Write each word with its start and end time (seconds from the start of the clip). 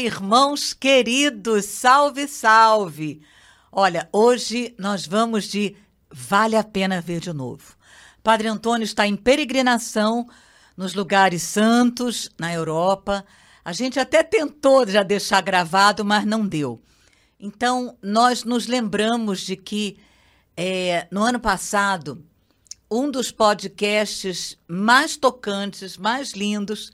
irmãos 0.00 0.72
queridos, 0.72 1.66
salve, 1.66 2.26
salve! 2.26 3.20
Olha, 3.70 4.08
hoje 4.10 4.74
nós 4.78 5.06
vamos 5.06 5.44
de 5.44 5.76
Vale 6.10 6.56
a 6.56 6.64
Pena 6.64 7.02
Ver 7.02 7.20
de 7.20 7.32
Novo. 7.34 7.76
Padre 8.22 8.48
Antônio 8.48 8.84
está 8.84 9.06
em 9.06 9.14
peregrinação 9.14 10.26
nos 10.74 10.94
lugares 10.94 11.42
santos, 11.42 12.30
na 12.38 12.52
Europa. 12.52 13.24
A 13.62 13.74
gente 13.74 14.00
até 14.00 14.22
tentou 14.22 14.88
já 14.88 15.02
deixar 15.02 15.42
gravado, 15.42 16.02
mas 16.02 16.24
não 16.24 16.46
deu. 16.46 16.80
Então, 17.38 17.96
nós 18.02 18.42
nos 18.42 18.66
lembramos 18.66 19.40
de 19.40 19.54
que 19.54 19.98
é, 20.56 21.06
no 21.10 21.22
ano 21.22 21.38
passado, 21.38 22.24
um 22.90 23.10
dos 23.10 23.30
podcasts 23.30 24.58
mais 24.66 25.16
tocantes, 25.16 25.98
mais 25.98 26.32
lindos, 26.32 26.90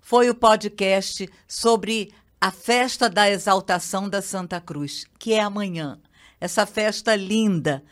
foi 0.00 0.30
o 0.30 0.34
podcast 0.34 1.28
sobre 1.48 2.12
a 2.44 2.50
festa 2.50 3.08
da 3.08 3.30
exaltação 3.30 4.06
da 4.06 4.20
Santa 4.20 4.60
Cruz, 4.60 5.06
que 5.18 5.32
é 5.32 5.40
amanhã. 5.40 5.98
Essa 6.38 6.66
festa 6.66 7.16
linda. 7.16 7.82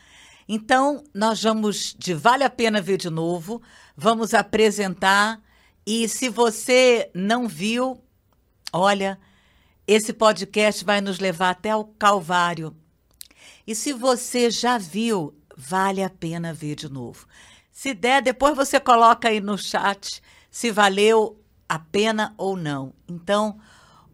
Então, 0.47 1.03
nós 1.15 1.43
vamos, 1.43 1.97
de 1.99 2.13
Vale 2.13 2.45
a 2.45 2.51
Pena 2.51 2.79
Ver 2.79 2.99
de 2.99 3.09
Novo, 3.09 3.63
vamos 3.97 4.35
apresentar. 4.35 5.41
E 5.87 6.07
se 6.07 6.29
você 6.29 7.11
não 7.15 7.49
viu, 7.49 7.99
olha, 8.71 9.19
esse 9.87 10.13
podcast 10.13 10.85
vai 10.85 11.01
nos 11.01 11.19
levar 11.19 11.49
até 11.49 11.75
o 11.75 11.87
Calvário. 11.87 12.77
E 13.67 13.75
se 13.75 13.95
você 13.95 14.51
já 14.51 14.77
viu, 14.77 15.35
vale 15.57 16.03
a 16.03 16.11
pena 16.11 16.53
ver 16.53 16.75
de 16.75 16.91
novo. 16.91 17.27
Se 17.71 17.95
der, 17.95 18.21
depois 18.21 18.55
você 18.55 18.79
coloca 18.79 19.29
aí 19.29 19.41
no 19.41 19.57
chat 19.57 20.21
se 20.51 20.71
valeu 20.71 21.43
a 21.67 21.79
pena 21.79 22.35
ou 22.37 22.55
não. 22.55 22.93
Então, 23.09 23.59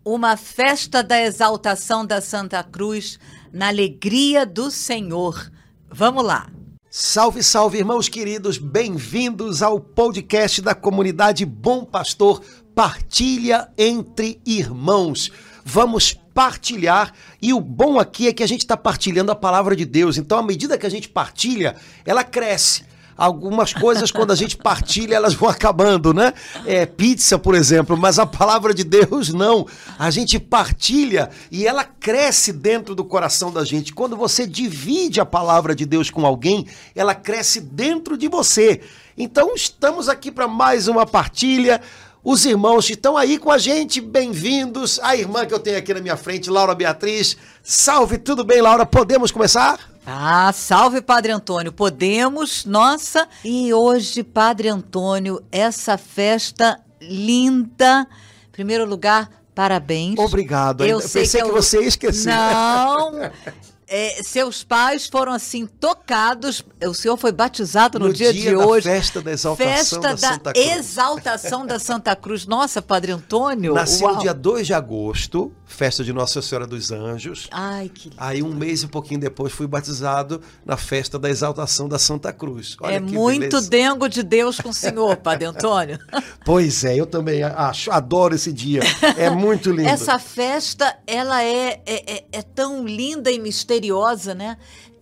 uma 0.05 0.37
festa 0.37 1.03
da 1.03 1.21
exaltação 1.21 2.05
da 2.05 2.21
Santa 2.21 2.63
Cruz 2.63 3.19
na 3.53 3.69
alegria 3.69 4.47
do 4.47 4.71
Senhor. 4.71 5.51
Vamos 5.91 6.25
lá. 6.25 6.51
Salve, 6.91 7.43
salve, 7.43 7.79
irmãos 7.79 8.09
queridos, 8.09 8.57
bem-vindos 8.57 9.63
ao 9.63 9.79
podcast 9.79 10.63
da 10.63 10.75
comunidade 10.75 11.45
Bom 11.45 11.85
Pastor 11.85 12.43
Partilha 12.75 13.69
entre 13.77 14.41
Irmãos. 14.47 15.31
Vamos 15.65 16.15
partilhar 16.33 17.13
e 17.43 17.53
o 17.53 17.61
bom 17.61 17.99
aqui 17.99 18.29
é 18.29 18.33
que 18.33 18.43
a 18.43 18.47
gente 18.47 18.63
está 18.63 18.77
partilhando 18.77 19.31
a 19.31 19.37
palavra 19.37 19.77
de 19.77 19.85
Deus. 19.85 20.17
Então, 20.17 20.39
à 20.39 20.43
medida 20.43 20.79
que 20.79 20.87
a 20.87 20.91
gente 20.91 21.09
partilha, 21.09 21.77
ela 22.07 22.25
cresce 22.25 22.85
algumas 23.19 23.75
coisas, 23.75 24.13
quando 24.13 24.31
a 24.31 24.37
gente 24.37 24.57
partilha, 24.57 25.17
elas 25.17 25.35
vão 25.35 25.49
acabando, 25.51 26.15
né? 26.15 26.33
É, 26.65 26.87
pizza, 26.87 27.37
por 27.37 27.57
exemplo, 27.57 27.97
mas 27.97 28.17
a 28.21 28.25
palavra 28.25 28.73
de 28.73 28.85
Deus 28.85 29.35
não. 29.35 29.67
A 29.99 30.09
gente 30.09 30.39
partilha 30.39 31.29
e 31.51 31.67
ela 31.67 31.83
cresce 31.83 32.53
dentro 32.53 32.95
do 32.95 33.05
coração 33.05 33.53
da 33.53 33.65
gente. 33.65 33.93
Quando 33.93 34.17
você 34.17 34.47
divide 34.47 35.21
a 35.21 35.27
palavra 35.27 35.75
de 35.75 35.85
Deus 35.85 36.11
com 36.11 36.25
alguém, 36.25 36.65
ela 36.95 37.15
cresce 37.15 37.61
dentro 37.61 38.17
de 38.17 38.29
você. 38.29 38.81
Então, 39.17 39.53
estamos 39.53 40.09
aqui 40.09 40.31
para 40.31 40.47
mais 40.47 40.87
uma 40.87 41.05
partilha. 41.05 41.81
Os 42.23 42.45
irmãos 42.45 42.89
estão 42.89 43.17
aí 43.17 43.37
com 43.37 43.51
a 43.51 43.59
gente, 43.59 44.01
bem-vindos. 44.01 45.01
A 45.03 45.17
irmã 45.17 45.45
que 45.45 45.55
eu 45.55 45.59
tenho 45.59 45.79
aqui 45.79 45.93
na 45.93 46.01
minha 46.01 46.17
frente, 46.17 46.49
Laura 46.49 46.75
Beatriz. 46.75 47.37
Salve, 47.65 48.19
tudo 48.19 48.45
bem, 48.45 48.61
Laura? 48.61 48.87
Podemos 48.87 49.33
começar? 49.33 49.98
Ah, 50.11 50.51
salve 50.55 51.03
Padre 51.03 51.33
Antônio. 51.33 51.71
Podemos, 51.71 52.65
nossa. 52.65 53.29
E 53.45 53.75
hoje, 53.75 54.23
Padre 54.23 54.69
Antônio, 54.69 55.43
essa 55.53 55.99
festa 55.99 56.81
linda. 56.99 58.09
Em 58.49 58.51
primeiro 58.51 58.87
lugar, 58.87 59.31
parabéns. 59.55 60.19
Obrigado. 60.19 60.83
Eu, 60.83 60.99
eu 60.99 61.01
pensei 61.01 61.43
que, 61.43 61.47
que, 61.47 61.53
você 61.53 61.83
ia 61.83 61.89
esquecer. 61.89 62.31
Não. 62.31 63.21
É, 63.91 64.23
seus 64.23 64.63
pais 64.63 65.07
foram 65.07 65.33
assim 65.33 65.67
tocados. 65.67 66.63
O 66.87 66.93
senhor 66.93 67.17
foi 67.17 67.33
batizado 67.33 67.99
no, 67.99 68.09
no 68.09 68.13
dia, 68.13 68.35
dia, 68.35 68.51
de 68.51 68.55
hoje. 68.55 68.87
Festa 68.87 69.23
da 69.23 69.33
exaltação 69.33 69.75
festa 69.75 69.99
da, 70.01 70.17
Santa 70.17 70.53
Cruz. 70.53 70.67
exaltação 70.77 71.67
da 71.67 71.79
Santa 71.79 72.15
Cruz. 72.15 72.47
Nossa, 72.47 72.83
Padre 72.83 73.13
Antônio. 73.13 73.73
Nasci 73.73 74.03
no 74.03 74.19
dia 74.19 74.35
2 74.35 74.67
de 74.67 74.75
agosto, 74.75 75.51
festa 75.65 76.05
de 76.05 76.13
Nossa 76.13 76.43
Senhora 76.43 76.67
dos 76.67 76.93
Anjos. 76.93 77.49
Ai, 77.51 77.89
que 77.89 78.11
lindo. 78.11 78.17
Aí 78.21 78.43
um 78.43 78.53
mês 78.53 78.83
e 78.83 78.87
um 78.87 78.91
pouquinho 78.91 79.21
depois 79.21 79.55
fui 79.55 79.67
batizado 79.67 80.43
na 80.67 80.77
festa 80.77 81.19
da 81.19 81.31
exaltação 81.31 81.89
da 81.89 81.99
Santa 81.99 82.31
Cruz. 82.31 82.77
Olha 82.83 82.97
é 82.97 83.01
muito 83.01 83.41
beleza. 83.41 83.71
dengo 83.71 84.07
de 84.07 84.23
Deus 84.23 84.61
com 84.61 84.69
o 84.69 84.75
senhor, 84.75 85.17
Padre 85.17 85.47
Antônio. 85.47 85.99
pois 86.45 86.85
é, 86.85 86.95
eu 86.95 87.07
também 87.07 87.43
acho, 87.43 87.91
adoro 87.91 88.35
esse 88.35 88.53
dia. 88.53 88.81
É 89.17 89.31
muito 89.31 89.71
lindo. 89.71 89.89
Essa 89.89 90.19
festa, 90.19 90.95
ela 91.07 91.43
é, 91.43 91.81
é, 91.87 92.17
é, 92.17 92.25
é 92.33 92.43
tão 92.43 92.87
linda 92.87 93.31
e 93.31 93.39
misteriosa 93.39 93.78
misteriosa, 93.79 94.35
né? 94.35 94.57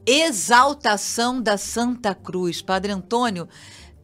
Exaltação 0.07 1.41
da 1.41 1.57
Santa 1.57 2.15
Cruz. 2.15 2.63
Padre 2.63 2.93
Antônio, 2.93 3.49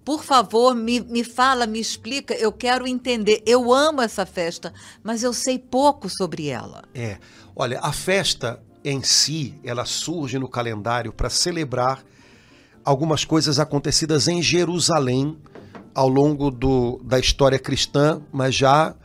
por 0.05 0.25
favor, 0.25 0.75
me, 0.75 1.00
me 1.00 1.22
fala, 1.22 1.66
me 1.66 1.78
explica. 1.78 2.34
Eu 2.34 2.50
quero 2.50 2.87
entender. 2.87 3.43
Eu 3.47 3.72
amo 3.72 4.00
essa 4.00 4.27
festa, 4.27 4.72
mas 5.03 5.22
eu 5.22 5.33
sei 5.33 5.59
pouco 5.59 6.09
sobre 6.09 6.49
ela. 6.49 6.83
É. 6.94 7.19
Olha, 7.55 7.78
a 7.81 7.93
festa 7.93 8.60
em 8.84 9.03
si, 9.03 9.55
ela 9.62 9.84
surge 9.84 10.38
no 10.38 10.49
calendário 10.49 11.12
para 11.12 11.31
celebrar 11.31 12.03
algumas 12.84 13.25
coisas 13.25 13.60
acontecidas 13.60 14.27
em 14.27 14.43
Jerusalém 14.43 15.39
ao 15.94 16.09
longo 16.09 16.50
do, 16.50 17.00
da 17.04 17.19
história 17.19 17.59
cristã, 17.59 18.21
mas 18.33 18.54
já 18.56 18.97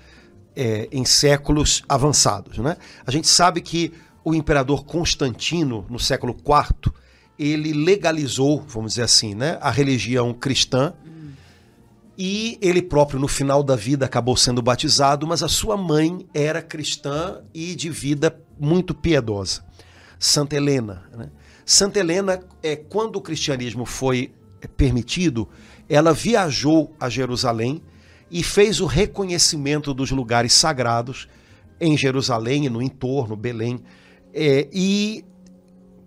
é, 0.56 0.88
em 0.92 1.06
séculos 1.06 1.84
avançados. 1.88 2.58
Né? 2.58 2.76
A 3.06 3.12
gente 3.12 3.28
sabe 3.28 3.62
que 3.62 3.94
o 4.28 4.36
imperador 4.36 4.84
Constantino, 4.84 5.86
no 5.90 5.98
século 5.98 6.36
IV, 6.36 6.92
ele 7.40 7.72
legalizou, 7.72 8.62
vamos 8.68 8.92
dizer 8.92 9.04
assim, 9.04 9.34
né, 9.34 9.58
a 9.62 9.72
religião 9.72 10.34
cristã. 10.34 10.94
Hum. 11.06 11.30
E 12.18 12.58
ele 12.62 12.82
próprio, 12.82 13.22
no 13.22 13.28
final 13.30 13.64
da 13.64 13.78
vida, 13.78 14.06
acabou 14.06 14.36
sendo 14.36 14.62
batizado, 14.62 15.26
mas 15.26 15.42
a 15.42 15.48
sua 15.48 15.78
mãe 15.78 16.28
era 16.34 16.62
cristã 16.62 17.42
e 17.54 17.74
de 17.74 17.90
vida 17.90 18.38
muito 18.60 18.94
piedosa. 18.94 19.64
Santa 20.20 20.58
Helena. 20.58 21.04
Né? 21.16 21.30
Santa 21.66 22.00
Helena, 22.00 22.42
é, 22.62 22.76
quando 22.76 23.16
o 23.16 23.22
cristianismo 23.22 23.86
foi 23.86 24.34
permitido, 24.76 25.48
ela 25.88 26.12
viajou 26.12 26.94
a 27.00 27.08
Jerusalém 27.08 27.82
e 28.30 28.44
fez 28.44 28.82
o 28.82 28.88
reconhecimento 28.88 29.94
dos 29.94 30.12
lugares 30.12 30.52
sagrados 30.52 31.30
em 31.80 31.96
Jerusalém 31.96 32.66
e 32.66 32.70
no 32.70 32.82
entorno, 32.82 33.38
Belém. 33.38 33.82
É, 34.40 34.68
e 34.72 35.26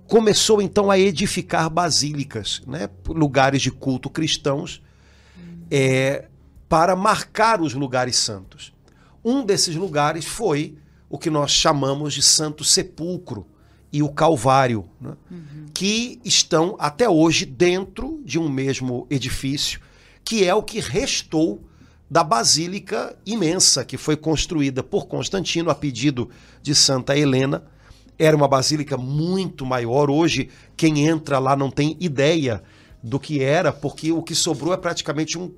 começou 0.06 0.62
então 0.62 0.88
a 0.88 0.96
edificar 0.96 1.68
basílicas, 1.68 2.62
né, 2.64 2.88
lugares 3.08 3.60
de 3.60 3.72
culto 3.72 4.08
cristãos, 4.08 4.80
é, 5.68 6.28
para 6.68 6.94
marcar 6.94 7.60
os 7.60 7.74
lugares 7.74 8.16
santos. 8.16 8.72
Um 9.24 9.44
desses 9.44 9.74
lugares 9.74 10.24
foi 10.24 10.76
o 11.08 11.18
que 11.18 11.28
nós 11.28 11.50
chamamos 11.50 12.14
de 12.14 12.22
Santo 12.22 12.62
Sepulcro 12.62 13.44
e 13.92 14.00
o 14.00 14.08
Calvário, 14.08 14.88
né, 15.00 15.16
uhum. 15.28 15.66
que 15.74 16.20
estão 16.24 16.76
até 16.78 17.08
hoje 17.08 17.44
dentro 17.44 18.20
de 18.24 18.38
um 18.38 18.48
mesmo 18.48 19.08
edifício, 19.10 19.80
que 20.24 20.44
é 20.44 20.54
o 20.54 20.62
que 20.62 20.78
restou 20.78 21.64
da 22.08 22.22
basílica 22.22 23.16
imensa 23.26 23.84
que 23.84 23.96
foi 23.96 24.16
construída 24.16 24.84
por 24.84 25.06
Constantino 25.06 25.68
a 25.68 25.74
pedido 25.74 26.30
de 26.62 26.76
Santa 26.76 27.16
Helena 27.16 27.64
era 28.20 28.36
uma 28.36 28.46
basílica 28.46 28.98
muito 28.98 29.64
maior. 29.64 30.10
Hoje, 30.10 30.50
quem 30.76 31.08
entra 31.08 31.38
lá 31.38 31.56
não 31.56 31.70
tem 31.70 31.96
ideia 31.98 32.62
do 33.02 33.18
que 33.18 33.42
era, 33.42 33.72
porque 33.72 34.12
o 34.12 34.22
que 34.22 34.34
sobrou 34.34 34.74
é 34.74 34.76
praticamente 34.76 35.38
um 35.38 35.50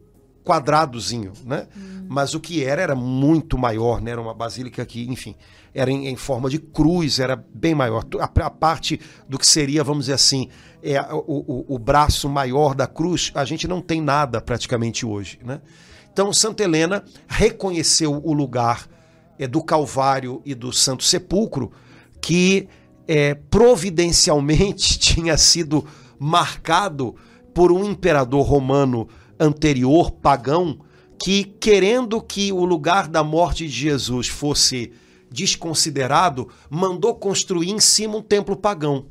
quadradozinho, 0.44 1.32
né? 1.44 1.66
Hum. 1.76 2.06
Mas 2.08 2.34
o 2.34 2.40
que 2.40 2.64
era 2.64 2.80
era 2.80 2.94
muito 2.94 3.58
maior, 3.58 4.00
né? 4.00 4.12
Era 4.12 4.20
uma 4.20 4.32
basílica 4.32 4.86
que, 4.86 5.10
enfim, 5.10 5.34
era 5.74 5.90
em, 5.90 6.06
em 6.06 6.14
forma 6.14 6.48
de 6.48 6.60
cruz, 6.60 7.18
era 7.18 7.34
bem 7.52 7.74
maior. 7.74 8.04
A, 8.20 8.24
a, 8.24 8.50
parte 8.50 9.00
do 9.28 9.38
que 9.38 9.46
seria, 9.46 9.82
vamos 9.82 10.04
dizer 10.04 10.14
assim, 10.14 10.48
é, 10.84 11.00
o, 11.12 11.18
o, 11.26 11.74
o 11.74 11.78
braço 11.80 12.28
maior 12.28 12.76
da 12.76 12.86
cruz, 12.86 13.32
a 13.34 13.44
gente 13.44 13.66
não 13.66 13.80
tem 13.80 14.00
nada 14.00 14.40
praticamente 14.40 15.04
hoje, 15.04 15.40
né? 15.44 15.60
Então, 16.12 16.32
Santa 16.32 16.62
Helena 16.62 17.02
reconheceu 17.26 18.20
o 18.22 18.32
lugar 18.32 18.86
é, 19.36 19.48
do 19.48 19.64
Calvário 19.64 20.40
e 20.44 20.54
do 20.54 20.72
Santo 20.72 21.02
Sepulcro 21.02 21.72
que 22.22 22.68
é, 23.06 23.34
providencialmente 23.34 24.96
tinha 24.98 25.36
sido 25.36 25.84
marcado 26.18 27.14
por 27.52 27.70
um 27.70 27.84
imperador 27.84 28.46
romano 28.46 29.08
anterior, 29.38 30.10
pagão, 30.10 30.78
que, 31.22 31.44
querendo 31.44 32.20
que 32.22 32.52
o 32.52 32.64
lugar 32.64 33.08
da 33.08 33.22
morte 33.22 33.66
de 33.66 33.72
Jesus 33.72 34.28
fosse 34.28 34.92
desconsiderado, 35.30 36.48
mandou 36.70 37.14
construir 37.14 37.70
em 37.70 37.80
cima 37.80 38.16
um 38.16 38.22
templo 38.22 38.56
pagão. 38.56 39.06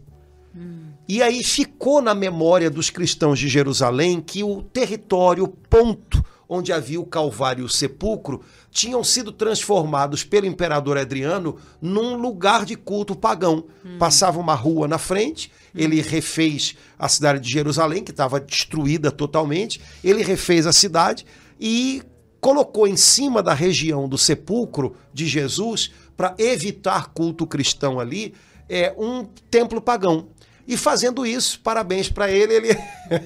E 1.07 1.21
aí 1.21 1.43
ficou 1.43 2.01
na 2.01 2.15
memória 2.15 2.69
dos 2.69 2.89
cristãos 2.89 3.37
de 3.37 3.47
Jerusalém 3.47 4.21
que 4.21 4.43
o 4.43 4.61
território, 4.61 5.47
ponto 5.47 6.23
onde 6.53 6.73
havia 6.73 6.99
o 6.99 7.05
Calvário 7.05 7.61
e 7.61 7.65
o 7.65 7.69
sepulcro, 7.69 8.41
tinham 8.69 9.01
sido 9.05 9.31
transformados 9.31 10.25
pelo 10.25 10.45
imperador 10.45 10.97
Adriano 10.97 11.55
num 11.81 12.17
lugar 12.17 12.65
de 12.65 12.75
culto 12.75 13.15
pagão. 13.15 13.63
Hum. 13.85 13.97
Passava 13.97 14.37
uma 14.37 14.53
rua 14.53 14.85
na 14.85 14.97
frente, 14.97 15.49
ele 15.73 16.01
refez 16.01 16.75
a 16.99 17.07
cidade 17.07 17.39
de 17.39 17.49
Jerusalém, 17.49 18.03
que 18.03 18.11
estava 18.11 18.37
destruída 18.37 19.09
totalmente, 19.09 19.79
ele 20.03 20.23
refez 20.23 20.67
a 20.67 20.73
cidade 20.73 21.25
e 21.57 22.03
colocou 22.41 22.85
em 22.85 22.97
cima 22.97 23.41
da 23.41 23.53
região 23.53 24.09
do 24.09 24.17
sepulcro 24.17 24.97
de 25.13 25.27
Jesus, 25.27 25.93
para 26.17 26.35
evitar 26.37 27.13
culto 27.13 27.47
cristão 27.47 27.97
ali, 27.97 28.33
é, 28.67 28.93
um 28.97 29.23
templo 29.49 29.81
pagão. 29.81 30.27
E 30.67 30.77
fazendo 30.77 31.25
isso, 31.25 31.59
parabéns 31.59 32.09
para 32.09 32.31
ele, 32.31 32.53
ele, 32.53 32.69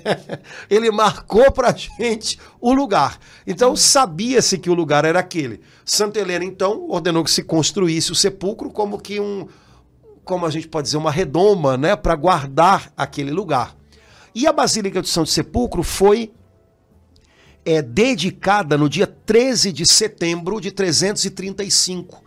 ele 0.69 0.91
marcou 0.91 1.51
para 1.51 1.69
a 1.69 1.73
gente 1.73 2.39
o 2.59 2.73
lugar. 2.73 3.19
Então 3.45 3.75
sabia-se 3.75 4.57
que 4.57 4.69
o 4.69 4.73
lugar 4.73 5.05
era 5.05 5.19
aquele. 5.19 5.61
Santa 5.83 6.19
Helena, 6.19 6.45
então, 6.45 6.87
ordenou 6.89 7.23
que 7.23 7.31
se 7.31 7.43
construísse 7.43 8.11
o 8.11 8.15
sepulcro 8.15 8.69
como 8.71 8.99
que 8.99 9.19
um, 9.19 9.47
como 10.23 10.45
a 10.45 10.49
gente 10.49 10.67
pode 10.67 10.85
dizer, 10.85 10.97
uma 10.97 11.11
redoma, 11.11 11.77
né, 11.77 11.95
para 11.95 12.15
guardar 12.15 12.91
aquele 12.97 13.31
lugar. 13.31 13.75
E 14.33 14.47
a 14.47 14.51
Basílica 14.51 15.01
do 15.01 15.07
Santo 15.07 15.29
Sepulcro 15.29 15.83
foi 15.83 16.33
é, 17.63 17.81
dedicada 17.81 18.77
no 18.77 18.89
dia 18.89 19.07
13 19.07 19.71
de 19.71 19.85
setembro 19.85 20.59
de 20.59 20.71
335 20.71 22.23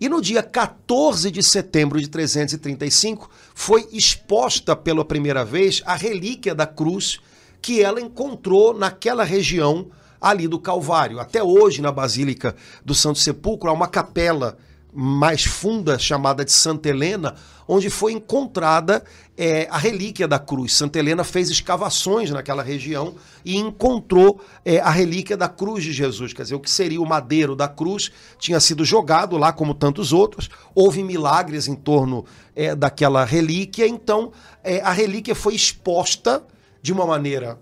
e 0.00 0.08
no 0.08 0.20
dia 0.20 0.42
14 0.42 1.30
de 1.30 1.42
setembro 1.42 2.00
de 2.00 2.08
335 2.08 3.30
foi 3.54 3.88
exposta 3.92 4.74
pela 4.74 5.04
primeira 5.04 5.44
vez 5.44 5.82
a 5.84 5.94
relíquia 5.94 6.54
da 6.54 6.66
cruz 6.66 7.18
que 7.60 7.82
ela 7.82 8.00
encontrou 8.00 8.74
naquela 8.74 9.24
região 9.24 9.90
ali 10.20 10.46
do 10.46 10.58
Calvário. 10.58 11.20
Até 11.20 11.42
hoje, 11.42 11.82
na 11.82 11.92
Basílica 11.92 12.54
do 12.84 12.94
Santo 12.94 13.18
Sepulcro, 13.18 13.70
há 13.70 13.72
uma 13.72 13.88
capela 13.88 14.56
mais 14.92 15.44
funda, 15.44 15.98
chamada 15.98 16.44
de 16.44 16.52
Santa 16.52 16.88
Helena, 16.88 17.34
onde 17.66 17.88
foi 17.88 18.12
encontrada 18.12 19.02
é, 19.36 19.66
a 19.70 19.78
relíquia 19.78 20.28
da 20.28 20.38
cruz. 20.38 20.74
Santa 20.74 20.98
Helena 20.98 21.24
fez 21.24 21.48
escavações 21.48 22.30
naquela 22.30 22.62
região 22.62 23.14
e 23.44 23.56
encontrou 23.56 24.40
é, 24.64 24.78
a 24.80 24.90
relíquia 24.90 25.36
da 25.36 25.48
cruz 25.48 25.82
de 25.82 25.92
Jesus. 25.92 26.34
Quer 26.34 26.42
dizer, 26.42 26.54
o 26.54 26.60
que 26.60 26.70
seria 26.70 27.00
o 27.00 27.06
madeiro 27.06 27.56
da 27.56 27.68
cruz 27.68 28.12
tinha 28.38 28.60
sido 28.60 28.84
jogado 28.84 29.38
lá, 29.38 29.52
como 29.52 29.74
tantos 29.74 30.12
outros. 30.12 30.50
Houve 30.74 31.02
milagres 31.02 31.66
em 31.66 31.74
torno 31.74 32.26
é, 32.54 32.74
daquela 32.74 33.24
relíquia, 33.24 33.88
então 33.88 34.32
é, 34.62 34.80
a 34.80 34.92
relíquia 34.92 35.34
foi 35.34 35.54
exposta 35.54 36.44
de 36.82 36.92
uma 36.92 37.06
maneira 37.06 37.58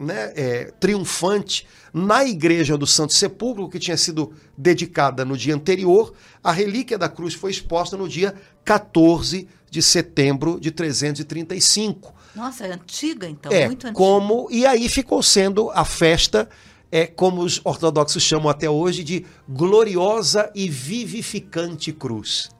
né, 0.00 0.32
é, 0.34 0.72
triunfante 0.80 1.66
na 1.92 2.24
igreja 2.24 2.78
do 2.78 2.86
Santo 2.86 3.12
Sepulcro, 3.12 3.68
que 3.68 3.78
tinha 3.78 3.96
sido 3.96 4.32
dedicada 4.56 5.24
no 5.24 5.36
dia 5.36 5.54
anterior. 5.54 6.14
A 6.42 6.50
relíquia 6.50 6.96
da 6.96 7.08
cruz 7.08 7.34
foi 7.34 7.50
exposta 7.50 7.96
no 7.96 8.08
dia 8.08 8.34
14 8.64 9.46
de 9.70 9.82
setembro 9.82 10.58
de 10.58 10.70
335. 10.70 12.14
Nossa, 12.34 12.66
é 12.66 12.72
antiga 12.72 13.28
então, 13.28 13.52
é, 13.52 13.66
muito 13.66 13.86
antiga. 13.86 13.96
Como, 13.96 14.48
e 14.50 14.64
aí 14.64 14.88
ficou 14.88 15.22
sendo 15.22 15.70
a 15.70 15.84
festa, 15.84 16.48
é 16.90 17.06
como 17.06 17.42
os 17.42 17.60
ortodoxos 17.62 18.22
chamam 18.22 18.48
até 18.48 18.70
hoje, 18.70 19.04
de 19.04 19.26
gloriosa 19.48 20.50
e 20.54 20.68
vivificante 20.68 21.92
cruz. 21.92 22.50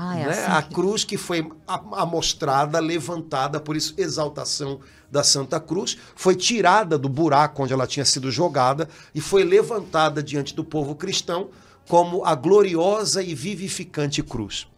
Ah, 0.00 0.16
é 0.16 0.26
né? 0.26 0.30
assim 0.30 0.52
A 0.52 0.62
cruz 0.62 1.02
que 1.02 1.16
foi 1.16 1.50
amostrada, 1.66 2.78
levantada, 2.78 3.58
por 3.58 3.76
isso 3.76 3.94
exaltação 3.98 4.78
da 5.10 5.24
Santa 5.24 5.58
Cruz, 5.58 5.98
foi 6.14 6.36
tirada 6.36 6.96
do 6.96 7.08
buraco 7.08 7.64
onde 7.64 7.72
ela 7.72 7.84
tinha 7.84 8.04
sido 8.04 8.30
jogada 8.30 8.88
e 9.12 9.20
foi 9.20 9.42
levantada 9.42 10.22
diante 10.22 10.54
do 10.54 10.62
povo 10.62 10.94
cristão 10.94 11.48
como 11.88 12.24
a 12.24 12.36
gloriosa 12.36 13.24
e 13.24 13.34
vivificante 13.34 14.22
cruz. 14.22 14.68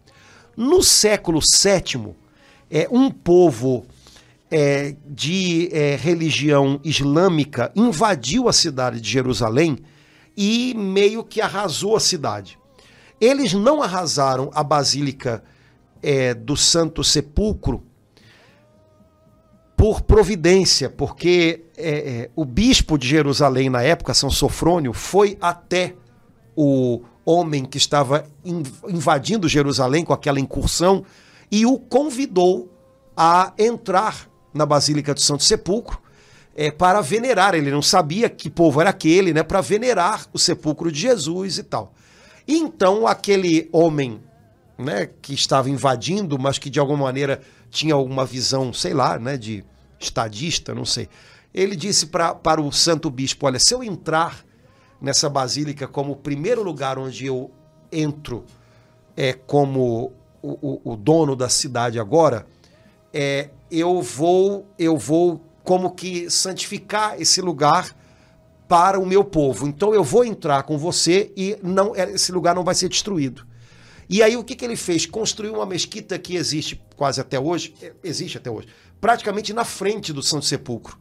No 0.57 0.81
século 0.81 1.39
VII, 1.39 2.15
é, 2.71 2.87
um 2.89 3.11
povo 3.11 3.85
é, 4.49 4.95
de 5.05 5.69
é, 5.71 5.97
religião 5.97 6.79
islâmica 6.83 7.71
invadiu 7.75 8.49
a 8.49 8.53
cidade 8.53 8.99
de 8.99 9.11
Jerusalém 9.11 9.77
e 10.35 10.73
meio 10.73 11.23
que 11.23 11.41
arrasou 11.41 11.95
a 11.95 11.99
cidade. 11.99 12.57
Eles 13.21 13.53
não 13.53 13.83
arrasaram 13.83 14.49
a 14.51 14.63
Basílica 14.63 15.43
é, 16.01 16.33
do 16.33 16.57
Santo 16.57 17.03
Sepulcro 17.03 17.83
por 19.77 20.01
providência, 20.01 20.89
porque 20.89 21.65
é, 21.77 21.89
é, 21.89 22.29
o 22.35 22.43
bispo 22.43 22.97
de 22.97 23.07
Jerusalém 23.07 23.69
na 23.69 23.83
época, 23.83 24.13
São 24.13 24.31
Sofrônio, 24.31 24.91
foi 24.91 25.37
até 25.39 25.95
o 26.55 27.01
homem 27.23 27.63
que 27.63 27.77
estava 27.77 28.25
invadindo 28.87 29.47
Jerusalém 29.47 30.03
com 30.03 30.13
aquela 30.13 30.39
incursão 30.39 31.05
e 31.51 31.65
o 31.65 31.77
convidou 31.77 32.71
a 33.15 33.53
entrar 33.57 34.27
na 34.53 34.65
Basílica 34.65 35.13
do 35.13 35.21
Santo 35.21 35.43
Sepulcro 35.43 35.99
é, 36.55 36.71
para 36.71 37.01
venerar. 37.01 37.53
Ele 37.55 37.71
não 37.71 37.81
sabia 37.81 38.29
que 38.29 38.49
povo 38.49 38.81
era 38.81 38.89
aquele, 38.89 39.33
né? 39.33 39.43
Para 39.43 39.61
venerar 39.61 40.25
o 40.33 40.39
sepulcro 40.39 40.91
de 40.91 40.99
Jesus 40.99 41.57
e 41.57 41.63
tal. 41.63 41.93
E 42.47 42.57
então 42.57 43.07
aquele 43.07 43.69
homem, 43.71 44.21
né, 44.77 45.09
que 45.21 45.33
estava 45.33 45.69
invadindo, 45.69 46.39
mas 46.39 46.57
que 46.57 46.69
de 46.69 46.79
alguma 46.79 47.03
maneira 47.05 47.41
tinha 47.69 47.93
alguma 47.93 48.25
visão, 48.25 48.73
sei 48.73 48.93
lá, 48.93 49.17
né, 49.19 49.37
de 49.37 49.63
estadista, 49.99 50.73
não 50.73 50.85
sei. 50.85 51.07
Ele 51.53 51.75
disse 51.75 52.07
pra, 52.07 52.33
para 52.33 52.61
o 52.61 52.71
santo 52.71 53.09
bispo: 53.09 53.45
Olha, 53.45 53.59
se 53.59 53.73
eu 53.73 53.83
entrar 53.83 54.43
nessa 55.01 55.29
basílica 55.29 55.87
como 55.87 56.13
o 56.13 56.15
primeiro 56.15 56.63
lugar 56.63 56.97
onde 56.97 57.25
eu 57.25 57.51
entro 57.91 58.45
é, 59.17 59.33
como 59.33 60.13
o, 60.41 60.81
o, 60.83 60.93
o 60.93 60.95
dono 60.95 61.35
da 61.35 61.49
cidade 61.49 61.99
agora, 61.99 62.45
é, 63.13 63.49
eu 63.69 64.01
vou 64.01 64.65
eu 64.77 64.97
vou 64.97 65.41
como 65.63 65.91
que 65.91 66.29
santificar 66.29 67.19
esse 67.21 67.41
lugar 67.41 67.95
para 68.71 68.97
o 68.97 69.05
meu 69.05 69.21
povo. 69.21 69.67
Então 69.67 69.93
eu 69.93 70.01
vou 70.01 70.23
entrar 70.23 70.63
com 70.63 70.77
você 70.77 71.33
e 71.35 71.57
não 71.61 71.93
esse 71.93 72.31
lugar 72.31 72.55
não 72.55 72.63
vai 72.63 72.73
ser 72.73 72.87
destruído. 72.87 73.45
E 74.09 74.23
aí 74.23 74.37
o 74.37 74.45
que, 74.45 74.55
que 74.55 74.63
ele 74.63 74.77
fez? 74.77 75.05
Construiu 75.05 75.55
uma 75.55 75.65
mesquita 75.65 76.17
que 76.17 76.37
existe 76.37 76.81
quase 76.95 77.19
até 77.19 77.37
hoje, 77.37 77.75
é, 77.81 77.91
existe 78.01 78.37
até 78.37 78.49
hoje, 78.49 78.69
praticamente 79.01 79.51
na 79.51 79.65
frente 79.65 80.13
do 80.13 80.23
Santo 80.23 80.45
Sepulcro. 80.45 80.97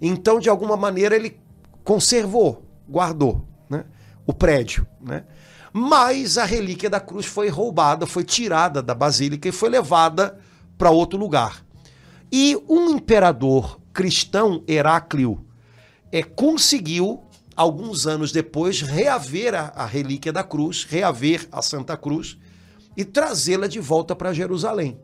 Então, 0.00 0.40
de 0.40 0.48
alguma 0.48 0.74
maneira, 0.74 1.14
ele 1.14 1.38
conservou, 1.84 2.64
guardou 2.88 3.46
né, 3.68 3.84
o 4.26 4.32
prédio. 4.32 4.86
Né? 4.98 5.24
Mas 5.70 6.38
a 6.38 6.46
relíquia 6.46 6.88
da 6.88 6.98
cruz 6.98 7.26
foi 7.26 7.50
roubada, 7.50 8.06
foi 8.06 8.24
tirada 8.24 8.82
da 8.82 8.94
basílica 8.94 9.46
e 9.46 9.52
foi 9.52 9.68
levada 9.68 10.38
para 10.78 10.90
outro 10.90 11.18
lugar. 11.18 11.62
E 12.32 12.56
um 12.66 12.88
imperador 12.88 13.78
cristão, 13.92 14.64
Heráclio, 14.66 15.44
é, 16.12 16.22
conseguiu, 16.22 17.22
alguns 17.56 18.06
anos 18.06 18.30
depois, 18.30 18.82
reaver 18.82 19.54
a, 19.54 19.72
a 19.74 19.86
relíquia 19.86 20.32
da 20.32 20.44
cruz, 20.44 20.84
reaver 20.84 21.48
a 21.50 21.62
Santa 21.62 21.96
Cruz 21.96 22.36
e 22.96 23.04
trazê-la 23.04 23.66
de 23.66 23.80
volta 23.80 24.14
para 24.14 24.34
Jerusalém. 24.34 25.00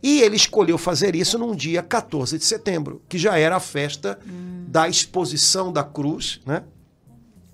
E 0.00 0.20
ele 0.20 0.36
escolheu 0.36 0.78
fazer 0.78 1.16
isso 1.16 1.38
num 1.38 1.56
dia 1.56 1.82
14 1.82 2.38
de 2.38 2.44
setembro, 2.44 3.02
que 3.08 3.18
já 3.18 3.38
era 3.38 3.56
a 3.56 3.60
festa 3.60 4.18
hum. 4.26 4.66
da 4.68 4.88
exposição 4.88 5.72
da 5.72 5.82
cruz, 5.82 6.40
né? 6.46 6.62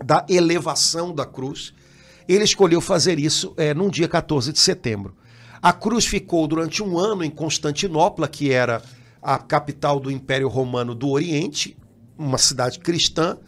da 0.04 0.26
elevação 0.28 1.14
da 1.14 1.24
cruz. 1.24 1.72
Ele 2.28 2.44
escolheu 2.44 2.80
fazer 2.80 3.18
isso 3.18 3.54
é, 3.56 3.72
num 3.72 3.88
dia 3.88 4.08
14 4.08 4.52
de 4.52 4.58
setembro. 4.58 5.14
A 5.62 5.72
cruz 5.72 6.06
ficou 6.06 6.46
durante 6.46 6.82
um 6.82 6.98
ano 6.98 7.22
em 7.22 7.30
Constantinopla, 7.30 8.26
que 8.26 8.50
era 8.50 8.82
a 9.22 9.38
capital 9.38 10.00
do 10.00 10.10
Império 10.10 10.48
Romano 10.48 10.94
do 10.94 11.08
Oriente, 11.08 11.76
uma 12.20 12.38
cidade 12.38 12.78
cristã, 12.78 13.38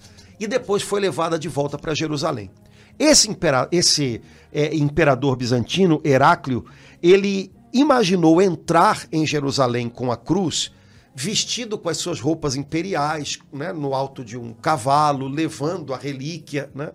e 0.40 0.46
depois 0.46 0.82
foi 0.82 1.00
levada 1.00 1.38
de 1.38 1.48
volta 1.48 1.78
para 1.78 1.94
Jerusalém. 1.94 2.50
Esse, 2.98 3.30
impera 3.30 3.68
esse 3.70 4.20
é, 4.52 4.74
imperador 4.74 5.36
bizantino, 5.36 6.00
Heráclio, 6.04 6.64
ele 7.02 7.52
imaginou 7.72 8.40
entrar 8.40 9.06
em 9.10 9.26
Jerusalém 9.26 9.88
com 9.88 10.10
a 10.10 10.16
cruz, 10.16 10.72
vestido 11.14 11.78
com 11.78 11.88
as 11.88 11.98
suas 11.98 12.20
roupas 12.20 12.56
imperiais, 12.56 13.38
né, 13.52 13.72
no 13.72 13.94
alto 13.94 14.24
de 14.24 14.38
um 14.38 14.52
cavalo, 14.52 15.28
levando 15.28 15.92
a 15.92 15.96
relíquia. 15.96 16.70
Né? 16.74 16.90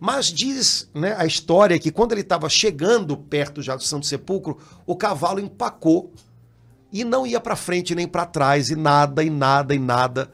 Mas 0.00 0.26
diz 0.26 0.90
né, 0.94 1.14
a 1.18 1.26
história 1.26 1.78
que 1.78 1.90
quando 1.90 2.12
ele 2.12 2.20
estava 2.22 2.48
chegando 2.48 3.16
perto 3.16 3.62
já 3.62 3.76
do 3.76 3.82
Santo 3.82 4.06
Sepulcro, 4.06 4.58
o 4.86 4.96
cavalo 4.96 5.40
empacou 5.40 6.12
e 6.92 7.04
não 7.04 7.26
ia 7.26 7.40
para 7.40 7.56
frente 7.56 7.94
nem 7.94 8.06
para 8.06 8.24
trás, 8.24 8.70
e 8.70 8.76
nada, 8.76 9.22
e 9.22 9.30
nada, 9.30 9.74
e 9.74 9.78
nada. 9.78 10.30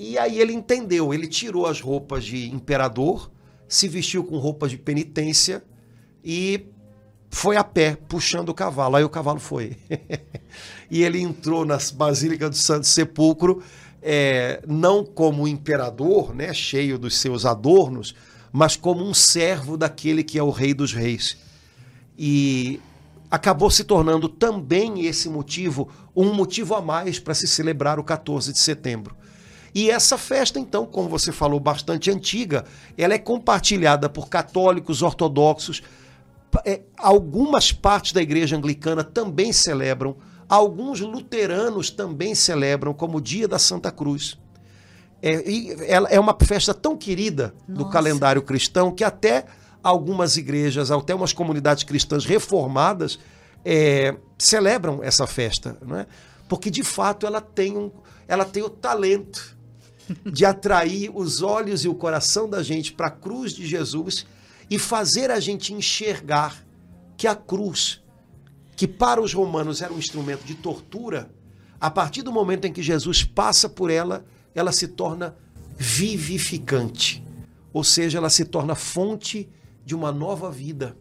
E 0.00 0.16
aí 0.16 0.40
ele 0.40 0.52
entendeu, 0.52 1.12
ele 1.12 1.26
tirou 1.26 1.66
as 1.66 1.80
roupas 1.80 2.24
de 2.24 2.48
imperador, 2.50 3.28
se 3.66 3.88
vestiu 3.88 4.22
com 4.22 4.38
roupas 4.38 4.70
de 4.70 4.78
penitência 4.78 5.60
e 6.24 6.66
foi 7.28 7.56
a 7.56 7.64
pé, 7.64 7.98
puxando 8.08 8.50
o 8.50 8.54
cavalo. 8.54 8.94
Aí 8.94 9.02
o 9.02 9.08
cavalo 9.08 9.40
foi. 9.40 9.76
e 10.88 11.02
ele 11.02 11.20
entrou 11.20 11.64
na 11.64 11.78
Basílica 11.94 12.48
do 12.48 12.54
Santo 12.54 12.86
Sepulcro 12.86 13.60
é, 14.00 14.62
não 14.68 15.04
como 15.04 15.48
imperador, 15.48 16.32
né, 16.32 16.54
cheio 16.54 16.96
dos 16.96 17.18
seus 17.18 17.44
adornos, 17.44 18.14
mas 18.52 18.76
como 18.76 19.04
um 19.04 19.12
servo 19.12 19.76
daquele 19.76 20.22
que 20.22 20.38
é 20.38 20.42
o 20.44 20.50
Rei 20.50 20.72
dos 20.72 20.92
Reis. 20.92 21.36
E 22.16 22.80
acabou 23.28 23.68
se 23.68 23.82
tornando 23.82 24.28
também 24.28 25.06
esse 25.06 25.28
motivo 25.28 25.88
um 26.14 26.32
motivo 26.32 26.76
a 26.76 26.80
mais 26.80 27.18
para 27.18 27.34
se 27.34 27.48
celebrar 27.48 27.98
o 27.98 28.04
14 28.04 28.52
de 28.52 28.60
setembro. 28.60 29.16
E 29.74 29.90
essa 29.90 30.16
festa, 30.16 30.58
então, 30.58 30.86
como 30.86 31.08
você 31.08 31.30
falou, 31.30 31.60
bastante 31.60 32.10
antiga, 32.10 32.64
ela 32.96 33.14
é 33.14 33.18
compartilhada 33.18 34.08
por 34.08 34.28
católicos, 34.28 35.02
ortodoxos, 35.02 35.82
é, 36.64 36.80
algumas 36.96 37.72
partes 37.72 38.12
da 38.12 38.22
igreja 38.22 38.56
anglicana 38.56 39.04
também 39.04 39.52
celebram, 39.52 40.16
alguns 40.48 41.00
luteranos 41.00 41.90
também 41.90 42.34
celebram 42.34 42.94
como 42.94 43.18
o 43.18 43.20
dia 43.20 43.46
da 43.46 43.58
Santa 43.58 43.90
Cruz. 43.90 44.38
É, 45.20 45.48
e 45.48 45.76
ela 45.86 46.08
é 46.08 46.18
uma 46.18 46.36
festa 46.40 46.72
tão 46.72 46.96
querida 46.96 47.54
Nossa. 47.66 47.84
do 47.84 47.90
calendário 47.90 48.40
cristão 48.40 48.90
que 48.90 49.04
até 49.04 49.44
algumas 49.82 50.36
igrejas, 50.36 50.90
até 50.90 51.14
umas 51.14 51.32
comunidades 51.32 51.84
cristãs 51.84 52.24
reformadas 52.24 53.18
é, 53.64 54.16
celebram 54.38 55.00
essa 55.02 55.26
festa, 55.26 55.76
não 55.84 55.98
é? 55.98 56.06
porque 56.48 56.70
de 56.70 56.82
fato 56.82 57.26
ela 57.26 57.40
tem, 57.40 57.76
um, 57.76 57.90
ela 58.26 58.44
tem 58.44 58.62
o 58.62 58.70
talento 58.70 59.57
de 60.24 60.44
atrair 60.44 61.10
os 61.14 61.42
olhos 61.42 61.84
e 61.84 61.88
o 61.88 61.94
coração 61.94 62.48
da 62.48 62.62
gente 62.62 62.92
para 62.92 63.08
a 63.08 63.10
cruz 63.10 63.52
de 63.52 63.66
Jesus 63.66 64.26
e 64.70 64.78
fazer 64.78 65.30
a 65.30 65.40
gente 65.40 65.72
enxergar 65.72 66.64
que 67.16 67.26
a 67.26 67.34
cruz, 67.34 68.02
que 68.76 68.86
para 68.86 69.20
os 69.20 69.32
romanos 69.32 69.82
era 69.82 69.92
um 69.92 69.98
instrumento 69.98 70.44
de 70.44 70.54
tortura, 70.54 71.30
a 71.80 71.90
partir 71.90 72.22
do 72.22 72.32
momento 72.32 72.64
em 72.64 72.72
que 72.72 72.82
Jesus 72.82 73.22
passa 73.22 73.68
por 73.68 73.90
ela, 73.90 74.24
ela 74.54 74.72
se 74.72 74.88
torna 74.88 75.36
vivificante. 75.76 77.24
Ou 77.72 77.84
seja, 77.84 78.18
ela 78.18 78.30
se 78.30 78.44
torna 78.44 78.74
fonte 78.74 79.48
de 79.84 79.94
uma 79.94 80.10
nova 80.10 80.50
vida. 80.50 80.96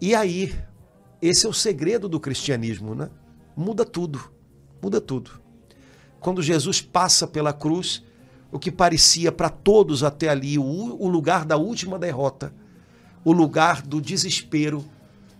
E 0.00 0.14
aí, 0.14 0.54
esse 1.20 1.46
é 1.46 1.48
o 1.48 1.52
segredo 1.52 2.08
do 2.08 2.18
cristianismo, 2.18 2.94
né? 2.94 3.10
Muda 3.56 3.84
tudo. 3.84 4.32
Muda 4.82 5.00
tudo. 5.00 5.41
Quando 6.22 6.40
Jesus 6.40 6.80
passa 6.80 7.26
pela 7.26 7.52
cruz, 7.52 8.02
o 8.52 8.58
que 8.58 8.70
parecia 8.70 9.32
para 9.32 9.48
todos 9.48 10.04
até 10.04 10.28
ali 10.28 10.56
o, 10.56 10.62
o 10.62 11.08
lugar 11.08 11.44
da 11.44 11.56
última 11.56 11.98
derrota, 11.98 12.54
o 13.24 13.32
lugar 13.32 13.82
do 13.82 14.00
desespero, 14.00 14.84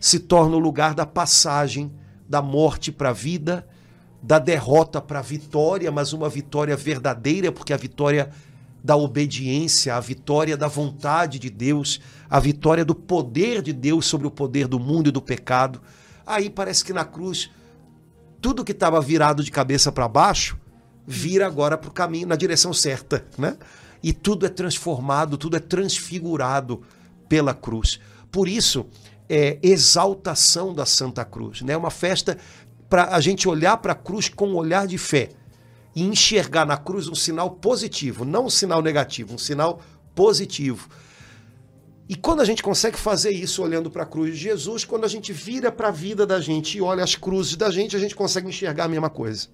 se 0.01 0.19
torna 0.19 0.57
o 0.57 0.59
lugar 0.59 0.95
da 0.95 1.07
passagem 1.07 1.93
da 2.29 2.43
morte 2.43 2.91
para 2.91 3.11
a 3.11 3.13
vida, 3.13 3.65
da 4.21 4.41
derrota 4.41 5.01
para 5.01 5.21
a 5.21 5.23
vitória, 5.23 5.91
mas 5.93 6.13
uma 6.13 6.29
vitória 6.29 6.77
verdadeira, 6.77 7.53
porque 7.53 7.73
a 7.73 7.77
vitória 7.77 8.31
da 8.83 8.97
obediência, 8.97 9.95
a 9.95 10.01
vitória 10.01 10.57
da 10.57 10.67
vontade 10.67 11.39
de 11.39 11.49
Deus, 11.49 12.01
a 12.29 12.41
vitória 12.41 12.85
do 12.85 12.95
poder 12.95 13.63
de 13.63 13.73
Deus 13.73 14.07
sobre 14.07 14.27
o 14.27 14.31
poder 14.31 14.67
do 14.67 14.81
mundo 14.81 15.09
e 15.09 15.13
do 15.13 15.23
pecado. 15.23 15.81
Aí 16.27 16.51
parece 16.51 16.85
que 16.85 16.93
na 16.93 17.05
cruz 17.05 17.51
tudo 18.41 18.65
que 18.65 18.73
estava 18.73 19.01
virado 19.01 19.45
de 19.45 19.51
cabeça 19.53 19.93
para 19.93 20.09
baixo 20.09 20.59
vira 21.07 21.47
agora 21.47 21.77
para 21.77 21.91
o 21.91 21.93
caminho, 21.93 22.29
na 22.29 22.37
direção 22.37 22.73
certa, 22.73 23.25
né? 23.37 23.57
E 24.03 24.13
tudo 24.13 24.47
é 24.47 24.49
transformado, 24.49 25.37
tudo 25.37 25.57
é 25.57 25.61
transfigurado 25.61 26.83
pela 27.29 27.55
cruz. 27.55 28.01
Por 28.31 28.49
isso, 28.49 28.87
é 29.29 29.59
exaltação 29.63 30.75
da 30.75 30.85
Santa 30.85 31.25
Cruz, 31.25 31.63
né? 31.63 31.77
Uma 31.77 31.91
festa 31.91 32.37
para 32.89 33.15
a 33.15 33.21
gente 33.21 33.49
olhar 33.49 33.79
para 33.79 33.93
a 33.93 33.97
cruz 33.97 34.29
com 34.29 34.49
um 34.49 34.57
olhar 34.57 34.87
de 34.87 34.99
fé 34.99 35.31
e 35.95 36.03
enxergar 36.03 36.67
na 36.67 36.77
cruz 36.77 37.09
um 37.09 37.15
sinal 37.15 37.51
positivo, 37.51 38.25
não 38.25 38.47
um 38.47 38.51
sinal 38.51 38.83
negativo, 38.83 39.35
um 39.35 39.39
sinal 39.39 39.81
positivo. 40.15 40.89
E 42.09 42.15
quando 42.15 42.43
a 42.43 42.45
gente 42.45 42.63
consegue 42.63 42.99
fazer 42.99 43.31
isso 43.31 43.63
olhando 43.63 43.91
para 43.91 44.03
a 44.03 44.07
cruz 44.07 44.33
de 44.33 44.43
Jesus, 44.43 44.85
quando 44.85 45.05
a 45.05 45.09
gente 45.09 45.33
vira 45.33 45.73
para 45.73 45.89
a 45.89 45.91
vida 45.91 46.27
da 46.27 46.41
gente 46.41 46.77
e 46.77 46.83
olha 46.83 47.03
as 47.03 47.15
cruzes 47.15 47.57
da 47.57 47.71
gente, 47.71 47.97
a 47.97 47.99
gente 47.99 48.15
consegue 48.15 48.49
enxergar 48.49 48.85
a 48.85 48.89
mesma 48.89 49.09
coisa. 49.09 49.49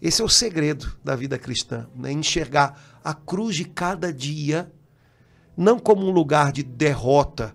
Esse 0.00 0.20
é 0.20 0.24
o 0.24 0.28
segredo 0.28 0.96
da 1.02 1.16
vida 1.16 1.38
cristã, 1.38 1.86
né? 1.94 2.12
enxergar 2.12 2.98
a 3.02 3.14
cruz 3.14 3.56
de 3.56 3.64
cada 3.64 4.12
dia, 4.12 4.70
não 5.56 5.78
como 5.78 6.06
um 6.06 6.10
lugar 6.10 6.52
de 6.52 6.62
derrota, 6.62 7.54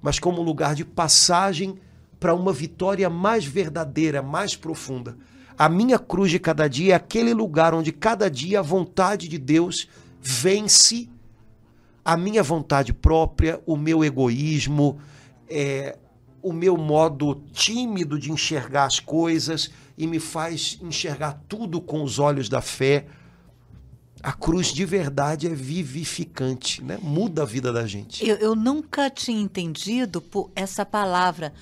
mas 0.00 0.18
como 0.18 0.40
um 0.40 0.44
lugar 0.44 0.74
de 0.74 0.84
passagem 0.84 1.78
para 2.18 2.34
uma 2.34 2.52
vitória 2.52 3.10
mais 3.10 3.44
verdadeira, 3.44 4.22
mais 4.22 4.54
profunda. 4.54 5.16
A 5.58 5.68
minha 5.68 5.98
cruz 5.98 6.30
de 6.30 6.38
cada 6.38 6.68
dia 6.68 6.92
é 6.92 6.96
aquele 6.96 7.34
lugar 7.34 7.74
onde 7.74 7.92
cada 7.92 8.30
dia 8.30 8.60
a 8.60 8.62
vontade 8.62 9.28
de 9.28 9.36
Deus 9.36 9.88
vence 10.20 11.08
a 12.04 12.16
minha 12.16 12.42
vontade 12.42 12.92
própria, 12.92 13.60
o 13.66 13.76
meu 13.76 14.04
egoísmo, 14.04 14.98
é, 15.48 15.98
o 16.42 16.52
meu 16.52 16.76
modo 16.76 17.42
tímido 17.52 18.18
de 18.18 18.32
enxergar 18.32 18.84
as 18.84 19.00
coisas 19.00 19.70
e 20.00 20.06
me 20.06 20.18
faz 20.18 20.78
enxergar 20.80 21.42
tudo 21.46 21.78
com 21.78 22.02
os 22.02 22.18
olhos 22.18 22.48
da 22.48 22.62
fé. 22.62 23.04
A 24.22 24.32
cruz 24.32 24.68
de 24.68 24.86
verdade 24.86 25.46
é 25.46 25.50
vivificante, 25.50 26.82
né? 26.82 26.98
muda 27.02 27.42
a 27.42 27.44
vida 27.44 27.70
da 27.70 27.86
gente. 27.86 28.26
Eu, 28.26 28.36
eu 28.36 28.54
nunca 28.54 29.10
tinha 29.10 29.38
entendido 29.38 30.22
por 30.22 30.50
essa 30.56 30.86
palavra. 30.86 31.52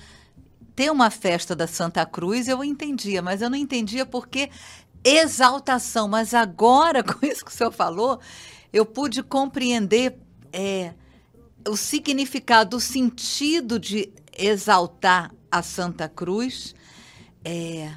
Ter 0.73 0.89
uma 0.89 1.09
festa 1.09 1.53
da 1.53 1.67
Santa 1.67 2.05
Cruz 2.05 2.47
eu 2.47 2.63
entendia, 2.63 3.21
mas 3.21 3.41
eu 3.41 3.49
não 3.49 3.57
entendia 3.57 4.05
porque 4.05 4.49
exaltação. 5.03 6.07
Mas 6.07 6.33
agora, 6.33 7.03
com 7.03 7.25
isso 7.25 7.43
que 7.43 7.51
o 7.51 7.53
senhor 7.53 7.73
falou, 7.73 8.21
eu 8.71 8.85
pude 8.85 9.21
compreender 9.21 10.17
é, 10.53 10.93
o 11.67 11.75
significado, 11.75 12.77
o 12.77 12.79
sentido 12.79 13.77
de 13.77 14.13
exaltar 14.37 15.29
a 15.51 15.61
Santa 15.61 16.07
Cruz, 16.07 16.73
é, 17.43 17.91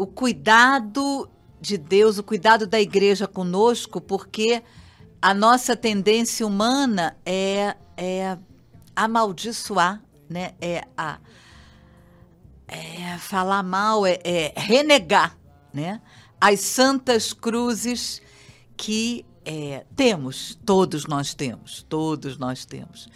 o 0.00 0.06
cuidado 0.06 1.28
de 1.60 1.76
Deus, 1.76 2.16
o 2.16 2.22
cuidado 2.22 2.66
da 2.66 2.80
igreja 2.80 3.26
conosco, 3.28 4.00
porque 4.00 4.62
a 5.20 5.34
nossa 5.34 5.76
tendência 5.76 6.46
humana 6.46 7.18
é, 7.26 7.76
é 7.98 8.38
amaldiçoar, 8.96 10.02
né? 10.26 10.54
é, 10.58 10.86
a, 10.96 11.18
é 12.66 13.18
falar 13.18 13.62
mal, 13.62 14.06
é, 14.06 14.18
é 14.24 14.54
renegar 14.56 15.36
né? 15.70 16.00
as 16.40 16.60
santas 16.60 17.34
cruzes 17.34 18.22
que 18.78 19.26
é, 19.44 19.84
temos, 19.94 20.58
todos 20.64 21.04
nós 21.04 21.34
temos, 21.34 21.84
todos 21.90 22.38
nós 22.38 22.64
temos. 22.64 23.06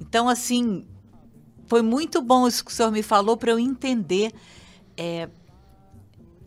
Então, 0.00 0.28
assim, 0.28 0.86
foi 1.66 1.82
muito 1.82 2.22
bom 2.22 2.46
isso 2.46 2.64
que 2.64 2.70
o 2.70 2.74
senhor 2.74 2.92
me 2.92 3.02
falou 3.02 3.36
para 3.36 3.50
eu 3.50 3.58
entender, 3.58 4.32
é, 4.96 5.28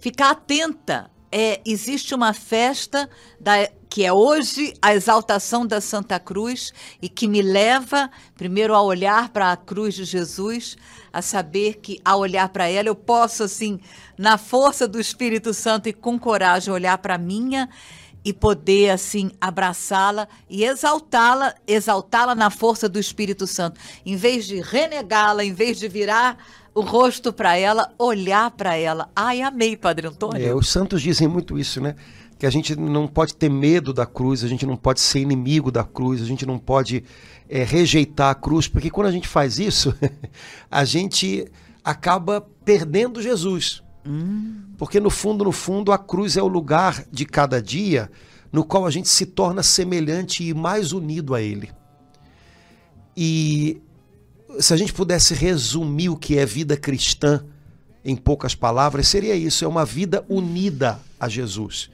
ficar 0.01 0.31
atenta. 0.31 1.09
É, 1.31 1.61
existe 1.63 2.13
uma 2.13 2.33
festa 2.33 3.09
da, 3.39 3.65
que 3.89 4.03
é 4.03 4.11
hoje 4.11 4.73
a 4.81 4.93
exaltação 4.93 5.65
da 5.65 5.79
Santa 5.79 6.19
Cruz 6.19 6.73
e 7.01 7.07
que 7.07 7.25
me 7.25 7.41
leva 7.41 8.11
primeiro 8.35 8.75
a 8.75 8.81
olhar 8.81 9.29
para 9.29 9.49
a 9.49 9.55
cruz 9.55 9.93
de 9.95 10.03
Jesus, 10.03 10.75
a 11.13 11.21
saber 11.21 11.75
que 11.75 12.01
ao 12.03 12.19
olhar 12.19 12.49
para 12.49 12.67
ela 12.67 12.89
eu 12.89 12.95
posso 12.95 13.43
assim, 13.43 13.79
na 14.17 14.37
força 14.37 14.85
do 14.85 14.99
Espírito 14.99 15.53
Santo 15.53 15.87
e 15.87 15.93
com 15.93 16.19
coragem 16.19 16.73
olhar 16.73 16.97
para 16.97 17.15
a 17.15 17.17
minha 17.17 17.69
e 18.23 18.33
poder 18.33 18.91
assim 18.91 19.31
abraçá-la 19.39 20.27
e 20.49 20.63
exaltá-la, 20.63 21.55
exaltá-la 21.65 22.35
na 22.35 22.49
força 22.49 22.87
do 22.87 22.99
Espírito 22.99 23.47
Santo, 23.47 23.79
em 24.05 24.15
vez 24.15 24.45
de 24.45 24.59
renegá-la, 24.61 25.43
em 25.43 25.53
vez 25.53 25.79
de 25.79 25.87
virar 25.87 26.37
o 26.73 26.81
rosto 26.81 27.33
para 27.33 27.57
ela, 27.57 27.93
olhar 27.97 28.49
para 28.51 28.75
ela. 28.75 29.09
Ai, 29.15 29.41
amei, 29.41 29.75
Padre 29.75 30.07
Antônio. 30.07 30.45
É, 30.45 30.53
os 30.53 30.69
santos 30.69 31.01
dizem 31.01 31.27
muito 31.27 31.57
isso, 31.57 31.81
né? 31.81 31.95
Que 32.37 32.45
a 32.45 32.49
gente 32.49 32.75
não 32.75 33.07
pode 33.07 33.35
ter 33.35 33.49
medo 33.49 33.93
da 33.93 34.05
cruz, 34.05 34.43
a 34.43 34.47
gente 34.47 34.65
não 34.65 34.75
pode 34.75 34.99
ser 34.99 35.19
inimigo 35.19 35.71
da 35.71 35.83
cruz, 35.83 36.21
a 36.21 36.25
gente 36.25 36.45
não 36.45 36.57
pode 36.57 37.03
é, 37.47 37.63
rejeitar 37.63 38.31
a 38.31 38.35
cruz, 38.35 38.67
porque 38.67 38.89
quando 38.89 39.07
a 39.07 39.11
gente 39.11 39.27
faz 39.27 39.59
isso, 39.59 39.93
a 40.71 40.83
gente 40.85 41.45
acaba 41.83 42.41
perdendo 42.63 43.21
Jesus. 43.21 43.83
Porque 44.77 44.99
no 44.99 45.11
fundo, 45.11 45.43
no 45.43 45.51
fundo, 45.51 45.91
a 45.91 45.97
cruz 45.97 46.35
é 46.35 46.41
o 46.41 46.47
lugar 46.47 47.05
de 47.11 47.25
cada 47.25 47.61
dia 47.61 48.09
no 48.51 48.65
qual 48.65 48.85
a 48.85 48.91
gente 48.91 49.07
se 49.07 49.25
torna 49.25 49.63
semelhante 49.63 50.43
e 50.43 50.53
mais 50.53 50.91
unido 50.91 51.33
a 51.33 51.41
Ele. 51.41 51.69
E 53.15 53.81
se 54.59 54.73
a 54.73 54.77
gente 54.77 54.93
pudesse 54.93 55.33
resumir 55.33 56.09
o 56.09 56.17
que 56.17 56.37
é 56.37 56.45
vida 56.45 56.75
cristã 56.75 57.43
em 58.03 58.15
poucas 58.15 58.55
palavras, 58.55 59.07
seria 59.07 59.35
isso: 59.35 59.63
é 59.63 59.67
uma 59.67 59.85
vida 59.85 60.25
unida 60.27 60.99
a 61.19 61.29
Jesus. 61.29 61.89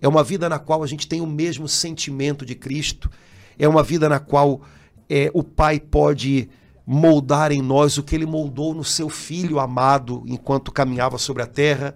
É 0.00 0.08
uma 0.08 0.22
vida 0.22 0.48
na 0.48 0.58
qual 0.58 0.82
a 0.82 0.86
gente 0.86 1.08
tem 1.08 1.20
o 1.20 1.26
mesmo 1.26 1.66
sentimento 1.66 2.44
de 2.44 2.54
Cristo. 2.54 3.10
É 3.58 3.66
uma 3.66 3.82
vida 3.82 4.08
na 4.08 4.18
qual 4.18 4.60
é, 5.08 5.30
o 5.32 5.42
Pai 5.42 5.80
pode 5.80 6.48
moldar 6.86 7.50
em 7.50 7.62
nós 7.62 7.98
o 7.98 8.02
que 8.02 8.14
ele 8.14 8.26
moldou 8.26 8.74
no 8.74 8.84
seu 8.84 9.08
filho 9.08 9.58
amado 9.58 10.22
enquanto 10.26 10.70
caminhava 10.70 11.18
sobre 11.18 11.42
a 11.42 11.46
terra. 11.46 11.94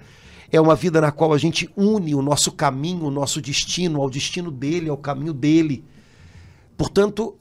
é 0.50 0.61
uma 0.61 0.75
vida 0.75 1.00
na 1.00 1.12
qual 1.12 1.33
a 1.33 1.38
gente 1.38 1.71
une 1.76 2.12
o 2.12 2.23
nosso 2.23 2.50
caminho, 2.50 3.04
o 3.04 3.11
nosso 3.11 3.40
destino 3.40 4.00
ao 4.00 4.11
destino 4.11 4.50
dele, 4.50 4.90
ao 4.90 4.97
caminho 4.97 5.33
dele. 5.33 5.85
Portanto, 6.76 7.37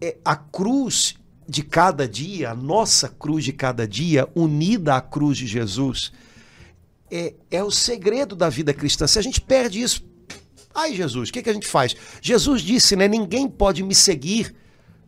é, 0.00 0.16
a 0.24 0.34
cruz 0.34 1.16
de 1.48 1.62
cada 1.62 2.08
dia, 2.08 2.50
a 2.50 2.54
nossa 2.54 3.08
cruz 3.08 3.44
de 3.44 3.52
cada 3.52 3.86
dia, 3.86 4.28
unida 4.34 4.96
à 4.96 5.00
cruz 5.00 5.38
de 5.38 5.46
Jesus, 5.46 6.12
é, 7.10 7.34
é 7.50 7.62
o 7.62 7.70
segredo 7.70 8.34
da 8.34 8.48
vida 8.48 8.72
cristã. 8.72 9.06
Se 9.06 9.18
a 9.18 9.22
gente 9.22 9.40
perde 9.40 9.80
isso, 9.80 10.04
ai 10.74 10.94
Jesus, 10.94 11.28
o 11.28 11.32
que, 11.32 11.42
que 11.42 11.50
a 11.50 11.54
gente 11.54 11.66
faz? 11.66 11.94
Jesus 12.20 12.62
disse, 12.62 12.96
né? 12.96 13.06
Ninguém 13.06 13.48
pode 13.48 13.82
me 13.82 13.94
seguir 13.94 14.54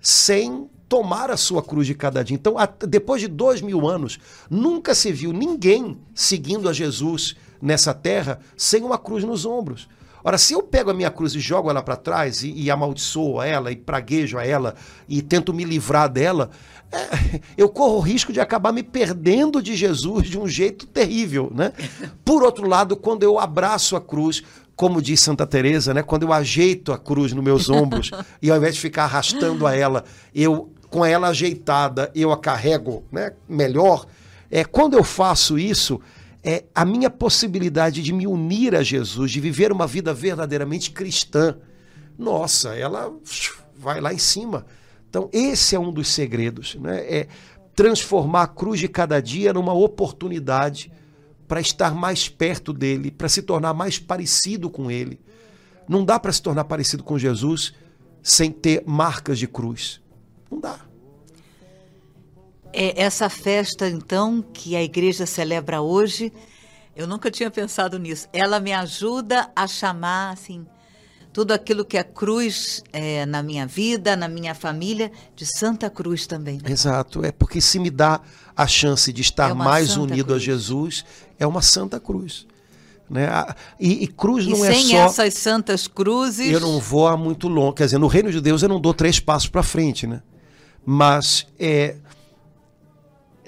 sem 0.00 0.68
tomar 0.88 1.30
a 1.30 1.36
sua 1.36 1.62
cruz 1.62 1.86
de 1.86 1.94
cada 1.94 2.22
dia. 2.22 2.36
Então, 2.36 2.54
depois 2.88 3.20
de 3.20 3.28
dois 3.28 3.60
mil 3.60 3.88
anos, 3.88 4.18
nunca 4.48 4.94
se 4.94 5.10
viu 5.10 5.32
ninguém 5.32 5.98
seguindo 6.14 6.68
a 6.68 6.72
Jesus 6.72 7.34
nessa 7.60 7.92
terra 7.92 8.38
sem 8.56 8.82
uma 8.82 8.98
cruz 8.98 9.24
nos 9.24 9.44
ombros. 9.44 9.88
Ora, 10.26 10.38
se 10.38 10.54
eu 10.54 10.60
pego 10.60 10.90
a 10.90 10.92
minha 10.92 11.08
cruz 11.08 11.36
e 11.36 11.38
jogo 11.38 11.70
ela 11.70 11.80
para 11.80 11.94
trás 11.94 12.42
e, 12.42 12.50
e 12.50 12.68
amaldiçoo 12.68 13.40
ela 13.40 13.70
e 13.70 13.76
praguejo 13.76 14.36
a 14.36 14.44
ela 14.44 14.74
e 15.08 15.22
tento 15.22 15.54
me 15.54 15.62
livrar 15.62 16.08
dela, 16.08 16.50
é, 16.90 17.40
eu 17.56 17.68
corro 17.68 17.98
o 17.98 18.00
risco 18.00 18.32
de 18.32 18.40
acabar 18.40 18.72
me 18.72 18.82
perdendo 18.82 19.62
de 19.62 19.76
Jesus 19.76 20.28
de 20.28 20.36
um 20.36 20.48
jeito 20.48 20.84
terrível, 20.84 21.52
né? 21.54 21.72
Por 22.24 22.42
outro 22.42 22.66
lado, 22.66 22.96
quando 22.96 23.22
eu 23.22 23.38
abraço 23.38 23.94
a 23.94 24.00
cruz, 24.00 24.42
como 24.74 25.00
diz 25.00 25.20
Santa 25.20 25.46
Teresa, 25.46 25.94
né, 25.94 26.02
quando 26.02 26.24
eu 26.24 26.32
ajeito 26.32 26.92
a 26.92 26.98
cruz 26.98 27.32
nos 27.32 27.44
meus 27.44 27.70
ombros 27.70 28.10
e 28.42 28.50
ao 28.50 28.56
invés 28.56 28.74
de 28.74 28.80
ficar 28.80 29.04
arrastando 29.04 29.64
a 29.64 29.76
ela, 29.76 30.04
eu 30.34 30.72
com 30.90 31.06
ela 31.06 31.28
ajeitada, 31.28 32.10
eu 32.16 32.32
a 32.32 32.36
carrego, 32.36 33.04
né, 33.12 33.32
melhor. 33.48 34.04
É 34.50 34.64
quando 34.64 34.94
eu 34.94 35.04
faço 35.04 35.56
isso, 35.56 36.00
é 36.46 36.64
a 36.72 36.84
minha 36.84 37.10
possibilidade 37.10 38.00
de 38.00 38.12
me 38.12 38.24
unir 38.24 38.76
a 38.76 38.82
Jesus, 38.84 39.32
de 39.32 39.40
viver 39.40 39.72
uma 39.72 39.84
vida 39.84 40.14
verdadeiramente 40.14 40.92
cristã. 40.92 41.58
Nossa, 42.16 42.76
ela 42.76 43.12
vai 43.76 44.00
lá 44.00 44.14
em 44.14 44.18
cima. 44.18 44.64
Então, 45.10 45.28
esse 45.32 45.74
é 45.74 45.78
um 45.78 45.92
dos 45.92 46.06
segredos, 46.06 46.76
né? 46.76 46.98
É 47.00 47.28
transformar 47.74 48.42
a 48.44 48.46
cruz 48.46 48.78
de 48.78 48.86
cada 48.86 49.20
dia 49.20 49.52
numa 49.52 49.74
oportunidade 49.74 50.92
para 51.48 51.60
estar 51.60 51.92
mais 51.92 52.28
perto 52.28 52.72
dele, 52.72 53.10
para 53.10 53.28
se 53.28 53.42
tornar 53.42 53.74
mais 53.74 53.98
parecido 53.98 54.70
com 54.70 54.88
ele. 54.88 55.18
Não 55.88 56.04
dá 56.04 56.18
para 56.18 56.32
se 56.32 56.40
tornar 56.40 56.64
parecido 56.64 57.02
com 57.02 57.18
Jesus 57.18 57.74
sem 58.22 58.52
ter 58.52 58.84
marcas 58.86 59.38
de 59.38 59.48
cruz. 59.48 60.00
Não 60.48 60.60
dá. 60.60 60.78
É 62.72 63.02
essa 63.02 63.28
festa, 63.28 63.88
então, 63.88 64.42
que 64.42 64.76
a 64.76 64.82
igreja 64.82 65.26
celebra 65.26 65.80
hoje, 65.80 66.32
eu 66.94 67.06
nunca 67.06 67.30
tinha 67.30 67.50
pensado 67.50 67.98
nisso. 67.98 68.28
Ela 68.32 68.60
me 68.60 68.72
ajuda 68.72 69.50
a 69.54 69.66
chamar, 69.66 70.32
assim, 70.32 70.66
tudo 71.36 71.52
aquilo 71.52 71.84
que 71.84 71.98
é 71.98 72.02
cruz 72.02 72.82
é, 72.92 73.26
na 73.26 73.42
minha 73.42 73.66
vida, 73.66 74.16
na 74.16 74.26
minha 74.26 74.54
família, 74.54 75.12
de 75.34 75.44
Santa 75.44 75.90
Cruz 75.90 76.26
também. 76.26 76.56
Né? 76.56 76.70
Exato, 76.70 77.22
é 77.22 77.30
porque 77.30 77.60
se 77.60 77.78
me 77.78 77.90
dá 77.90 78.22
a 78.56 78.66
chance 78.66 79.12
de 79.12 79.20
estar 79.20 79.50
é 79.50 79.54
mais 79.54 79.98
unido 79.98 80.28
cruz. 80.28 80.42
a 80.42 80.44
Jesus, 80.44 81.04
é 81.38 81.46
uma 81.46 81.60
Santa 81.60 82.00
Cruz. 82.00 82.46
Né? 83.08 83.28
E, 83.78 84.04
e 84.04 84.06
cruz 84.06 84.46
e 84.46 84.50
não 84.50 84.64
é 84.64 84.72
só. 84.72 84.80
Sem 84.80 84.96
essas 84.96 85.34
santas 85.34 85.86
cruzes. 85.86 86.50
Eu 86.50 86.60
não 86.60 86.80
vou 86.80 87.06
a 87.06 87.18
muito 87.18 87.48
longe. 87.48 87.74
Quer 87.74 87.84
dizer, 87.84 87.98
no 87.98 88.06
reino 88.06 88.32
de 88.32 88.40
Deus 88.40 88.62
eu 88.62 88.68
não 88.70 88.80
dou 88.80 88.94
três 88.94 89.20
passos 89.20 89.50
para 89.50 89.62
frente, 89.62 90.06
né? 90.06 90.22
Mas 90.84 91.46
é, 91.58 91.96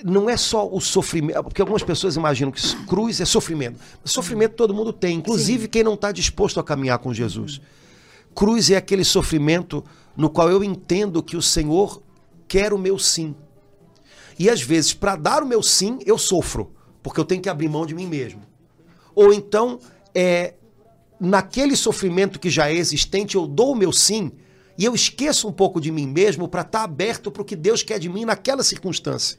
não 0.04 0.28
é 0.28 0.36
só 0.36 0.68
o 0.68 0.80
sofrimento, 0.80 1.42
porque 1.44 1.60
algumas 1.60 1.82
pessoas 1.82 2.16
imaginam 2.16 2.52
que 2.52 2.60
cruz 2.86 3.20
é 3.20 3.24
sofrimento. 3.24 3.78
Sofrimento 4.04 4.54
todo 4.54 4.74
mundo 4.74 4.92
tem, 4.92 5.16
inclusive 5.16 5.62
Sim. 5.64 5.68
quem 5.68 5.84
não 5.84 5.94
está 5.94 6.12
disposto 6.12 6.60
a 6.60 6.64
caminhar 6.64 6.98
com 6.98 7.12
Jesus. 7.12 7.60
Cruz 8.34 8.70
é 8.70 8.76
aquele 8.76 9.04
sofrimento 9.04 9.84
no 10.16 10.30
qual 10.30 10.50
eu 10.50 10.62
entendo 10.62 11.22
que 11.22 11.36
o 11.36 11.42
Senhor 11.42 12.02
quer 12.46 12.72
o 12.72 12.78
meu 12.78 12.98
sim. 12.98 13.34
E 14.38 14.48
às 14.48 14.62
vezes, 14.62 14.94
para 14.94 15.16
dar 15.16 15.42
o 15.42 15.46
meu 15.46 15.62
sim, 15.62 15.98
eu 16.06 16.16
sofro, 16.16 16.72
porque 17.02 17.18
eu 17.18 17.24
tenho 17.24 17.42
que 17.42 17.48
abrir 17.48 17.68
mão 17.68 17.84
de 17.84 17.94
mim 17.94 18.06
mesmo. 18.06 18.42
Ou 19.14 19.32
então, 19.32 19.80
é, 20.14 20.54
naquele 21.20 21.74
sofrimento 21.76 22.38
que 22.38 22.48
já 22.48 22.68
é 22.68 22.74
existente, 22.74 23.34
eu 23.34 23.46
dou 23.46 23.72
o 23.72 23.76
meu 23.76 23.92
sim 23.92 24.30
e 24.76 24.84
eu 24.84 24.94
esqueço 24.94 25.48
um 25.48 25.52
pouco 25.52 25.80
de 25.80 25.90
mim 25.90 26.06
mesmo 26.06 26.46
para 26.48 26.60
estar 26.60 26.78
tá 26.78 26.84
aberto 26.84 27.30
para 27.32 27.42
o 27.42 27.44
que 27.44 27.56
Deus 27.56 27.82
quer 27.82 27.98
de 27.98 28.08
mim 28.08 28.24
naquela 28.24 28.62
circunstância. 28.62 29.38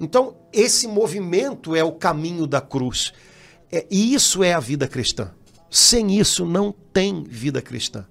Então, 0.00 0.36
esse 0.52 0.86
movimento 0.86 1.74
é 1.74 1.82
o 1.82 1.92
caminho 1.92 2.46
da 2.46 2.60
cruz. 2.60 3.12
É, 3.70 3.86
e 3.90 4.14
isso 4.14 4.42
é 4.42 4.52
a 4.52 4.60
vida 4.60 4.86
cristã. 4.86 5.30
Sem 5.70 6.18
isso, 6.18 6.44
não 6.44 6.74
tem 6.92 7.24
vida 7.24 7.60
cristã. 7.60 8.06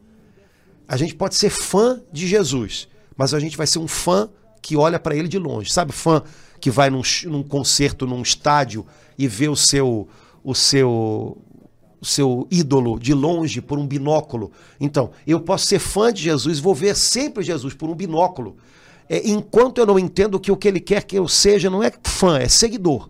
A 0.88 0.98
gente 0.98 1.16
pode 1.16 1.36
ser 1.36 1.50
fã 1.50 2.02
de 2.12 2.28
Jesus, 2.28 2.88
mas 3.16 3.34
a 3.34 3.40
gente 3.40 3.58
vai 3.58 3.66
ser 3.66 3.80
um 3.80 3.88
fã 3.88 4.30
que 4.62 4.76
olha 4.76 5.00
para 5.00 5.16
ele 5.16 5.28
de 5.28 5.40
longe. 5.40 5.72
Sabe, 5.72 5.92
fã 5.92 6.22
que 6.60 6.70
vai 6.70 6.90
num, 6.90 7.02
num 7.26 7.44
concerto, 7.44 8.06
num 8.06 8.22
estádio 8.22 8.86
e 9.18 9.28
vê 9.28 9.48
o 9.48 9.56
seu, 9.56 10.08
o 10.44 10.54
seu 10.54 11.38
o 12.02 12.06
seu 12.06 12.48
ídolo 12.52 13.00
de 13.00 13.16
longe 13.16 13.62
por 13.62 13.80
um 13.80 13.88
binóculo. 13.88 14.52
Então, 14.80 15.10
eu 15.26 15.40
posso 15.42 15.66
ser 15.66 15.80
fã 15.80 16.14
de 16.14 16.22
Jesus, 16.22 16.60
vou 16.60 16.76
ver 16.76 16.96
sempre 16.96 17.44
Jesus 17.44 17.74
por 17.74 17.90
um 17.90 17.96
binóculo. 17.96 18.58
É, 19.08 19.28
enquanto 19.30 19.78
eu 19.78 19.86
não 19.86 20.00
entendo 20.00 20.40
que 20.40 20.52
o 20.52 20.58
que 20.58 20.68
ele 20.68 20.80
quer 20.80 21.04
que 21.04 21.18
eu 21.18 21.28
seja 21.28 21.70
não 21.70 21.84
é 21.84 21.92
fã, 22.04 22.40
é 22.40 22.48
seguidor. 22.48 23.10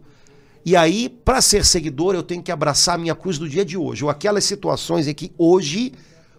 E 0.66 0.76
aí, 0.76 1.08
para 1.08 1.42
ser 1.42 1.64
seguidor, 1.64 2.16
eu 2.16 2.24
tenho 2.24 2.42
que 2.42 2.52
abraçar 2.52 2.96
a 2.96 2.98
minha 2.98 3.16
cruz 3.16 3.38
do 3.38 3.48
dia 3.48 3.64
de 3.64 3.78
hoje, 3.78 4.04
ou 4.04 4.10
aquelas 4.10 4.44
situações 4.44 5.08
em 5.08 5.14
que 5.14 5.32
hoje 5.38 5.94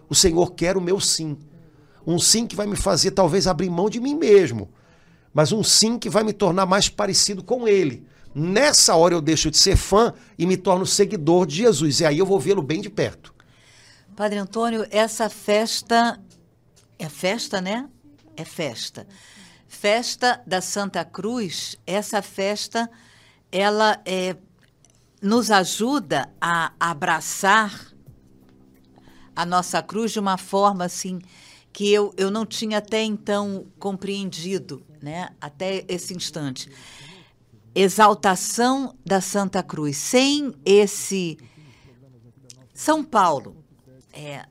o 0.09 0.15
Senhor 0.15 0.51
quer 0.51 0.75
o 0.75 0.81
meu 0.81 0.99
sim. 0.99 1.37
Um 2.05 2.19
sim 2.19 2.45
que 2.45 2.55
vai 2.55 2.67
me 2.67 2.75
fazer 2.75 3.11
talvez 3.11 3.47
abrir 3.47 3.69
mão 3.69 3.89
de 3.89 3.99
mim 3.99 4.15
mesmo, 4.15 4.69
mas 5.33 5.51
um 5.51 5.63
sim 5.63 5.97
que 5.97 6.09
vai 6.09 6.23
me 6.23 6.33
tornar 6.33 6.65
mais 6.65 6.89
parecido 6.89 7.43
com 7.43 7.67
Ele. 7.67 8.05
Nessa 8.35 8.95
hora 8.95 9.15
eu 9.15 9.21
deixo 9.21 9.49
de 9.49 9.57
ser 9.57 9.75
fã 9.75 10.13
e 10.37 10.45
me 10.45 10.57
torno 10.57 10.85
seguidor 10.85 11.45
de 11.47 11.55
Jesus. 11.55 12.01
E 12.01 12.05
aí 12.05 12.19
eu 12.19 12.25
vou 12.25 12.39
vê-lo 12.39 12.61
bem 12.61 12.81
de 12.81 12.89
perto. 12.89 13.33
Padre 14.15 14.37
Antônio, 14.37 14.85
essa 14.91 15.29
festa. 15.29 16.19
É 16.99 17.09
festa, 17.09 17.61
né? 17.61 17.87
É 18.35 18.43
festa. 18.43 19.07
Festa 19.67 20.41
da 20.45 20.61
Santa 20.61 21.03
Cruz, 21.03 21.75
essa 21.85 22.21
festa, 22.21 22.89
ela 23.51 24.01
é, 24.05 24.35
nos 25.21 25.51
ajuda 25.51 26.29
a 26.39 26.73
abraçar 26.79 27.93
a 29.35 29.45
nossa 29.45 29.81
cruz 29.83 30.11
de 30.11 30.19
uma 30.19 30.37
forma 30.37 30.85
assim 30.85 31.19
que 31.71 31.91
eu, 31.91 32.13
eu 32.17 32.31
não 32.31 32.45
tinha 32.45 32.79
até 32.79 33.03
então 33.03 33.67
compreendido, 33.77 34.83
né? 35.01 35.29
Até 35.39 35.85
esse 35.87 36.13
instante 36.13 36.69
exaltação 37.77 38.97
da 39.05 39.21
Santa 39.21 39.61
Cruz. 39.61 39.97
Sem 39.97 40.51
esse 40.65 41.37
São 42.73 43.03
Paulo, 43.03 43.55
é, 44.11 44.47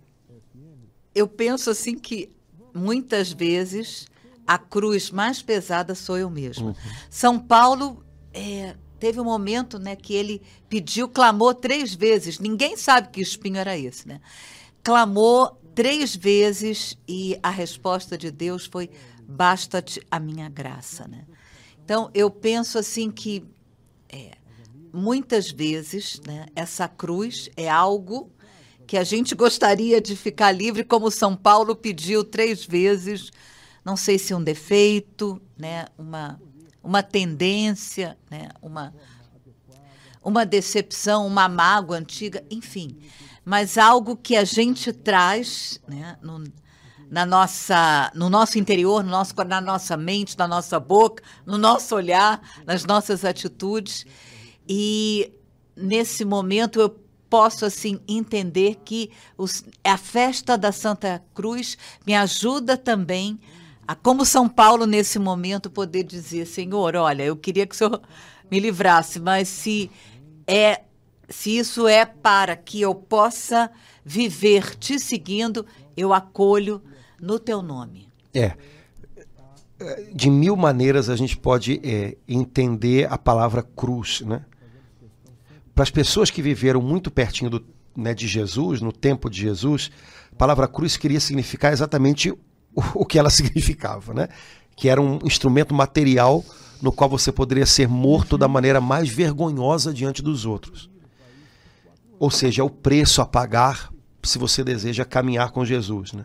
eu 1.13 1.27
penso 1.27 1.69
assim 1.69 1.99
que 1.99 2.31
muitas 2.73 3.33
vezes 3.33 4.07
a 4.47 4.59
cruz 4.59 5.11
mais 5.11 5.43
pesada 5.43 5.95
sou 5.95 6.17
eu 6.17 6.31
mesmo. 6.31 6.69
Uhum. 6.69 6.75
São 7.11 7.39
Paulo 7.39 8.05
é, 8.33 8.77
teve 8.99 9.21
um 9.21 9.25
momento, 9.25 9.79
né, 9.79 9.97
que 9.97 10.15
ele 10.15 10.43
pediu, 10.69 11.09
clamou 11.09 11.55
três 11.55 11.95
vezes. 11.95 12.39
Ninguém 12.39 12.77
sabe 12.77 13.09
que 13.09 13.21
espinho 13.21 13.57
era 13.57 13.77
esse, 13.77 14.07
né? 14.07 14.21
Clamou 14.83 15.61
três 15.75 16.15
vezes 16.15 16.97
e 17.07 17.39
a 17.43 17.51
resposta 17.51 18.17
de 18.17 18.31
Deus 18.31 18.67
foi: 18.67 18.91
basta-te 19.27 20.01
a 20.11 20.21
minha 20.21 20.49
graça, 20.49 21.07
né? 21.09 21.25
Então, 21.85 22.11
eu 22.15 22.31
penso 22.31 22.79
assim 22.79 23.11
que 23.11 23.45
é, 24.09 24.33
muitas 24.93 25.51
vezes 25.51 26.21
né, 26.27 26.47
essa 26.55 26.89
cruz 26.89 27.49
é 27.57 27.69
algo 27.69 28.33
que 28.87 28.97
a 28.97 29.05
gente 29.05 29.35
gostaria 29.35 30.01
de 30.01 30.17
ficar 30.17 30.53
livre, 30.53 30.85
como 30.85 31.11
São 31.11 31.37
Paulo 31.37 31.75
pediu 31.75 32.25
três 32.25 32.65
vezes, 32.65 33.31
não 33.87 33.97
sei 33.97 34.19
se 34.19 34.35
um 34.35 34.43
defeito, 34.43 35.41
né, 35.57 35.85
uma, 35.97 36.41
uma 36.83 37.05
tendência, 37.05 38.19
né, 38.29 38.49
uma, 38.61 38.93
uma 40.21 40.45
decepção, 40.45 41.25
uma 41.25 41.49
mágoa 41.49 41.97
antiga, 41.97 42.45
enfim, 42.51 42.99
mas 43.45 43.79
algo 43.79 44.17
que 44.17 44.35
a 44.35 44.43
gente 44.43 44.93
traz 44.93 45.81
né, 45.87 46.19
no, 46.21 46.43
na 47.09 47.25
nossa, 47.25 48.11
no 48.13 48.29
nosso 48.29 48.59
interior, 48.59 49.05
no 49.05 49.11
nosso, 49.11 49.33
na 49.47 49.61
nossa 49.61 49.97
mente, 49.97 50.37
na 50.37 50.49
nossa 50.49 50.81
boca, 50.81 51.23
no 51.47 51.57
nosso 51.57 51.95
olhar, 51.95 52.43
nas 52.67 52.85
nossas 52.85 53.25
atitudes. 53.25 54.05
E 54.69 55.33
nesse 55.77 56.25
momento 56.25 56.81
eu 56.81 56.91
posso 57.31 57.65
assim 57.65 58.01
entender 58.09 58.81
que 58.85 59.13
os, 59.39 59.63
a 59.85 59.97
festa 59.97 60.59
da 60.59 60.73
Santa 60.73 61.23
Cruz 61.33 61.79
me 62.05 62.17
ajuda 62.17 62.77
também 62.77 63.39
a, 63.87 63.95
como 63.95 64.25
São 64.25 64.49
Paulo 64.49 64.87
nesse 64.87 65.19
momento, 65.19 65.71
poder 65.71 66.05
dizer, 66.05 66.47
Senhor, 66.47 66.97
olha, 66.97 67.23
eu 67.23 67.37
queria 67.37 67.67
que 67.67 67.75
o 67.75 67.79
Senhor 67.79 68.01
me 68.51 68.59
livrasse, 68.59 69.21
mas 69.21 69.49
se 69.49 69.91
é 70.47 70.83
se 71.29 71.59
isso 71.59 71.89
é 71.89 72.05
para 72.05 72.55
que 72.55 72.81
eu 72.81 72.95
possa 72.95 73.71
viver 74.05 74.77
te 74.77 74.99
seguindo, 74.99 75.67
eu 75.97 76.13
acolho 76.13 76.81
no 77.21 77.39
teu 77.39 77.63
nome. 77.63 78.09
É. 78.33 78.57
De 80.15 80.31
mil 80.31 80.57
maneiras 80.57 81.11
a 81.11 81.17
gente 81.17 81.37
pode 81.37 81.81
é, 81.83 82.17
entender 82.29 83.13
a 83.13 83.19
palavra 83.19 83.63
cruz, 83.63 84.21
né? 84.21 84.45
Para 85.75 85.83
as 85.83 85.91
pessoas 85.91 86.31
que 86.31 86.41
viveram 86.41 86.81
muito 86.81 87.11
pertinho 87.11 87.51
do, 87.51 87.67
né, 87.95 88.15
de 88.15 88.27
Jesus, 88.27 88.81
no 88.81 88.93
tempo 88.93 89.29
de 89.29 89.43
Jesus, 89.43 89.91
a 90.33 90.37
palavra 90.37 90.67
cruz 90.67 90.97
queria 90.97 91.21
significar 91.21 91.73
exatamente 91.73 92.33
o, 92.77 93.07
que 93.07 93.19
ela 93.19 93.31
significava, 93.31 94.13
né? 94.13 94.29
Que 94.77 94.89
era 94.89 95.01
um 95.01 95.19
instrumento 95.25 95.75
material 95.75 96.45
no 96.83 96.93
qual 96.93 97.09
você 97.09 97.33
poderia 97.33 97.65
ser 97.65 97.89
morto 97.89 98.37
da 98.37 98.47
maneira 98.47 98.81
mais 98.81 99.09
vergonhosa 99.09 99.93
diante 99.93 100.23
dos 100.23 100.45
outros. 100.45 100.91
Ou 102.19 102.31
seja, 102.31 102.61
é 102.61 102.65
o 102.65 102.71
preço 102.71 103.23
a 103.23 103.27
pagar 103.27 103.91
se 104.23 104.39
você 104.39 104.63
deseja 104.63 105.05
caminhar 105.05 105.51
com 105.53 105.65
Jesus. 105.65 106.13
Né? 106.13 106.25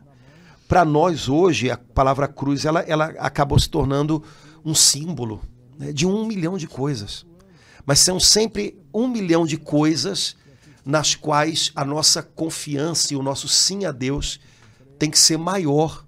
Para 0.67 0.83
nós 0.83 1.29
hoje, 1.29 1.69
a 1.69 1.77
palavra 1.77 2.27
cruz 2.27 2.65
ela, 2.65 2.81
ela 2.81 3.05
acabou 3.19 3.57
se 3.59 3.69
tornando 3.69 4.23
um 4.63 4.75
símbolo 4.75 5.41
né, 5.77 5.91
de 5.93 6.05
um 6.05 6.25
milhão 6.25 6.57
de 6.57 6.67
coisas. 6.67 7.25
Mas 7.85 7.99
são 7.99 8.19
sempre 8.19 8.77
um 8.93 9.07
milhão 9.07 9.45
de 9.45 9.57
coisas 9.57 10.35
nas 10.85 11.15
quais 11.15 11.71
a 11.75 11.85
nossa 11.85 12.21
confiança 12.21 13.13
e 13.13 13.17
o 13.17 13.23
nosso 13.23 13.47
sim 13.47 13.85
a 13.85 13.91
Deus 13.91 14.39
tem 14.97 15.09
que 15.09 15.19
ser 15.19 15.37
maior 15.37 16.05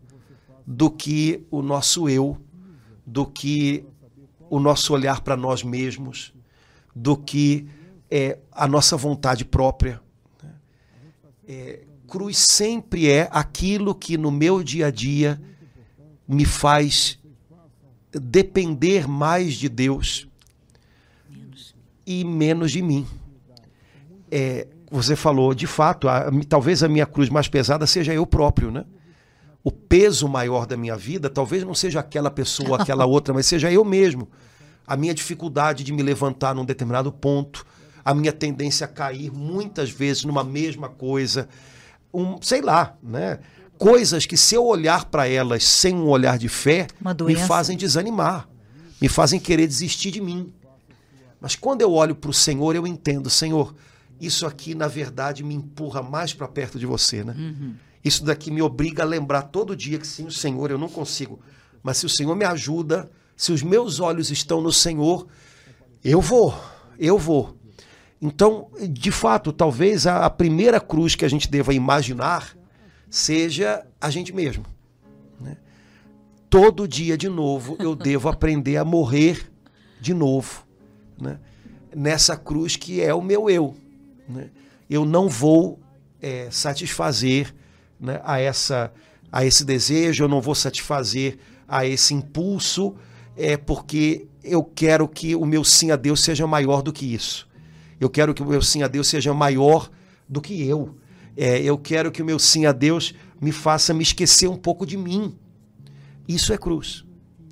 do 0.65 0.89
que 0.89 1.45
o 1.51 1.61
nosso 1.61 2.07
eu, 2.07 2.37
do 3.05 3.25
que 3.25 3.85
o 4.49 4.59
nosso 4.59 4.93
olhar 4.93 5.21
para 5.21 5.35
nós 5.35 5.63
mesmos, 5.63 6.33
do 6.95 7.17
que 7.17 7.67
é, 8.09 8.37
a 8.51 8.67
nossa 8.67 8.95
vontade 8.95 9.43
própria. 9.43 9.99
Né? 10.41 10.51
É, 11.47 11.83
cruz 12.07 12.37
sempre 12.37 13.09
é 13.09 13.27
aquilo 13.31 13.95
que 13.95 14.17
no 14.17 14.29
meu 14.29 14.63
dia 14.63 14.87
a 14.87 14.91
dia 14.91 15.41
me 16.27 16.45
faz 16.45 17.19
depender 18.11 19.07
mais 19.07 19.55
de 19.55 19.67
Deus 19.67 20.27
e 22.05 22.23
menos 22.23 22.71
de 22.71 22.81
mim. 22.81 23.07
É, 24.29 24.67
você 24.91 25.15
falou, 25.15 25.55
de 25.55 25.65
fato, 25.65 26.07
a, 26.07 26.25
talvez 26.47 26.83
a 26.83 26.87
minha 26.87 27.05
cruz 27.05 27.29
mais 27.29 27.47
pesada 27.47 27.87
seja 27.87 28.13
eu 28.13 28.25
próprio, 28.27 28.69
né? 28.69 28.85
O 29.63 29.71
peso 29.71 30.27
maior 30.27 30.65
da 30.65 30.75
minha 30.75 30.97
vida 30.97 31.29
talvez 31.29 31.63
não 31.63 31.73
seja 31.73 32.01
aquela 32.01 32.29
pessoa, 32.29 32.81
aquela 32.81 33.05
outra, 33.05 33.33
mas 33.33 33.45
seja 33.45 33.71
eu 33.71 33.85
mesmo. 33.85 34.27
A 34.85 34.97
minha 34.97 35.13
dificuldade 35.13 35.83
de 35.83 35.93
me 35.93 36.03
levantar 36.03 36.53
num 36.53 36.65
determinado 36.65 37.11
ponto, 37.11 37.65
a 38.03 38.13
minha 38.13 38.33
tendência 38.33 38.85
a 38.85 38.87
cair 38.89 39.31
muitas 39.31 39.89
vezes 39.89 40.25
numa 40.25 40.43
mesma 40.43 40.89
coisa, 40.89 41.47
um, 42.13 42.41
sei 42.41 42.61
lá, 42.61 42.97
né? 43.01 43.39
Coisas 43.77 44.25
que 44.25 44.35
se 44.35 44.53
eu 44.53 44.65
olhar 44.65 45.05
para 45.05 45.27
elas 45.27 45.63
sem 45.63 45.95
um 45.95 46.07
olhar 46.07 46.37
de 46.37 46.49
fé, 46.49 46.87
me 47.25 47.35
fazem 47.47 47.77
desanimar, 47.77 48.47
me 49.01 49.07
fazem 49.07 49.39
querer 49.39 49.65
desistir 49.65 50.11
de 50.11 50.21
mim. 50.21 50.53
Mas 51.39 51.55
quando 51.55 51.81
eu 51.81 51.91
olho 51.91 52.15
para 52.15 52.29
o 52.29 52.33
Senhor, 52.33 52.75
eu 52.75 52.85
entendo, 52.85 53.29
Senhor, 53.29 53.73
isso 54.19 54.45
aqui 54.45 54.75
na 54.75 54.87
verdade 54.87 55.43
me 55.43 55.55
empurra 55.55 56.01
mais 56.01 56.33
para 56.33 56.47
perto 56.47 56.77
de 56.77 56.85
você, 56.85 57.23
né? 57.23 57.33
Uhum. 57.37 57.75
Isso 58.03 58.23
daqui 58.23 58.51
me 58.51 58.61
obriga 58.61 59.03
a 59.03 59.05
lembrar 59.05 59.43
todo 59.43 59.75
dia 59.75 59.97
que 59.97 60.05
sim, 60.05 60.25
o 60.25 60.31
Senhor 60.31 60.69
eu 60.69 60.77
não 60.77 60.89
consigo, 60.89 61.39
mas 61.81 61.97
se 61.97 62.05
o 62.05 62.09
Senhor 62.09 62.35
me 62.35 62.43
ajuda, 62.43 63.09
se 63.35 63.51
os 63.51 63.63
meus 63.63 63.99
olhos 63.99 64.29
estão 64.29 64.61
no 64.61 64.71
Senhor, 64.71 65.27
eu 66.03 66.19
vou, 66.19 66.53
eu 66.99 67.17
vou. 67.17 67.57
Então, 68.21 68.69
de 68.89 69.11
fato, 69.11 69.51
talvez 69.51 70.07
a, 70.07 70.25
a 70.25 70.29
primeira 70.29 70.79
cruz 70.79 71.15
que 71.15 71.25
a 71.25 71.29
gente 71.29 71.49
deva 71.49 71.73
imaginar 71.73 72.57
seja 73.09 73.85
a 73.99 74.09
gente 74.09 74.33
mesmo. 74.33 74.65
Né? 75.39 75.57
Todo 76.49 76.87
dia 76.87 77.17
de 77.17 77.29
novo 77.29 77.75
eu 77.79 77.95
devo 77.97 78.29
aprender 78.29 78.77
a 78.77 78.85
morrer 78.85 79.51
de 79.99 80.13
novo. 80.13 80.65
Né? 81.19 81.37
Nessa 81.95 82.35
cruz 82.35 82.75
que 82.75 83.01
é 83.01 83.13
o 83.13 83.21
meu 83.21 83.49
eu. 83.49 83.75
Né? 84.27 84.49
Eu 84.89 85.05
não 85.05 85.27
vou 85.27 85.79
é, 86.21 86.49
satisfazer 86.49 87.53
né, 88.03 88.21
a, 88.25 88.39
essa, 88.39 88.91
a 89.31 89.45
esse 89.45 89.63
desejo, 89.63 90.25
eu 90.25 90.27
não 90.27 90.41
vou 90.41 90.53
satisfazer 90.53 91.39
a 91.65 91.85
esse 91.85 92.13
impulso, 92.13 92.95
é 93.35 93.55
porque 93.55 94.27
eu 94.43 94.61
quero 94.61 95.07
que 95.07 95.35
o 95.35 95.45
meu 95.45 95.63
sim 95.63 95.89
a 95.89 95.95
Deus 95.95 96.21
seja 96.21 96.45
maior 96.45 96.81
do 96.81 96.91
que 96.91 97.13
isso. 97.13 97.47
Eu 97.99 98.09
quero 98.09 98.33
que 98.33 98.43
o 98.43 98.45
meu 98.45 98.61
sim 98.61 98.83
a 98.83 98.87
Deus 98.87 99.07
seja 99.07 99.33
maior 99.33 99.89
do 100.27 100.41
que 100.41 100.67
eu. 100.67 100.97
É, 101.37 101.61
eu 101.61 101.77
quero 101.77 102.11
que 102.11 102.21
o 102.21 102.25
meu 102.25 102.37
sim 102.37 102.65
a 102.65 102.73
Deus 102.73 103.13
me 103.39 103.53
faça 103.53 103.93
me 103.93 104.03
esquecer 104.03 104.49
um 104.49 104.57
pouco 104.57 104.85
de 104.85 104.97
mim. 104.97 105.37
Isso 106.27 106.51
é 106.51 106.57
cruz. 106.57 107.05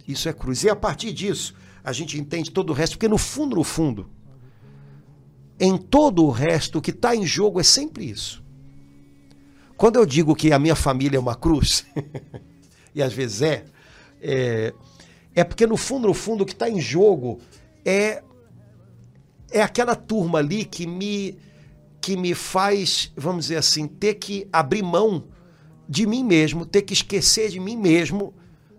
Isso 0.06 0.28
é 0.28 0.34
cruz. 0.34 0.64
E 0.64 0.70
a 0.70 0.76
partir 0.76 1.14
disso, 1.14 1.56
a 1.82 1.94
gente 1.94 2.20
entende 2.20 2.52
todo 2.52 2.72
o 2.72 2.74
resto, 2.74 2.98
porque 2.98 3.08
no 3.08 3.18
fundo, 3.18 3.56
no 3.56 3.64
fundo, 3.64 4.10
em 5.58 5.78
todo 5.78 6.26
o 6.26 6.30
resto, 6.30 6.80
o 6.80 6.82
que 6.82 6.92
está 6.92 7.16
em 7.16 7.26
jogo 7.26 7.60
é 7.60 7.64
sempre 7.64 8.10
isso. 8.10 8.44
Quando 9.82 9.96
eu 9.96 10.06
digo 10.06 10.36
que 10.36 10.54
a 10.54 10.60
minha 10.60 10.76
família 10.76 11.18
é 11.18 11.20
uma 11.20 11.34
cruz, 11.34 11.88
e 12.94 13.02
às 13.02 13.12
vezes 13.12 13.42
é, 13.42 13.66
é, 14.22 14.76
é 15.34 15.44
porque 15.44 15.66
no 15.66 15.76
fundo, 15.76 16.08
no 16.08 16.14
fundo, 16.14 16.44
o 16.44 16.46
que 16.46 16.54
está 16.54 16.70
em 16.70 16.80
jogo 16.80 17.40
é 17.84 18.22
é 19.50 19.60
aquela 19.60 19.96
turma 19.96 20.38
ali 20.38 20.66
que 20.66 20.86
me 20.86 21.36
que 22.00 22.16
me 22.16 22.36
faz, 22.36 23.12
vamos 23.18 23.46
dizer 23.46 23.56
assim, 23.56 23.88
ter 23.88 24.14
que 24.14 24.48
abrir 24.54 24.84
mão 24.84 25.24
de 25.90 26.06
mim 26.06 26.24
mesmo, 26.24 26.64
ter 26.64 26.84
que 26.84 26.94
esquecer 26.94 27.50
de 27.50 27.60
mim 27.60 27.76
mesmo 27.76 28.36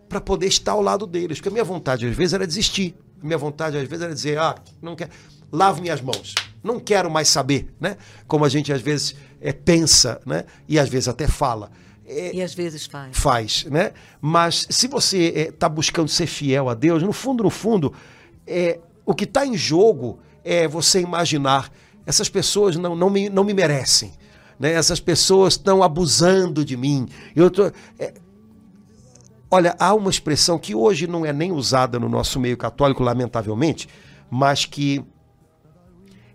para 0.09 0.21
poder 0.21 0.47
estar 0.47 0.71
ao 0.71 0.83
lado 0.83 1.05
deles. 1.05 1.39
Porque 1.39 1.49
a 1.49 1.53
minha 1.53 1.65
vontade 1.65 2.07
às 2.07 2.15
vezes 2.17 2.33
era 2.33 2.47
desistir. 2.47 2.95
A 3.21 3.27
minha 3.27 3.39
vontade 3.39 3.77
às 3.77 3.89
vezes 3.89 4.05
era 4.05 4.15
dizer: 4.15 4.39
"Ah, 4.39 4.55
não 4.81 4.95
quero, 4.95 5.11
lavo 5.51 5.83
minhas 5.83 6.01
mãos. 6.01 6.33
Não 6.63 6.79
quero 6.79 7.11
mais 7.11 7.27
saber", 7.27 7.75
né? 7.81 7.97
Como 8.29 8.45
a 8.45 8.49
gente 8.49 8.73
às 8.73 8.81
vezes 8.81 9.17
é, 9.43 9.53
pensa, 9.53 10.21
né? 10.25 10.45
E 10.69 10.79
às 10.79 10.89
vezes 10.89 11.09
até 11.09 11.27
fala. 11.27 11.71
É, 12.07 12.35
e 12.35 12.43
às 12.43 12.55
vezes 12.55 12.87
faz. 12.87 13.17
Faz, 13.17 13.65
né? 13.65 13.93
Mas 14.21 14.67
se 14.71 14.87
você 14.87 15.19
está 15.19 15.41
é, 15.41 15.53
tá 15.53 15.69
buscando 15.69 16.09
ser 16.09 16.27
fiel 16.27 16.69
a 16.69 16.75
Deus, 16.75 17.03
no 17.03 17.13
fundo, 17.13 17.43
no 17.43 17.51
fundo, 17.51 17.93
é, 18.47 18.79
o 19.05 19.15
que 19.15 19.25
está 19.25 19.45
em 19.45 19.57
jogo 19.57 20.21
é 20.45 20.69
você 20.69 21.01
imaginar 21.01 21.71
essas 22.07 22.29
pessoas 22.29 22.77
não, 22.77 22.95
não, 22.95 23.11
me, 23.11 23.29
não 23.29 23.45
me 23.45 23.53
merecem. 23.53 24.13
Né? 24.59 24.73
Essas 24.73 25.01
pessoas 25.01 25.55
estão 25.55 25.83
abusando 25.83 26.65
de 26.65 26.77
mim. 26.77 27.09
Eu 27.35 27.51
tô, 27.51 27.67
é... 27.99 28.15
Olha, 29.51 29.77
há 29.79 29.93
uma 29.93 30.09
expressão 30.09 30.59
que 30.59 30.75
hoje 30.75 31.07
não 31.07 31.27
é 31.27 31.33
nem 31.33 31.53
usada 31.53 31.99
no 31.99 32.09
nosso 32.09 32.41
meio 32.41 32.57
católico, 32.57 33.03
lamentavelmente, 33.03 33.89
mas 34.31 34.65
que 34.65 35.05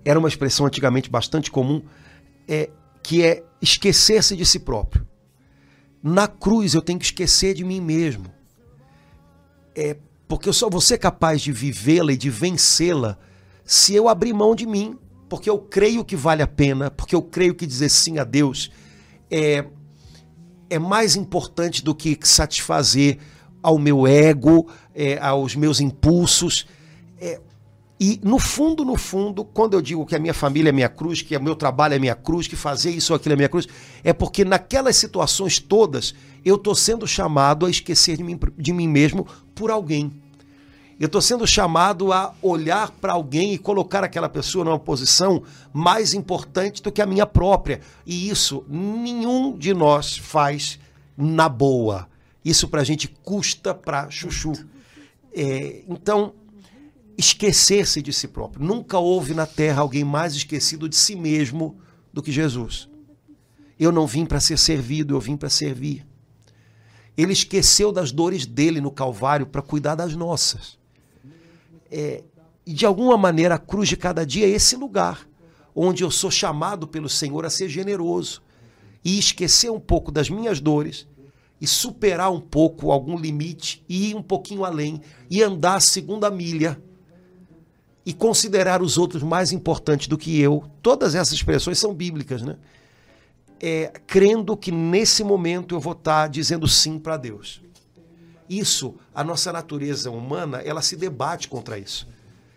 era 0.06 0.20
uma 0.20 0.28
expressão 0.28 0.66
antigamente 0.66 1.10
bastante 1.10 1.50
comum, 1.50 1.82
é, 2.48 2.70
que 3.08 3.24
é 3.24 3.42
esquecer-se 3.62 4.36
de 4.36 4.46
si 4.46 4.60
próprio. 4.60 5.08
Na 6.04 6.28
cruz 6.28 6.74
eu 6.74 6.82
tenho 6.82 7.00
que 7.00 7.06
esquecer 7.06 7.54
de 7.54 7.64
mim 7.64 7.80
mesmo. 7.80 8.26
É, 9.74 9.96
porque 10.28 10.50
eu 10.50 10.52
só 10.52 10.70
vou 10.70 10.82
ser 10.82 10.98
capaz 10.98 11.42
de 11.42 11.54
vivê-la 11.54 12.12
e 12.12 12.18
de 12.18 12.30
vencê-la 12.30 13.18
se 13.64 13.96
eu 13.96 14.10
abrir 14.10 14.34
mão 14.34 14.54
de 14.54 14.66
mim, 14.66 15.00
porque 15.30 15.50
eu 15.50 15.58
creio 15.58 16.04
que 16.04 16.18
vale 16.18 16.42
a 16.42 16.48
pena, 16.48 16.92
porque 16.92 17.16
eu 17.16 17.22
creio 17.22 17.56
que 17.56 17.66
dizer 17.66 17.88
sim 17.88 18.18
a 18.20 18.26
Deus 18.26 18.72
é, 19.32 19.64
é 20.70 20.78
mais 20.78 21.16
importante 21.16 21.82
do 21.82 21.96
que 21.96 22.20
satisfazer 22.24 23.20
ao 23.64 23.80
meu 23.80 24.06
ego, 24.06 24.68
é, 24.94 25.18
aos 25.20 25.56
meus 25.56 25.80
impulsos. 25.80 26.68
É, 27.22 27.40
e 28.00 28.20
no 28.24 28.38
fundo, 28.38 28.86
no 28.86 28.96
fundo, 28.96 29.44
quando 29.44 29.74
eu 29.74 29.82
digo 29.82 30.06
que 30.06 30.16
a 30.16 30.20
minha 30.20 30.34
família 30.34 30.70
é 30.70 30.72
minha 30.72 30.90
cruz, 30.90 31.22
que 31.24 31.36
o 31.36 31.42
meu 31.42 31.56
trabalho 31.56 31.96
é 31.96 32.00
minha 32.00 32.14
cruz, 32.14 32.48
que 32.48 32.56
fazer 32.56 32.92
isso 32.92 33.12
ou 33.12 33.18
aquilo 33.18 33.34
é 33.34 33.36
minha 33.36 33.50
cruz, 33.50 33.68
é 34.04 34.14
porque 34.14 34.46
naquelas 34.46 34.96
situações 34.98 35.60
todas 35.60 36.14
eu 36.46 36.56
estou 36.56 36.76
sendo 36.76 37.08
chamado 37.08 37.66
a 37.66 37.70
esquecer 37.70 38.16
de 38.18 38.24
mim, 38.24 38.40
de 38.56 38.72
mim 38.72 38.88
mesmo 38.88 39.26
por 39.56 39.72
alguém. 39.72 40.12
Eu 41.00 41.08
estou 41.08 41.22
sendo 41.22 41.46
chamado 41.46 42.12
a 42.12 42.34
olhar 42.42 42.90
para 42.90 43.14
alguém 43.14 43.54
e 43.54 43.58
colocar 43.58 44.04
aquela 44.04 44.30
pessoa 44.30 44.66
numa 44.66 44.80
posição 44.80 45.44
mais 45.72 46.14
importante 46.14 46.82
do 46.82 46.92
que 46.92 47.02
a 47.02 47.06
minha 47.06 47.26
própria. 47.26 47.82
E 48.06 48.30
isso 48.30 48.66
nenhum 48.68 49.56
de 49.56 49.76
nós 49.76 50.18
faz 50.18 50.80
na 51.16 51.48
boa. 51.48 52.08
Isso 52.44 52.68
para 52.68 52.82
a 52.82 52.84
gente 52.84 53.08
custa 53.08 53.76
para 53.76 54.10
chuchu. 54.10 54.54
É, 55.32 55.84
então, 55.88 56.34
esquecer-se 57.18 58.02
de 58.02 58.14
si 58.14 58.28
próprio. 58.28 58.66
Nunca 58.66 59.00
houve 59.00 59.34
na 59.34 59.48
terra 59.48 59.82
alguém 59.82 60.04
mais 60.04 60.36
esquecido 60.36 60.88
de 60.88 60.96
si 60.96 61.16
mesmo 61.16 61.80
do 62.14 62.22
que 62.22 62.32
Jesus. 62.32 62.88
Eu 63.80 63.92
não 63.92 64.06
vim 64.06 64.26
para 64.26 64.40
ser 64.40 64.58
servido, 64.58 65.16
eu 65.16 65.20
vim 65.20 65.36
para 65.36 65.50
servir. 65.50 66.06
Ele 67.18 67.34
esqueceu 67.34 67.92
das 67.92 68.12
dores 68.12 68.46
dele 68.46 68.80
no 68.80 68.92
Calvário 68.92 69.48
para 69.48 69.62
cuidar 69.62 69.96
das 69.96 70.16
nossas. 70.16 70.78
É, 71.90 72.24
e 72.66 72.74
de 72.74 72.86
alguma 72.86 73.18
maneira 73.18 73.56
a 73.56 73.60
cruz 73.60 73.90
de 73.90 73.98
cada 73.98 74.26
dia 74.26 74.46
é 74.46 74.50
esse 74.50 74.76
lugar 74.76 75.28
onde 75.74 76.04
eu 76.04 76.12
sou 76.12 76.30
chamado 76.30 76.88
pelo 76.88 77.08
Senhor 77.08 77.46
a 77.46 77.50
ser 77.50 77.70
generoso 77.70 78.42
e 79.06 79.18
esquecer 79.18 79.72
um 79.72 79.80
pouco 79.80 80.12
das 80.12 80.30
minhas 80.30 80.60
dores 80.60 81.08
e 81.62 81.66
superar 81.66 82.32
um 82.32 82.42
pouco 82.42 82.92
algum 82.92 83.18
limite 83.18 83.84
e 83.88 84.10
ir 84.10 84.16
um 84.16 84.22
pouquinho 84.22 84.66
além 84.66 85.02
e 85.30 85.42
andar 85.42 85.76
a 85.76 85.80
segunda 85.80 86.30
milha 86.30 86.82
e 88.08 88.14
considerar 88.14 88.82
os 88.82 88.98
outros 88.98 89.22
mais 89.22 89.52
importantes 89.52 90.08
do 90.08 90.18
que 90.18 90.40
eu. 90.40 90.64
Todas 90.82 91.14
essas 91.14 91.34
expressões 91.34 91.78
são 91.78 91.94
bíblicas, 91.94 92.42
né? 92.42 92.56
É, 93.60 93.92
crendo 94.08 94.56
que 94.56 94.72
nesse 94.72 95.26
momento 95.26 95.76
eu 95.76 95.80
vou 95.82 95.92
estar 95.92 96.30
dizendo 96.30 96.70
sim 96.70 96.98
para 96.98 97.18
Deus. 97.18 97.62
Isso, 98.50 98.96
a 99.14 99.26
nossa 99.26 99.52
natureza 99.52 100.10
humana, 100.10 100.60
ela 100.60 100.82
se 100.82 100.96
debate 100.96 101.50
contra 101.50 101.78
isso. 101.78 102.08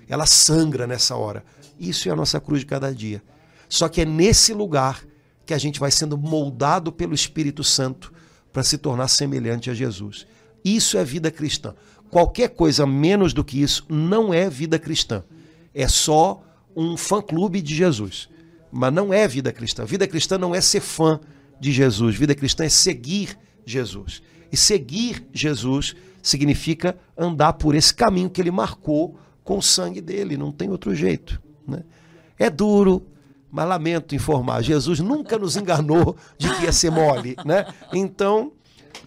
Ela 0.08 0.24
sangra 0.24 0.86
nessa 0.86 1.16
hora. 1.16 1.44
Isso 1.80 2.08
é 2.08 2.12
a 2.12 2.16
nossa 2.16 2.38
cruz 2.38 2.60
de 2.60 2.66
cada 2.66 2.94
dia. 2.94 3.20
Só 3.68 3.88
que 3.88 4.02
é 4.02 4.04
nesse 4.04 4.54
lugar 4.54 5.04
que 5.44 5.52
a 5.52 5.58
gente 5.58 5.80
vai 5.80 5.90
sendo 5.90 6.16
moldado 6.16 6.92
pelo 6.92 7.12
Espírito 7.12 7.64
Santo 7.64 8.12
para 8.52 8.62
se 8.62 8.78
tornar 8.78 9.08
semelhante 9.08 9.68
a 9.68 9.74
Jesus. 9.74 10.28
Isso 10.64 10.96
é 10.96 11.02
vida 11.02 11.28
cristã. 11.28 11.74
Qualquer 12.08 12.50
coisa 12.50 12.86
menos 12.86 13.32
do 13.32 13.42
que 13.42 13.60
isso 13.60 13.84
não 13.88 14.32
é 14.32 14.48
vida 14.48 14.78
cristã. 14.78 15.24
É 15.74 15.88
só 15.88 16.42
um 16.74 16.96
fã-clube 16.96 17.60
de 17.60 17.74
Jesus. 17.74 18.28
Mas 18.70 18.92
não 18.92 19.12
é 19.12 19.26
vida 19.26 19.52
cristã. 19.52 19.84
Vida 19.84 20.06
cristã 20.06 20.38
não 20.38 20.54
é 20.54 20.60
ser 20.60 20.80
fã 20.80 21.20
de 21.60 21.72
Jesus. 21.72 22.16
Vida 22.16 22.34
cristã 22.34 22.64
é 22.64 22.68
seguir 22.68 23.36
Jesus. 23.64 24.22
E 24.52 24.56
seguir 24.56 25.26
Jesus 25.32 25.94
significa 26.22 26.96
andar 27.16 27.54
por 27.54 27.74
esse 27.74 27.94
caminho 27.94 28.30
que 28.30 28.40
ele 28.40 28.50
marcou 28.50 29.18
com 29.42 29.58
o 29.58 29.62
sangue 29.62 30.00
dele. 30.00 30.36
Não 30.36 30.52
tem 30.52 30.70
outro 30.70 30.94
jeito. 30.94 31.40
Né? 31.66 31.82
É 32.38 32.48
duro, 32.48 33.06
mas 33.50 33.68
lamento 33.68 34.14
informar, 34.14 34.62
Jesus 34.62 35.00
nunca 35.00 35.36
nos 35.36 35.56
enganou 35.56 36.16
de 36.38 36.48
que 36.54 36.64
ia 36.64 36.72
ser 36.72 36.90
mole, 36.90 37.36
né? 37.44 37.66
Então, 37.92 38.52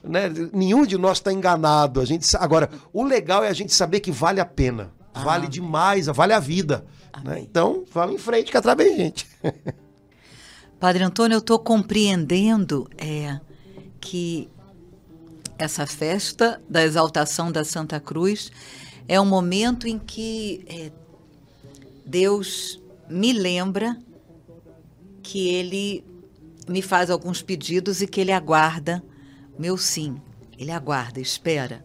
né, 0.03 0.29
nenhum 0.51 0.85
de 0.85 0.97
nós 0.97 1.17
está 1.17 1.31
enganado. 1.31 2.01
A 2.01 2.05
gente, 2.05 2.27
agora, 2.37 2.69
o 2.91 3.03
legal 3.03 3.43
é 3.43 3.47
a 3.47 3.53
gente 3.53 3.73
saber 3.73 4.01
que 4.01 4.11
vale 4.11 4.41
a 4.41 4.45
pena, 4.45 4.91
vale 5.13 5.45
ah. 5.45 5.49
demais, 5.49 6.07
vale 6.07 6.33
a 6.33 6.39
vida. 6.39 6.85
Né? 7.23 7.39
Então, 7.41 7.83
vamos 7.91 8.15
em 8.15 8.17
frente 8.17 8.51
que 8.51 8.57
através 8.57 8.95
gente. 8.95 9.27
Padre 10.79 11.03
Antônio, 11.03 11.35
eu 11.35 11.39
estou 11.39 11.59
compreendendo 11.59 12.89
é, 12.97 13.39
que 14.01 14.49
essa 15.57 15.85
festa 15.85 16.61
da 16.69 16.83
exaltação 16.83 17.51
da 17.51 17.63
Santa 17.63 17.99
Cruz 17.99 18.51
é 19.07 19.19
um 19.19 19.25
momento 19.25 19.87
em 19.87 19.97
que 19.97 20.65
é, 20.67 20.91
Deus 22.05 22.81
me 23.09 23.31
lembra 23.31 23.97
que 25.21 25.47
ele 25.47 26.03
me 26.67 26.81
faz 26.81 27.09
alguns 27.09 27.41
pedidos 27.41 28.01
e 28.01 28.07
que 28.07 28.19
ele 28.19 28.31
aguarda 28.31 29.03
meu 29.57 29.77
sim. 29.77 30.21
Ele 30.57 30.71
aguarda, 30.71 31.19
espera 31.19 31.83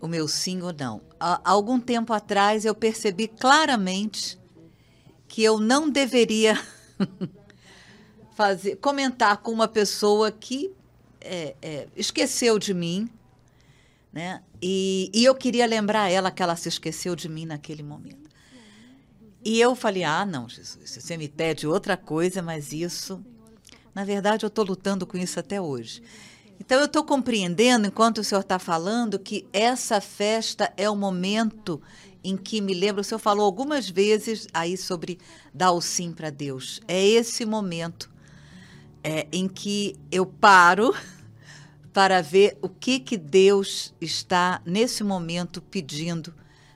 o 0.00 0.06
meu 0.06 0.28
sim 0.28 0.62
ou 0.62 0.72
não. 0.72 1.00
Há 1.20 1.40
algum 1.44 1.80
tempo 1.80 2.12
atrás 2.12 2.64
eu 2.64 2.74
percebi 2.74 3.28
claramente 3.28 4.38
que 5.26 5.42
eu 5.42 5.58
não 5.58 5.90
deveria 5.90 6.58
fazer 8.34 8.76
comentar 8.76 9.38
com 9.38 9.50
uma 9.50 9.66
pessoa 9.66 10.30
que 10.30 10.72
é, 11.20 11.56
é, 11.60 11.88
esqueceu 11.96 12.58
de 12.58 12.72
mim, 12.72 13.08
né? 14.12 14.42
E, 14.62 15.10
e 15.12 15.24
eu 15.24 15.34
queria 15.34 15.66
lembrar 15.66 16.10
ela 16.10 16.30
que 16.30 16.42
ela 16.42 16.56
se 16.56 16.68
esqueceu 16.68 17.14
de 17.14 17.28
mim 17.28 17.46
naquele 17.46 17.82
momento. 17.82 18.28
E 19.44 19.60
eu 19.60 19.74
falei: 19.74 20.04
ah, 20.04 20.26
não, 20.26 20.48
Jesus, 20.48 20.96
você 20.96 21.16
me 21.16 21.28
pede 21.28 21.66
outra 21.66 21.96
coisa, 21.96 22.42
mas 22.42 22.72
isso. 22.72 23.24
Na 23.94 24.04
verdade, 24.04 24.44
eu 24.44 24.48
estou 24.48 24.64
lutando 24.64 25.06
com 25.06 25.16
isso 25.16 25.40
até 25.40 25.60
hoje. 25.60 26.02
Então, 26.60 26.80
eu 26.80 26.86
estou 26.86 27.04
compreendendo, 27.04 27.86
enquanto 27.86 28.18
o 28.18 28.24
senhor 28.24 28.40
está 28.40 28.58
falando, 28.58 29.18
que 29.18 29.46
essa 29.52 30.00
festa 30.00 30.72
é 30.76 30.90
o 30.90 30.96
momento 30.96 31.80
em 32.22 32.36
que 32.36 32.60
me 32.60 32.74
lembro, 32.74 33.00
o 33.00 33.04
senhor 33.04 33.18
falou 33.18 33.44
algumas 33.44 33.88
vezes 33.88 34.46
aí 34.52 34.76
sobre 34.76 35.18
dar 35.54 35.72
o 35.72 35.80
sim 35.80 36.12
para 36.12 36.30
Deus. 36.30 36.80
É 36.88 37.02
esse 37.06 37.46
momento 37.46 38.10
é, 39.02 39.26
em 39.32 39.48
que 39.48 39.96
eu 40.10 40.26
paro 40.26 40.94
para 41.92 42.20
ver 42.20 42.58
o 42.60 42.68
que, 42.68 43.00
que 43.00 43.16
Deus 43.16 43.94
está, 44.00 44.60
nesse 44.66 45.02
momento, 45.04 45.62
pedindo 45.62 46.34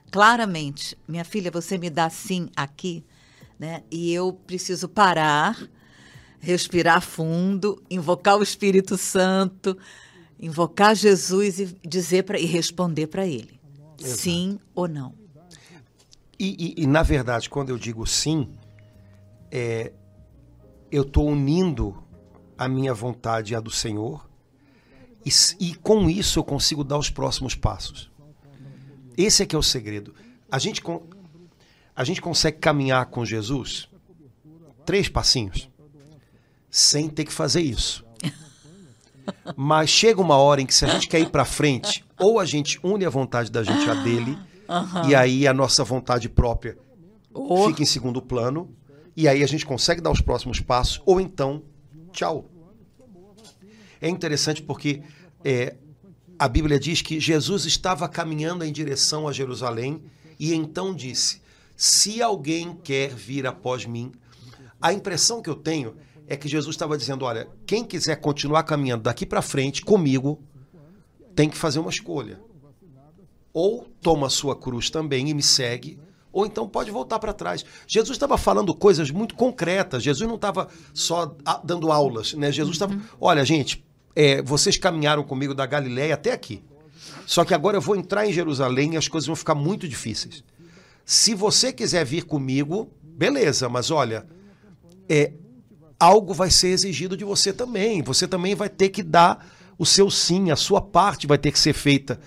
claramente, 0.09 0.97
minha 1.07 1.25
filha, 1.25 1.49
você 1.49 1.77
me 1.77 1.89
dá 1.89 2.09
sim 2.09 2.49
aqui, 2.55 3.03
né? 3.57 3.83
E 3.89 4.13
eu 4.13 4.31
preciso 4.31 4.87
parar, 4.87 5.57
respirar 6.43 7.01
fundo, 7.01 7.81
invocar 7.89 8.37
o 8.37 8.43
Espírito 8.43 8.97
Santo, 8.97 9.77
invocar 10.37 10.93
Jesus 10.93 11.57
e 11.57 11.77
dizer 11.87 12.23
para 12.23 12.37
e 12.37 12.45
responder 12.45 13.07
para 13.07 13.25
ele, 13.25 13.57
Exato. 13.97 14.21
sim 14.21 14.59
ou 14.75 14.85
não. 14.85 15.15
E, 16.37 16.75
e, 16.77 16.83
e, 16.83 16.87
na 16.87 17.01
verdade, 17.01 17.49
quando 17.49 17.69
eu 17.69 17.77
digo 17.77 18.05
sim, 18.05 18.49
é, 19.49 19.93
eu 20.91 21.03
estou 21.03 21.29
unindo 21.29 22.03
a 22.57 22.67
minha 22.67 22.93
vontade 22.93 23.55
à 23.55 23.61
do 23.61 23.71
Senhor 23.71 24.29
e, 25.25 25.29
e 25.61 25.75
com 25.75 26.09
isso 26.09 26.39
eu 26.39 26.43
consigo 26.43 26.83
dar 26.83 26.97
os 26.97 27.09
próximos 27.09 27.55
passos. 27.55 28.11
Esse 29.15 29.43
é 29.43 29.45
que 29.45 29.55
é 29.55 29.59
o 29.59 29.63
segredo. 29.63 30.13
A 30.51 30.59
gente, 30.59 30.83
a 31.95 32.03
gente 32.03 32.21
consegue 32.21 32.57
caminhar 32.57 33.05
com 33.05 33.23
Jesus 33.23 33.87
três 34.85 35.07
passinhos 35.07 35.71
sem 36.73 37.07
ter 37.07 37.23
que 37.23 37.31
fazer 37.31 37.61
isso. 37.61 38.03
Mas 39.55 39.91
chega 39.91 40.19
uma 40.19 40.37
hora 40.37 40.59
em 40.59 40.65
que 40.65 40.73
se 40.73 40.83
a 40.83 40.87
gente 40.87 41.07
quer 41.07 41.19
ir 41.19 41.29
para 41.29 41.45
frente, 41.45 42.03
ou 42.17 42.39
a 42.39 42.45
gente 42.45 42.79
une 42.83 43.05
a 43.05 43.11
vontade 43.11 43.51
da 43.51 43.61
gente 43.61 43.87
a 43.87 43.93
dele, 43.93 44.35
uhum. 44.67 45.07
e 45.07 45.13
aí 45.13 45.47
a 45.47 45.53
nossa 45.53 45.83
vontade 45.83 46.27
própria 46.27 46.75
oh. 47.31 47.67
fica 47.67 47.83
em 47.83 47.85
segundo 47.85 48.19
plano, 48.23 48.75
e 49.15 49.27
aí 49.27 49.43
a 49.43 49.47
gente 49.47 49.67
consegue 49.67 50.01
dar 50.01 50.09
os 50.09 50.19
próximos 50.19 50.59
passos, 50.59 50.99
ou 51.05 51.21
então, 51.21 51.61
tchau. 52.11 52.49
É 54.01 54.09
interessante 54.09 54.63
porque 54.63 55.03
é, 55.45 55.75
a 56.39 56.47
Bíblia 56.47 56.79
diz 56.79 57.03
que 57.03 57.19
Jesus 57.19 57.65
estava 57.65 58.09
caminhando 58.09 58.65
em 58.65 58.71
direção 58.71 59.27
a 59.27 59.31
Jerusalém 59.31 60.01
e 60.39 60.55
então 60.55 60.93
disse: 60.93 61.39
Se 61.77 62.19
alguém 62.19 62.75
quer 62.83 63.13
vir 63.13 63.45
após 63.45 63.85
mim. 63.85 64.11
A 64.81 64.91
impressão 64.91 65.41
que 65.41 65.49
eu 65.49 65.55
tenho 65.55 65.95
é 66.33 66.37
que 66.37 66.47
Jesus 66.47 66.75
estava 66.75 66.97
dizendo: 66.97 67.25
Olha, 67.25 67.47
quem 67.65 67.83
quiser 67.83 68.17
continuar 68.17 68.63
caminhando 68.63 69.03
daqui 69.03 69.25
para 69.25 69.41
frente 69.41 69.81
comigo, 69.81 70.41
tem 71.35 71.49
que 71.49 71.57
fazer 71.57 71.79
uma 71.79 71.89
escolha. 71.89 72.39
Ou 73.53 73.87
toma 74.01 74.27
a 74.27 74.29
sua 74.29 74.55
cruz 74.55 74.89
também 74.89 75.29
e 75.29 75.33
me 75.33 75.43
segue, 75.43 75.99
ou 76.31 76.45
então 76.45 76.67
pode 76.67 76.89
voltar 76.89 77.19
para 77.19 77.31
trás. 77.31 77.63
Jesus 77.87 78.15
estava 78.15 78.37
falando 78.37 78.73
coisas 78.73 79.11
muito 79.11 79.35
concretas. 79.35 80.01
Jesus 80.01 80.27
não 80.27 80.35
estava 80.35 80.67
só 80.93 81.35
dando 81.63 81.91
aulas, 81.91 82.33
né? 82.33 82.51
Jesus 82.51 82.75
estava, 82.75 82.93
uhum. 82.93 83.01
olha, 83.21 83.45
gente, 83.45 83.85
é, 84.15 84.41
vocês 84.41 84.75
caminharam 84.75 85.23
comigo 85.23 85.53
da 85.53 85.65
Galiléia 85.67 86.15
até 86.15 86.31
aqui. 86.31 86.63
Só 87.27 87.45
que 87.45 87.53
agora 87.53 87.77
eu 87.77 87.81
vou 87.81 87.95
entrar 87.95 88.27
em 88.27 88.33
Jerusalém 88.33 88.95
e 88.95 88.97
as 88.97 89.07
coisas 89.07 89.27
vão 89.27 89.35
ficar 89.35 89.55
muito 89.55 89.87
difíceis. 89.87 90.43
Se 91.05 91.35
você 91.35 91.71
quiser 91.71 92.03
vir 92.03 92.23
comigo, 92.23 92.89
beleza, 93.01 93.69
mas 93.69 93.91
olha, 93.91 94.25
é, 95.07 95.33
algo 96.03 96.33
vai 96.33 96.49
ser 96.49 96.69
exigido 96.69 97.15
de 97.15 97.23
você 97.23 97.53
também. 97.53 98.01
Você 98.01 98.27
também 98.27 98.55
vai 98.55 98.69
ter 98.69 98.89
que 98.89 99.01
dar 99.01 99.45
o 99.77 99.85
seu 99.85 100.09
sim, 100.09 100.51
a 100.51 100.55
sua 100.55 100.81
parte 100.81 101.25
vai 101.25 101.37
ter 101.37 101.51
que 101.51 101.59
ser 101.59 101.73
feita. 101.73 102.19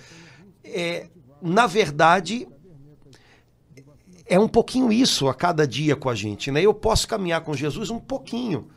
É, 0.63 1.07
na 1.41 1.67
verdade, 1.67 2.47
é 4.25 4.39
um 4.39 4.47
pouquinho 4.47 4.91
isso 4.91 5.27
a 5.27 5.33
cada 5.33 5.65
dia 5.65 5.95
com 5.95 6.09
a 6.09 6.15
gente. 6.15 6.51
Né? 6.51 6.61
Eu 6.61 6.73
posso 6.73 7.07
caminhar 7.07 7.41
com 7.41 7.53
Jesus 7.53 7.89
um 7.89 7.99
pouquinho 7.99 8.67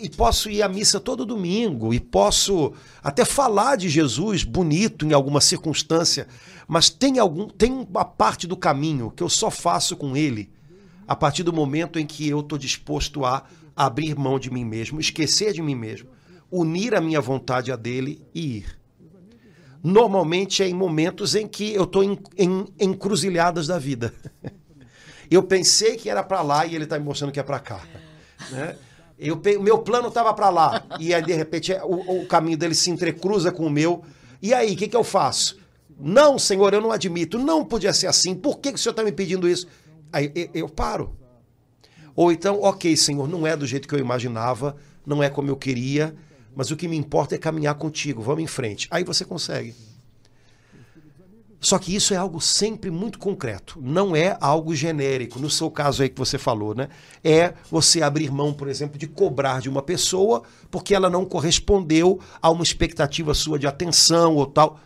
e 0.00 0.10
posso 0.10 0.50
ir 0.50 0.62
à 0.62 0.68
missa 0.68 0.98
todo 0.98 1.24
domingo, 1.24 1.94
e 1.94 2.00
posso 2.00 2.72
até 3.02 3.24
falar 3.24 3.76
de 3.76 3.88
Jesus 3.88 4.42
bonito 4.42 5.06
em 5.06 5.12
alguma 5.12 5.40
circunstância, 5.40 6.26
mas 6.66 6.90
tem, 6.90 7.18
algum, 7.18 7.46
tem 7.46 7.72
uma 7.72 8.04
parte 8.04 8.46
do 8.46 8.56
caminho 8.56 9.12
que 9.14 9.22
eu 9.22 9.28
só 9.28 9.50
faço 9.50 9.96
com 9.96 10.16
ele 10.16 10.50
a 11.06 11.14
partir 11.14 11.44
do 11.44 11.52
momento 11.52 11.98
em 11.98 12.06
que 12.06 12.28
eu 12.28 12.40
estou 12.40 12.58
disposto 12.58 13.24
a 13.24 13.44
abrir 13.76 14.16
mão 14.16 14.38
de 14.38 14.50
mim 14.50 14.64
mesmo, 14.64 14.98
esquecer 14.98 15.52
de 15.52 15.60
mim 15.60 15.74
mesmo, 15.74 16.08
unir 16.50 16.94
a 16.94 17.00
minha 17.00 17.20
vontade 17.20 17.70
a 17.70 17.76
dele 17.76 18.26
e 18.34 18.58
ir. 18.58 18.78
Normalmente 19.84 20.62
é 20.62 20.68
em 20.68 20.74
momentos 20.74 21.34
em 21.34 21.46
que 21.46 21.72
eu 21.74 21.84
estou 21.84 22.02
em, 22.02 22.18
em 22.36 22.66
encruzilhadas 22.80 23.66
da 23.66 23.78
vida. 23.78 24.12
Eu 25.28 25.42
pensei 25.42 25.96
que 25.96 26.08
era 26.08 26.22
para 26.22 26.40
lá 26.40 26.64
e 26.66 26.76
ele 26.76 26.84
está 26.84 26.96
me 26.98 27.04
mostrando 27.04 27.32
que 27.32 27.40
é 27.40 27.42
para 27.42 27.58
cá. 27.58 27.82
Né? 28.48 28.76
Eu, 29.18 29.40
meu 29.60 29.78
plano 29.78 30.06
estava 30.06 30.32
para 30.32 30.48
lá. 30.50 30.84
E 31.00 31.12
aí, 31.12 31.20
de 31.20 31.32
repente, 31.32 31.72
é, 31.72 31.82
o, 31.82 32.22
o, 32.22 32.26
caminho 32.26 32.56
dele 32.56 32.76
se 32.76 32.90
entrecruza 32.90 33.50
com 33.50 33.66
o 33.66 33.70
meu. 33.70 34.04
E 34.40 34.54
aí, 34.54 34.74
o 34.74 34.76
que, 34.76 34.86
que 34.86 34.96
eu 34.96 35.02
faço? 35.02 35.58
Não, 35.98 36.38
senhor, 36.38 36.74
eu 36.74 36.80
não 36.80 36.92
admito. 36.92 37.38
Não 37.38 37.64
podia 37.64 37.92
ser 37.92 38.06
assim. 38.06 38.36
Por 38.36 38.58
que, 38.58 38.70
que 38.70 38.78
o 38.78 38.78
senhor 38.78 38.92
está 38.92 39.02
me 39.02 39.10
pedindo 39.10 39.48
isso? 39.48 39.66
Aí 40.12 40.30
eu, 40.32 40.50
eu 40.54 40.68
paro. 40.68 41.16
Ou 42.16 42.32
então, 42.32 42.62
ok, 42.62 42.96
Senhor, 42.96 43.28
não 43.28 43.46
é 43.46 43.54
do 43.54 43.66
jeito 43.66 43.86
que 43.86 43.94
eu 43.94 43.98
imaginava, 43.98 44.74
não 45.04 45.22
é 45.22 45.28
como 45.28 45.50
eu 45.50 45.56
queria, 45.56 46.16
mas 46.56 46.70
o 46.70 46.76
que 46.76 46.88
me 46.88 46.96
importa 46.96 47.34
é 47.34 47.38
caminhar 47.38 47.74
contigo, 47.74 48.22
vamos 48.22 48.42
em 48.42 48.46
frente. 48.46 48.88
Aí 48.90 49.04
você 49.04 49.24
consegue. 49.24 49.74
Só 51.60 51.78
que 51.78 51.94
isso 51.94 52.14
é 52.14 52.16
algo 52.16 52.40
sempre 52.40 52.90
muito 52.90 53.18
concreto, 53.18 53.78
não 53.82 54.14
é 54.14 54.36
algo 54.40 54.74
genérico. 54.74 55.38
No 55.38 55.50
seu 55.50 55.70
caso 55.70 56.02
aí 56.02 56.08
que 56.08 56.18
você 56.18 56.38
falou, 56.38 56.74
né? 56.74 56.88
É 57.24 57.54
você 57.70 58.02
abrir 58.02 58.30
mão, 58.30 58.52
por 58.52 58.68
exemplo, 58.68 58.98
de 58.98 59.06
cobrar 59.06 59.60
de 59.60 59.68
uma 59.68 59.82
pessoa 59.82 60.42
porque 60.70 60.94
ela 60.94 61.10
não 61.10 61.24
correspondeu 61.24 62.20
a 62.40 62.50
uma 62.50 62.62
expectativa 62.62 63.34
sua 63.34 63.58
de 63.58 63.66
atenção 63.66 64.36
ou 64.36 64.46
tal. 64.46 64.78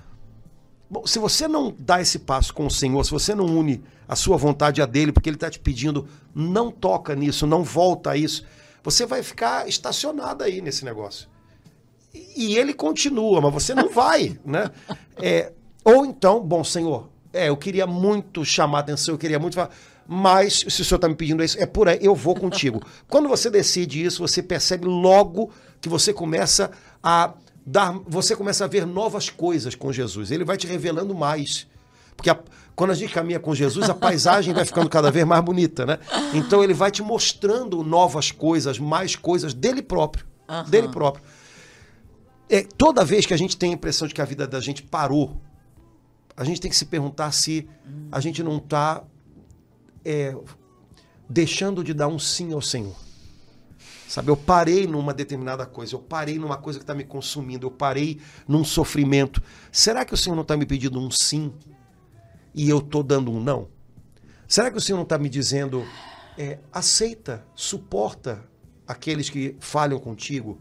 Bom, 0.91 1.07
se 1.07 1.21
você 1.21 1.47
não 1.47 1.73
dá 1.79 2.01
esse 2.01 2.19
passo 2.19 2.53
com 2.53 2.67
o 2.67 2.71
Senhor, 2.71 3.05
se 3.05 3.13
você 3.13 3.33
não 3.33 3.47
une 3.47 3.81
a 4.09 4.17
sua 4.17 4.37
vontade 4.37 4.83
a 4.83 4.87
dele, 4.87 5.13
porque 5.13 5.29
ele 5.29 5.37
está 5.37 5.49
te 5.49 5.61
pedindo, 5.61 6.09
não 6.35 6.69
toca 6.69 7.15
nisso, 7.15 7.47
não 7.47 7.63
volta 7.63 8.11
a 8.11 8.17
isso, 8.17 8.45
você 8.83 9.07
vai 9.07 9.23
ficar 9.23 9.69
estacionado 9.69 10.43
aí 10.43 10.61
nesse 10.61 10.85
negócio. 10.85 11.29
E 12.13 12.57
ele 12.57 12.75
continua, 12.75 13.41
mas 13.41 13.55
você 13.55 13.73
não 13.73 13.89
vai, 13.89 14.37
né? 14.45 14.69
É, 15.23 15.53
ou 15.85 16.05
então, 16.05 16.41
bom, 16.41 16.65
Senhor, 16.65 17.09
é, 17.33 17.49
eu 17.49 17.57
queria 17.57 17.87
muito 17.87 18.45
chamar 18.45 18.79
a 18.79 18.81
atenção, 18.81 19.15
eu 19.15 19.19
queria 19.19 19.39
muito 19.39 19.55
falar, 19.55 19.71
mas 20.09 20.65
se 20.67 20.83
o 20.83 20.85
Senhor 20.85 20.97
está 20.97 21.09
me 21.09 21.15
pedindo 21.15 21.45
isso, 21.45 21.57
é 21.61 21.67
por 21.67 21.89
aí, 21.89 22.01
eu 22.03 22.17
vou 22.17 22.35
contigo. 22.35 22.83
Quando 23.07 23.29
você 23.29 23.49
decide 23.49 24.05
isso, 24.05 24.27
você 24.27 24.43
percebe 24.43 24.87
logo 24.87 25.53
que 25.81 25.89
você 25.89 26.13
começa 26.13 26.73
a 27.01 27.33
dar, 27.65 27.93
você 28.07 28.35
começa 28.35 28.65
a 28.65 28.69
ver 28.69 28.87
novas 28.87 29.29
coisas 29.29 29.75
com 29.75 29.93
Jesus. 29.93 30.31
Ele 30.31 30.45
vai 30.45 30.57
te 30.57 30.67
revelando 30.67 31.15
mais. 31.15 31.67
Porque 32.17 32.31
a, 32.31 32.39
quando 32.75 32.91
a 32.91 32.95
gente 32.95 33.13
caminha 33.13 33.39
com 33.39 33.55
Jesus, 33.55 33.89
a 33.89 33.95
paisagem 33.95 34.55
vai 34.55 34.65
ficando 34.65 34.89
cada 34.89 35.11
vez 35.11 35.27
mais 35.27 35.43
bonita, 35.43 35.87
né? 35.87 35.99
Então 36.35 36.63
ele 36.63 36.75
vai 36.75 36.91
te 36.91 37.03
mostrando 37.03 37.83
novas 37.83 38.31
coisas, 38.31 38.79
mais 38.79 39.17
coisas 39.17 39.55
dele 39.55 39.83
próprio. 39.83 40.27
Uhum. 40.49 40.65
Dele 40.65 40.89
próprio. 40.89 41.25
É, 42.49 42.63
toda 42.63 43.05
vez 43.05 43.27
que 43.27 43.35
a 43.35 43.37
gente 43.37 43.57
tem 43.57 43.71
a 43.71 43.75
impressão 43.75 44.09
de 44.09 44.15
que 44.15 44.21
a 44.21 44.25
vida 44.25 44.47
da 44.47 44.61
gente 44.61 44.83
parou, 44.83 45.41
a 46.37 46.43
gente 46.43 46.61
tem 46.61 46.71
que 46.71 46.77
se 46.77 46.87
perguntar 46.87 47.33
se 47.33 47.69
a 48.11 48.19
gente 48.19 48.43
não 48.43 48.57
está 48.57 49.05
é, 50.05 50.35
deixando 51.29 51.85
de 51.85 51.95
dar 51.95 52.09
um 52.09 52.19
sim 52.19 52.53
ao 52.53 52.61
Senhor. 52.61 52.97
Sabe, 54.11 54.29
eu 54.29 54.37
parei 54.37 54.89
numa 54.89 55.15
determinada 55.15 55.65
coisa, 55.65 55.95
eu 55.95 56.01
parei 56.01 56.37
numa 56.37 56.57
coisa 56.57 56.81
que 56.81 56.83
está 56.83 56.93
me 56.93 57.05
consumindo, 57.05 57.65
eu 57.65 57.71
parei 57.71 58.21
num 58.49 58.65
sofrimento. 58.65 59.41
Será 59.71 60.05
que 60.05 60.13
o 60.13 60.17
Senhor 60.17 60.35
não 60.35 60.43
está 60.43 60.57
me 60.57 60.67
pedindo 60.67 60.99
um 60.99 61.09
sim 61.13 61.53
e 62.53 62.69
eu 62.69 62.79
estou 62.79 63.05
dando 63.05 63.31
um 63.31 63.41
não? 63.41 63.69
Será 64.49 64.69
que 64.69 64.77
o 64.77 64.81
Senhor 64.81 64.97
não 64.97 65.05
está 65.05 65.17
me 65.17 65.29
dizendo, 65.29 65.87
é, 66.37 66.59
aceita, 66.73 67.47
suporta 67.55 68.43
aqueles 68.85 69.31
que 69.31 69.55
falham 69.61 70.01
contigo? 70.01 70.61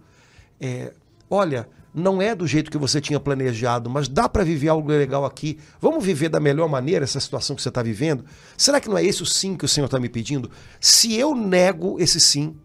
É, 0.61 0.93
olha, 1.27 1.67
não 1.91 2.21
é 2.21 2.35
do 2.35 2.45
jeito 2.45 2.69
que 2.69 2.77
você 2.77 3.01
tinha 3.01 3.19
planejado, 3.19 3.89
mas 3.89 4.07
dá 4.07 4.29
para 4.29 4.43
viver 4.43 4.67
algo 4.67 4.87
legal 4.89 5.25
aqui. 5.25 5.57
Vamos 5.81 6.05
viver 6.05 6.29
da 6.29 6.39
melhor 6.39 6.69
maneira 6.69 7.03
essa 7.03 7.19
situação 7.19 7.55
que 7.55 7.63
você 7.63 7.69
está 7.69 7.81
vivendo? 7.81 8.23
Será 8.55 8.79
que 8.79 8.87
não 8.87 8.95
é 8.95 9.03
esse 9.03 9.23
o 9.23 9.25
sim 9.25 9.57
que 9.57 9.65
o 9.65 9.67
Senhor 9.67 9.87
está 9.87 9.99
me 9.99 10.07
pedindo? 10.07 10.51
Se 10.79 11.15
eu 11.15 11.33
nego 11.33 11.99
esse 11.99 12.19
sim, 12.19 12.55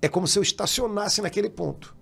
é 0.00 0.08
como 0.08 0.26
se 0.26 0.38
eu 0.38 0.42
estacionasse 0.42 1.20
naquele 1.20 1.50
ponto. 1.50 1.96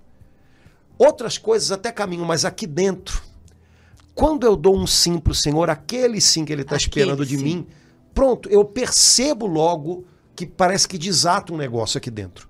Outras 0.99 1.39
coisas 1.39 1.71
até 1.73 1.93
caminham, 1.93 2.25
mas 2.25 2.45
aqui 2.45 2.67
dentro, 2.67 3.23
quando 4.15 4.47
eu 4.47 4.57
dou 4.57 4.77
um 4.77 4.87
sim 4.87 5.19
para 5.19 5.33
o 5.33 5.35
Senhor, 5.35 5.69
aquele 5.69 6.21
sim 6.21 6.45
que 6.45 6.53
Ele 6.53 6.63
está 6.63 6.77
esperando 6.77 7.25
de 7.25 7.37
sim. 7.37 7.45
mim, 7.45 7.67
pronto, 8.15 8.49
eu 8.49 8.65
percebo 8.65 9.47
logo 9.47 10.07
que 10.35 10.47
parece 10.47 10.89
que 10.89 10.97
desata 10.99 11.53
um 11.53 11.57
negócio 11.57 11.99
aqui 11.99 12.11
dentro. 12.11 12.49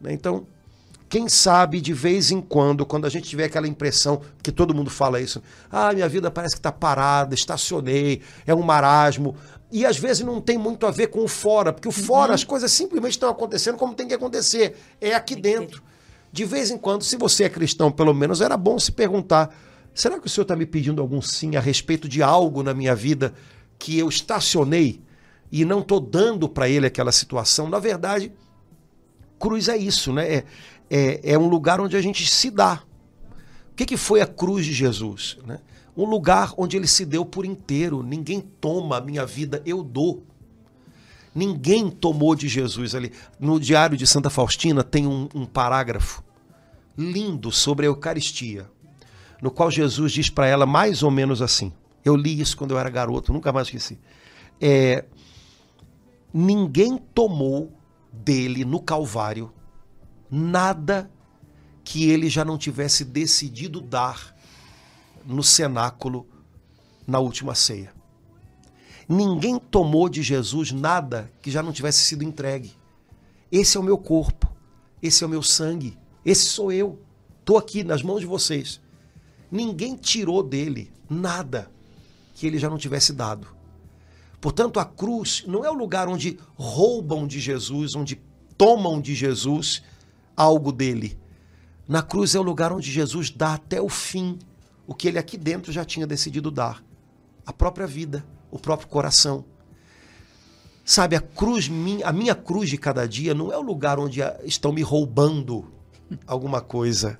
Né? 0.00 0.12
Então, 0.12 0.46
quem 1.08 1.28
sabe 1.28 1.80
de 1.80 1.92
vez 1.92 2.30
em 2.30 2.40
quando, 2.40 2.86
quando 2.86 3.04
a 3.04 3.08
gente 3.08 3.28
tiver 3.28 3.46
aquela 3.46 3.66
impressão, 3.66 4.20
que 4.40 4.52
todo 4.52 4.72
mundo 4.72 4.88
fala 4.88 5.20
isso, 5.20 5.42
ah, 5.68 5.92
minha 5.92 6.08
vida 6.08 6.30
parece 6.30 6.54
que 6.54 6.60
está 6.60 6.70
parada, 6.70 7.34
estacionei, 7.34 8.22
é 8.46 8.54
um 8.54 8.62
marasmo. 8.62 9.34
E 9.72 9.86
às 9.86 9.96
vezes 9.96 10.24
não 10.24 10.40
tem 10.40 10.58
muito 10.58 10.86
a 10.86 10.90
ver 10.90 11.08
com 11.08 11.22
o 11.22 11.28
fora, 11.28 11.72
porque 11.72 11.88
o 11.88 11.92
fora 11.92 12.30
uhum. 12.30 12.34
as 12.34 12.44
coisas 12.44 12.72
simplesmente 12.72 13.12
estão 13.12 13.30
acontecendo 13.30 13.76
como 13.76 13.94
tem 13.94 14.08
que 14.08 14.14
acontecer. 14.14 14.76
É 15.00 15.14
aqui 15.14 15.36
dentro. 15.36 15.82
De 16.32 16.44
vez 16.44 16.70
em 16.70 16.78
quando, 16.78 17.04
se 17.04 17.16
você 17.16 17.44
é 17.44 17.48
cristão, 17.48 17.90
pelo 17.90 18.14
menos, 18.14 18.40
era 18.40 18.56
bom 18.56 18.78
se 18.78 18.90
perguntar: 18.90 19.54
será 19.94 20.18
que 20.18 20.26
o 20.26 20.30
senhor 20.30 20.42
está 20.42 20.56
me 20.56 20.66
pedindo 20.66 21.00
algum 21.00 21.22
sim 21.22 21.56
a 21.56 21.60
respeito 21.60 22.08
de 22.08 22.22
algo 22.22 22.62
na 22.62 22.74
minha 22.74 22.94
vida 22.94 23.32
que 23.78 23.98
eu 23.98 24.08
estacionei 24.08 25.00
e 25.50 25.64
não 25.64 25.80
estou 25.80 26.00
dando 26.00 26.48
para 26.48 26.68
ele 26.68 26.86
aquela 26.86 27.12
situação? 27.12 27.68
Na 27.68 27.78
verdade, 27.78 28.32
cruz 29.38 29.68
é 29.68 29.76
isso, 29.76 30.12
né? 30.12 30.34
É, 30.34 30.44
é, 30.90 31.32
é 31.32 31.38
um 31.38 31.48
lugar 31.48 31.80
onde 31.80 31.96
a 31.96 32.02
gente 32.02 32.28
se 32.28 32.50
dá. 32.50 32.82
O 33.72 33.74
que, 33.74 33.86
que 33.86 33.96
foi 33.96 34.20
a 34.20 34.26
cruz 34.26 34.66
de 34.66 34.72
Jesus? 34.72 35.38
Né? 35.46 35.58
Um 35.96 36.04
lugar 36.04 36.52
onde 36.56 36.76
ele 36.76 36.86
se 36.86 37.04
deu 37.04 37.24
por 37.24 37.44
inteiro. 37.44 38.02
Ninguém 38.02 38.40
toma 38.40 38.98
a 38.98 39.00
minha 39.00 39.26
vida, 39.26 39.62
eu 39.66 39.82
dou. 39.82 40.24
Ninguém 41.34 41.90
tomou 41.90 42.34
de 42.34 42.48
Jesus 42.48 42.94
ali. 42.94 43.12
No 43.38 43.60
Diário 43.60 43.96
de 43.96 44.06
Santa 44.06 44.30
Faustina 44.30 44.82
tem 44.82 45.06
um, 45.06 45.28
um 45.34 45.46
parágrafo 45.46 46.22
lindo 46.96 47.52
sobre 47.52 47.86
a 47.86 47.88
Eucaristia, 47.88 48.68
no 49.40 49.50
qual 49.50 49.70
Jesus 49.70 50.12
diz 50.12 50.28
para 50.28 50.46
ela 50.46 50.66
mais 50.66 51.02
ou 51.02 51.10
menos 51.10 51.40
assim. 51.40 51.72
Eu 52.04 52.16
li 52.16 52.40
isso 52.40 52.56
quando 52.56 52.72
eu 52.72 52.78
era 52.78 52.90
garoto, 52.90 53.32
nunca 53.32 53.52
mais 53.52 53.68
esqueci. 53.68 53.98
É, 54.60 55.04
ninguém 56.32 56.98
tomou 57.14 57.72
dele 58.12 58.64
no 58.64 58.80
Calvário 58.80 59.52
nada 60.30 61.10
que 61.82 62.08
ele 62.08 62.28
já 62.28 62.44
não 62.44 62.56
tivesse 62.56 63.04
decidido 63.04 63.80
dar 63.80 64.34
no 65.30 65.42
cenáculo 65.42 66.26
na 67.06 67.18
última 67.18 67.54
ceia. 67.54 67.92
Ninguém 69.08 69.58
tomou 69.58 70.08
de 70.08 70.22
Jesus 70.22 70.72
nada 70.72 71.32
que 71.40 71.50
já 71.50 71.62
não 71.62 71.72
tivesse 71.72 72.00
sido 72.00 72.22
entregue. 72.24 72.72
Esse 73.50 73.76
é 73.76 73.80
o 73.80 73.82
meu 73.82 73.98
corpo, 73.98 74.52
esse 75.02 75.24
é 75.24 75.26
o 75.26 75.30
meu 75.30 75.42
sangue, 75.42 75.98
esse 76.24 76.44
sou 76.44 76.70
eu. 76.70 77.00
Estou 77.40 77.58
aqui 77.58 77.82
nas 77.82 78.02
mãos 78.02 78.20
de 78.20 78.26
vocês. 78.26 78.80
Ninguém 79.50 79.96
tirou 79.96 80.42
dele 80.42 80.92
nada 81.08 81.70
que 82.34 82.46
ele 82.46 82.58
já 82.58 82.70
não 82.70 82.78
tivesse 82.78 83.12
dado. 83.12 83.48
Portanto, 84.40 84.78
a 84.78 84.84
cruz 84.84 85.44
não 85.46 85.64
é 85.64 85.70
o 85.70 85.74
lugar 85.74 86.08
onde 86.08 86.38
roubam 86.54 87.26
de 87.26 87.40
Jesus, 87.40 87.94
onde 87.94 88.20
tomam 88.56 89.00
de 89.00 89.14
Jesus 89.14 89.82
algo 90.36 90.70
dele. 90.72 91.18
Na 91.88 92.02
cruz 92.02 92.34
é 92.34 92.38
o 92.38 92.42
lugar 92.44 92.72
onde 92.72 92.90
Jesus 92.90 93.30
dá 93.30 93.54
até 93.54 93.82
o 93.82 93.88
fim 93.88 94.38
o 94.90 94.94
que 94.94 95.06
ele 95.06 95.20
aqui 95.20 95.38
dentro 95.38 95.70
já 95.70 95.84
tinha 95.84 96.04
decidido 96.04 96.50
dar: 96.50 96.82
a 97.46 97.52
própria 97.52 97.86
vida, 97.86 98.26
o 98.50 98.58
próprio 98.58 98.88
coração. 98.88 99.44
Sabe, 100.84 101.14
a 101.14 101.20
cruz, 101.20 101.70
a 102.04 102.12
minha 102.12 102.34
cruz 102.34 102.68
de 102.68 102.76
cada 102.76 103.06
dia 103.06 103.32
não 103.32 103.52
é 103.52 103.56
o 103.56 103.62
lugar 103.62 104.00
onde 104.00 104.20
estão 104.42 104.72
me 104.72 104.82
roubando 104.82 105.72
alguma 106.26 106.60
coisa. 106.60 107.16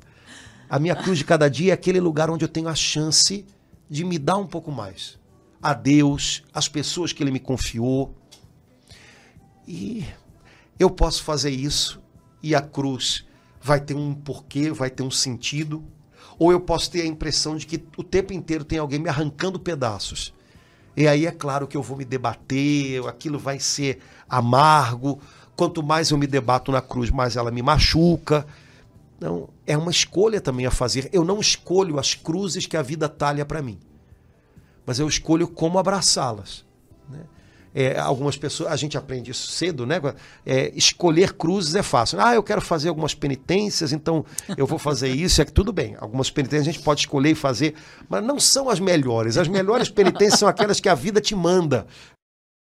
A 0.69 0.81
minha 0.81 0.97
cruz 0.97 1.19
de 1.19 1.25
cada 1.25 1.49
dia 1.49 1.71
é 1.71 1.75
aquele 1.75 2.01
lugar 2.01 2.29
onde 2.29 2.45
eu 2.45 2.49
tenho 2.49 2.67
a 2.67 2.75
chance 2.75 3.47
de 3.89 4.05
me 4.05 4.19
dar 4.19 4.39
um 4.39 4.49
pouco 4.49 4.73
mais. 4.73 5.17
A 5.63 5.73
Deus, 5.73 6.43
as 6.53 6.67
pessoas 6.67 7.13
que 7.13 7.23
Ele 7.23 7.31
me 7.31 7.39
confiou. 7.39 8.13
E 9.69 10.05
eu 10.77 10.91
posso 10.91 11.23
fazer 11.23 11.51
isso 11.51 12.03
e 12.43 12.53
a 12.53 12.61
cruz 12.61 13.25
vai 13.63 13.81
ter 13.81 13.95
um 13.95 14.13
porquê, 14.13 14.73
vai 14.73 14.91
ter 14.91 15.05
um 15.05 15.11
sentido, 15.11 15.85
ou 16.41 16.51
eu 16.51 16.59
posso 16.59 16.91
ter 16.91 17.03
a 17.03 17.07
impressão 17.07 17.55
de 17.55 17.67
que 17.67 17.85
o 17.99 18.03
tempo 18.03 18.33
inteiro 18.33 18.65
tem 18.65 18.79
alguém 18.79 18.99
me 18.99 19.11
arrancando 19.11 19.61
pedaços. 19.61 20.33
E 20.97 21.07
aí 21.07 21.27
é 21.27 21.31
claro 21.31 21.69
que 21.69 21.77
eu 21.77 21.83
vou 21.83 21.99
me 21.99 22.05
debater, 22.05 23.07
aquilo 23.07 23.39
vai 23.39 23.61
ser 23.61 24.01
amargo. 24.27 25.21
Quanto 25.55 25.83
mais 25.83 26.11
eu 26.11 26.17
me 26.17 26.27
debato 26.27 26.73
na 26.73 26.81
cruz, 26.81 27.11
mais 27.11 27.37
ela 27.37 27.51
me 27.51 27.61
machuca. 27.61 28.47
Não, 29.21 29.51
é 29.67 29.77
uma 29.77 29.91
escolha 29.91 30.41
também 30.41 30.65
a 30.65 30.71
fazer. 30.71 31.11
Eu 31.13 31.27
não 31.27 31.41
escolho 31.41 31.99
as 31.99 32.15
cruzes 32.15 32.65
que 32.65 32.77
a 32.77 32.81
vida 32.81 33.07
talha 33.07 33.45
para 33.45 33.61
mim, 33.61 33.79
mas 34.87 34.99
eu 34.99 35.07
escolho 35.07 35.47
como 35.47 35.79
abraçá-las. 35.79 36.65
Né? 37.07 37.21
É, 37.73 37.99
algumas 37.99 38.37
pessoas, 38.37 38.73
a 38.73 38.77
gente 38.77 38.99
aprende 38.99 39.31
isso 39.31 39.47
cedo, 39.53 39.87
né? 39.87 40.01
É, 40.45 40.73
escolher 40.75 41.35
cruzes 41.35 41.75
é 41.75 41.83
fácil. 41.83 42.21
Ah, 42.21 42.35
eu 42.35 42.43
quero 42.43 42.61
fazer 42.61 42.89
algumas 42.89 43.15
penitências, 43.15 43.93
então 43.93 44.25
eu 44.57 44.67
vou 44.67 44.79
fazer 44.79 45.09
isso, 45.09 45.41
é 45.41 45.45
que 45.45 45.53
tudo 45.53 45.73
bem. 45.73 45.97
Algumas 46.01 46.31
penitências 46.31 46.69
a 46.69 46.73
gente 46.73 46.83
pode 46.83 47.01
escolher 47.01 47.31
e 47.31 47.35
fazer, 47.35 47.75
mas 48.09 48.25
não 48.25 48.41
são 48.41 48.69
as 48.69 48.81
melhores. 48.81 49.37
As 49.37 49.47
melhores 49.47 49.89
penitências 49.89 50.41
são 50.41 50.49
aquelas 50.49 50.81
que 50.81 50.89
a 50.89 50.95
vida 50.95 51.21
te 51.21 51.35
manda 51.35 51.87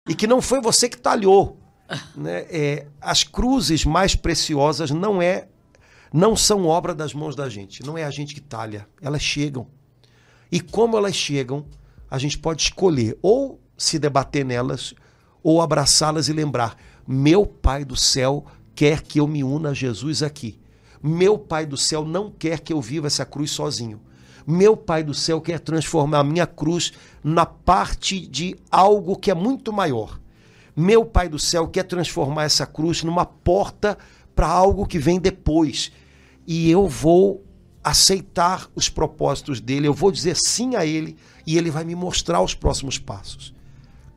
e 0.09 0.14
que 0.14 0.26
não 0.26 0.40
foi 0.40 0.61
você 0.61 0.88
que 0.88 0.98
talhou. 0.98 1.59
Né? 2.16 2.46
É, 2.48 2.86
as 3.00 3.24
cruzes 3.24 3.84
mais 3.84 4.14
preciosas 4.14 4.90
não 4.90 5.20
é, 5.20 5.48
não 6.12 6.34
são 6.34 6.66
obra 6.66 6.94
das 6.94 7.12
mãos 7.12 7.36
da 7.36 7.48
gente. 7.48 7.82
Não 7.84 7.98
é 7.98 8.05
a 8.05 8.11
gente 8.11 8.34
que 8.34 8.40
talha. 8.40 8.86
Elas 9.02 9.22
chegam. 9.22 9.66
E 10.50 10.61
como 10.61 10.96
elas 10.96 11.14
chegam, 11.14 11.66
a 12.11 12.18
gente 12.18 12.38
pode 12.38 12.62
escolher 12.62 13.18
ou 13.20 13.61
se 13.76 13.98
debater 13.98 14.44
nelas 14.44 14.94
ou 15.42 15.60
abraçá-las 15.60 16.28
e 16.28 16.32
lembrar: 16.32 16.76
Meu 17.06 17.46
Pai 17.46 17.84
do 17.84 17.96
céu 17.96 18.44
quer 18.74 19.02
que 19.02 19.20
eu 19.20 19.26
me 19.26 19.44
una 19.44 19.70
a 19.70 19.74
Jesus 19.74 20.22
aqui. 20.22 20.58
Meu 21.02 21.38
Pai 21.38 21.66
do 21.66 21.76
céu 21.76 22.04
não 22.04 22.30
quer 22.30 22.60
que 22.60 22.72
eu 22.72 22.80
viva 22.80 23.06
essa 23.06 23.24
cruz 23.24 23.50
sozinho. 23.50 24.00
Meu 24.46 24.76
Pai 24.76 25.02
do 25.02 25.14
céu 25.14 25.40
quer 25.40 25.60
transformar 25.60 26.20
a 26.20 26.24
minha 26.24 26.46
cruz 26.46 26.92
na 27.22 27.46
parte 27.46 28.26
de 28.26 28.56
algo 28.70 29.16
que 29.16 29.30
é 29.30 29.34
muito 29.34 29.72
maior. 29.72 30.20
Meu 30.76 31.04
Pai 31.04 31.28
do 31.28 31.38
céu 31.38 31.68
quer 31.68 31.84
transformar 31.84 32.44
essa 32.44 32.66
cruz 32.66 33.02
numa 33.02 33.24
porta 33.24 33.96
para 34.34 34.48
algo 34.48 34.86
que 34.86 34.98
vem 34.98 35.18
depois. 35.18 35.92
E 36.46 36.70
eu 36.70 36.88
vou 36.88 37.44
aceitar 37.82 38.68
os 38.74 38.88
propósitos 38.88 39.60
dele, 39.60 39.86
eu 39.86 39.94
vou 39.94 40.10
dizer 40.10 40.36
sim 40.36 40.74
a 40.74 40.86
ele 40.86 41.16
e 41.46 41.58
ele 41.58 41.70
vai 41.70 41.84
me 41.84 41.94
mostrar 41.94 42.40
os 42.40 42.54
próximos 42.54 42.98
passos. 42.98 43.54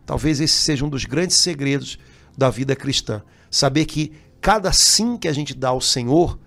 Talvez 0.08 0.40
esse 0.40 0.54
seja 0.54 0.86
um 0.86 0.90
dos 0.90 1.04
grandes 1.04 1.36
segredos 1.36 2.00
da 2.36 2.50
vida 2.50 2.78
cristã. 2.78 3.22
Saber 3.52 3.86
que 3.86 4.14
cada 4.40 4.72
sim 4.72 5.18
que 5.18 5.28
a 5.28 5.34
gente 5.34 5.54
dá 5.54 5.68
ao 5.68 5.82
Senhor, 5.82 6.40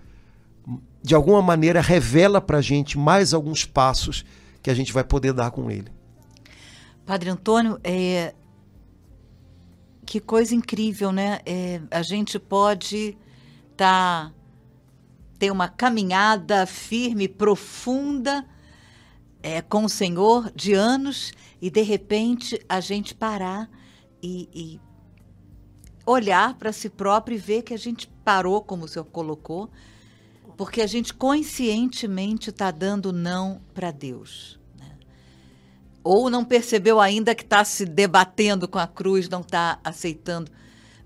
de 1.03 1.13
alguma 1.13 1.43
maneira 1.43 1.79
revela 1.79 2.41
para 2.41 2.57
a 2.57 2.61
gente 2.61 2.97
mais 2.97 3.35
alguns 3.35 3.63
passos 3.63 4.25
que 4.63 4.71
a 4.71 4.73
gente 4.73 4.91
vai 4.91 5.03
poder 5.03 5.31
dar 5.31 5.51
com 5.51 5.69
ele. 5.69 5.91
Padre 7.05 7.29
Antônio, 7.29 7.79
é, 7.83 8.33
que 10.07 10.19
coisa 10.19 10.55
incrível, 10.55 11.11
né? 11.11 11.39
É, 11.45 11.81
a 11.91 12.01
gente 12.01 12.39
pode 12.39 13.15
tá, 13.77 14.31
ter 15.37 15.51
uma 15.51 15.67
caminhada 15.67 16.65
firme, 16.65 17.27
profunda 17.27 18.43
é, 19.43 19.61
com 19.61 19.85
o 19.85 19.89
Senhor 19.89 20.51
de 20.55 20.73
anos 20.73 21.31
e 21.61 21.69
de 21.69 21.81
repente 21.81 22.59
a 22.67 22.79
gente 22.79 23.15
parar 23.15 23.69
e, 24.21 24.49
e 24.53 24.79
olhar 26.05 26.55
para 26.55 26.71
si 26.71 26.89
próprio 26.89 27.35
e 27.35 27.39
ver 27.39 27.61
que 27.63 27.73
a 27.73 27.77
gente 27.77 28.07
parou, 28.23 28.61
como 28.61 28.85
o 28.85 28.87
senhor 28.87 29.05
colocou, 29.05 29.69
porque 30.57 30.81
a 30.81 30.87
gente 30.87 31.13
conscientemente 31.13 32.49
está 32.49 32.71
dando 32.71 33.11
não 33.13 33.61
para 33.73 33.91
Deus 33.91 34.59
ou 36.03 36.29
não 36.29 36.43
percebeu 36.43 36.99
ainda 36.99 37.35
que 37.35 37.43
está 37.43 37.63
se 37.63 37.85
debatendo 37.85 38.67
com 38.67 38.79
a 38.79 38.87
cruz, 38.87 39.29
não 39.29 39.41
está 39.41 39.79
aceitando. 39.83 40.51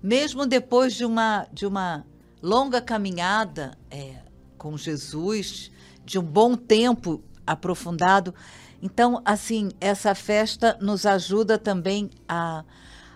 Mesmo 0.02 0.46
depois 0.46 0.94
de 0.94 1.04
uma, 1.04 1.46
de 1.52 1.66
uma 1.66 2.06
longa 2.42 2.80
caminhada 2.80 3.76
é, 3.90 4.22
com 4.56 4.76
Jesus, 4.76 5.70
de 6.04 6.18
um 6.18 6.22
bom 6.22 6.56
tempo 6.56 7.22
aprofundado. 7.46 8.34
Então, 8.82 9.22
assim, 9.24 9.70
essa 9.80 10.14
festa 10.14 10.76
nos 10.80 11.06
ajuda 11.06 11.58
também 11.58 12.10
a, 12.28 12.64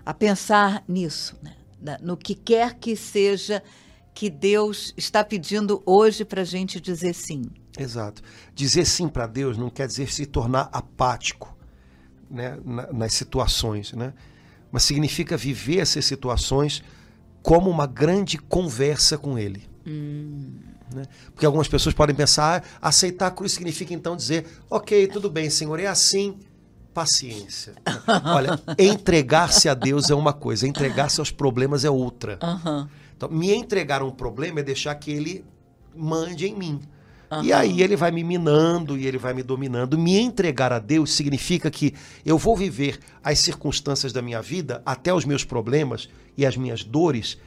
a 0.04 0.14
pensar 0.14 0.82
nisso, 0.88 1.36
né? 1.42 1.96
no 2.02 2.16
que 2.16 2.34
quer 2.34 2.74
que 2.74 2.94
seja 2.94 3.62
que 4.12 4.28
Deus 4.28 4.92
está 4.96 5.24
pedindo 5.24 5.82
hoje 5.86 6.24
para 6.24 6.42
a 6.42 6.44
gente 6.44 6.80
dizer 6.80 7.14
sim. 7.14 7.44
Exato. 7.78 8.22
Dizer 8.54 8.84
sim 8.84 9.08
para 9.08 9.26
Deus 9.26 9.56
não 9.56 9.70
quer 9.70 9.86
dizer 9.86 10.12
se 10.12 10.26
tornar 10.26 10.68
apático 10.72 11.56
né, 12.30 12.58
nas 12.92 13.14
situações, 13.14 13.92
né? 13.92 14.12
mas 14.70 14.82
significa 14.82 15.36
viver 15.36 15.78
essas 15.78 16.04
situações 16.04 16.82
como 17.42 17.70
uma 17.70 17.86
grande 17.86 18.36
conversa 18.36 19.16
com 19.16 19.38
Ele. 19.38 19.68
Hum. 19.86 20.69
Né? 20.94 21.04
Porque 21.32 21.46
algumas 21.46 21.68
pessoas 21.68 21.94
podem 21.94 22.14
pensar, 22.14 22.64
ah, 22.80 22.88
aceitar 22.88 23.28
a 23.28 23.30
cruz 23.30 23.52
significa 23.52 23.94
então 23.94 24.16
dizer, 24.16 24.46
ok, 24.68 25.06
tudo 25.06 25.30
bem, 25.30 25.48
Senhor, 25.48 25.78
é 25.78 25.86
assim, 25.86 26.38
paciência. 26.92 27.74
Olha, 28.24 28.60
entregar-se 28.78 29.68
a 29.68 29.74
Deus 29.74 30.10
é 30.10 30.14
uma 30.14 30.32
coisa, 30.32 30.66
entregar-se 30.66 31.20
aos 31.20 31.30
problemas 31.30 31.84
é 31.84 31.90
outra. 31.90 32.38
Uhum. 32.42 32.88
Então, 33.16 33.28
me 33.28 33.52
entregar 33.52 34.02
um 34.02 34.10
problema 34.10 34.60
é 34.60 34.62
deixar 34.62 34.94
que 34.94 35.10
Ele 35.10 35.44
mande 35.94 36.46
em 36.46 36.54
mim. 36.54 36.80
Uhum. 37.30 37.44
E 37.44 37.52
aí 37.52 37.80
ele 37.80 37.94
vai 37.94 38.10
me 38.10 38.24
minando 38.24 38.98
e 38.98 39.06
ele 39.06 39.18
vai 39.18 39.32
me 39.32 39.42
dominando. 39.42 39.96
Me 39.96 40.18
entregar 40.18 40.72
a 40.72 40.80
Deus 40.80 41.12
significa 41.12 41.70
que 41.70 41.94
eu 42.26 42.36
vou 42.36 42.56
viver 42.56 42.98
as 43.22 43.38
circunstâncias 43.38 44.12
da 44.12 44.20
minha 44.20 44.42
vida, 44.42 44.82
até 44.84 45.14
os 45.14 45.24
meus 45.24 45.44
problemas 45.44 46.08
e 46.36 46.44
as 46.44 46.56
minhas 46.56 46.82
dores, 46.82 47.38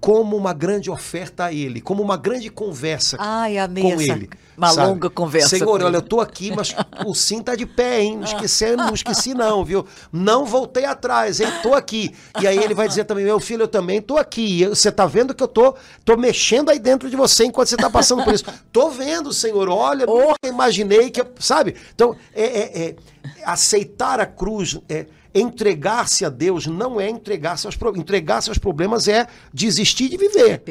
como 0.00 0.36
uma 0.36 0.52
grande 0.52 0.90
oferta 0.90 1.46
a 1.46 1.52
Ele, 1.52 1.80
como 1.80 2.02
uma 2.02 2.16
grande 2.16 2.50
conversa 2.50 3.16
Ai, 3.18 3.54
com 3.80 4.00
Ele. 4.00 4.28
Uma 4.56 4.68
sabe? 4.68 4.86
longa 4.86 5.10
conversa. 5.10 5.48
Senhor, 5.48 5.82
olha, 5.82 5.96
eu 5.96 6.02
tô 6.02 6.20
aqui, 6.20 6.52
mas 6.54 6.74
o 7.04 7.14
sim 7.14 7.42
tá 7.42 7.56
de 7.56 7.66
pé, 7.66 8.02
hein? 8.02 8.18
Não 8.18 8.24
esqueci, 8.24 8.76
não 8.76 8.94
esqueci 8.94 9.34
não, 9.34 9.64
viu? 9.64 9.84
Não 10.12 10.44
voltei 10.44 10.84
atrás, 10.84 11.40
hein? 11.40 11.48
Tô 11.62 11.74
aqui. 11.74 12.14
E 12.40 12.46
aí 12.46 12.56
ele 12.58 12.74
vai 12.74 12.86
dizer 12.86 13.04
também, 13.04 13.24
meu 13.24 13.40
filho, 13.40 13.62
eu 13.62 13.68
também 13.68 14.00
tô 14.00 14.16
aqui. 14.16 14.64
Você 14.66 14.92
tá 14.92 15.06
vendo 15.06 15.34
que 15.34 15.42
eu 15.42 15.48
tô, 15.48 15.74
tô 16.04 16.16
mexendo 16.16 16.70
aí 16.70 16.78
dentro 16.78 17.10
de 17.10 17.16
você 17.16 17.44
enquanto 17.44 17.68
você 17.68 17.76
tá 17.76 17.90
passando 17.90 18.22
por 18.22 18.32
isso. 18.32 18.44
Tô 18.70 18.90
vendo, 18.90 19.32
Senhor, 19.32 19.68
olha, 19.68 20.04
oh. 20.08 20.18
nunca 20.18 20.36
imaginei 20.46 21.10
que, 21.10 21.24
sabe? 21.40 21.74
Então, 21.94 22.14
é, 22.32 22.44
é, 22.44 22.88
é 22.88 22.96
aceitar 23.44 24.20
a 24.20 24.26
cruz, 24.26 24.78
é 24.88 25.06
Entregar-se 25.34 26.24
a 26.24 26.28
Deus 26.28 26.66
não 26.66 27.00
é 27.00 27.08
entregar-se 27.08 27.66
aos, 27.66 27.76
entregar 27.96 28.40
aos 28.48 28.58
problemas, 28.58 29.08
é 29.08 29.26
desistir 29.52 30.08
de 30.08 30.16
viver. 30.16 30.62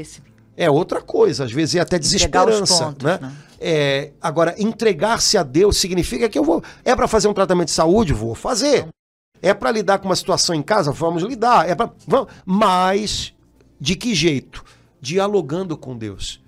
É 0.56 0.70
outra 0.70 1.02
coisa, 1.02 1.44
às 1.44 1.52
vezes 1.52 1.76
é 1.76 1.80
até 1.80 2.00
desesperança. 2.00 2.86
Pontos, 2.86 3.04
né? 3.04 3.20
né? 3.22 3.34
É, 3.60 4.12
agora, 4.22 4.56
entregar-se 4.58 5.38
a 5.38 5.44
Deus 5.44 5.78
significa 5.78 6.30
que 6.30 6.38
eu 6.38 6.44
vou. 6.44 6.64
É 6.84 6.96
para 6.96 7.08
fazer 7.08 7.28
um 7.28 7.34
tratamento 7.34 7.68
de 7.68 7.74
saúde? 7.74 8.14
Vou 8.14 8.36
fazer. 8.36 8.88
É 9.42 9.54
para 9.54 9.72
lidar 9.72 10.00
com 10.00 10.06
uma 10.06 10.16
situação 10.16 10.56
em 10.56 10.62
casa? 10.62 10.92
Vamos 10.92 11.24
lidar. 11.24 11.68
É 11.68 11.76
pra, 11.76 11.92
vamos, 12.08 12.28
mas, 12.46 13.34
de 13.80 13.96
que 13.96 14.14
jeito? 14.14 14.64
Dialogando 15.02 15.78
com 15.78 15.98
Deus. 15.98 16.43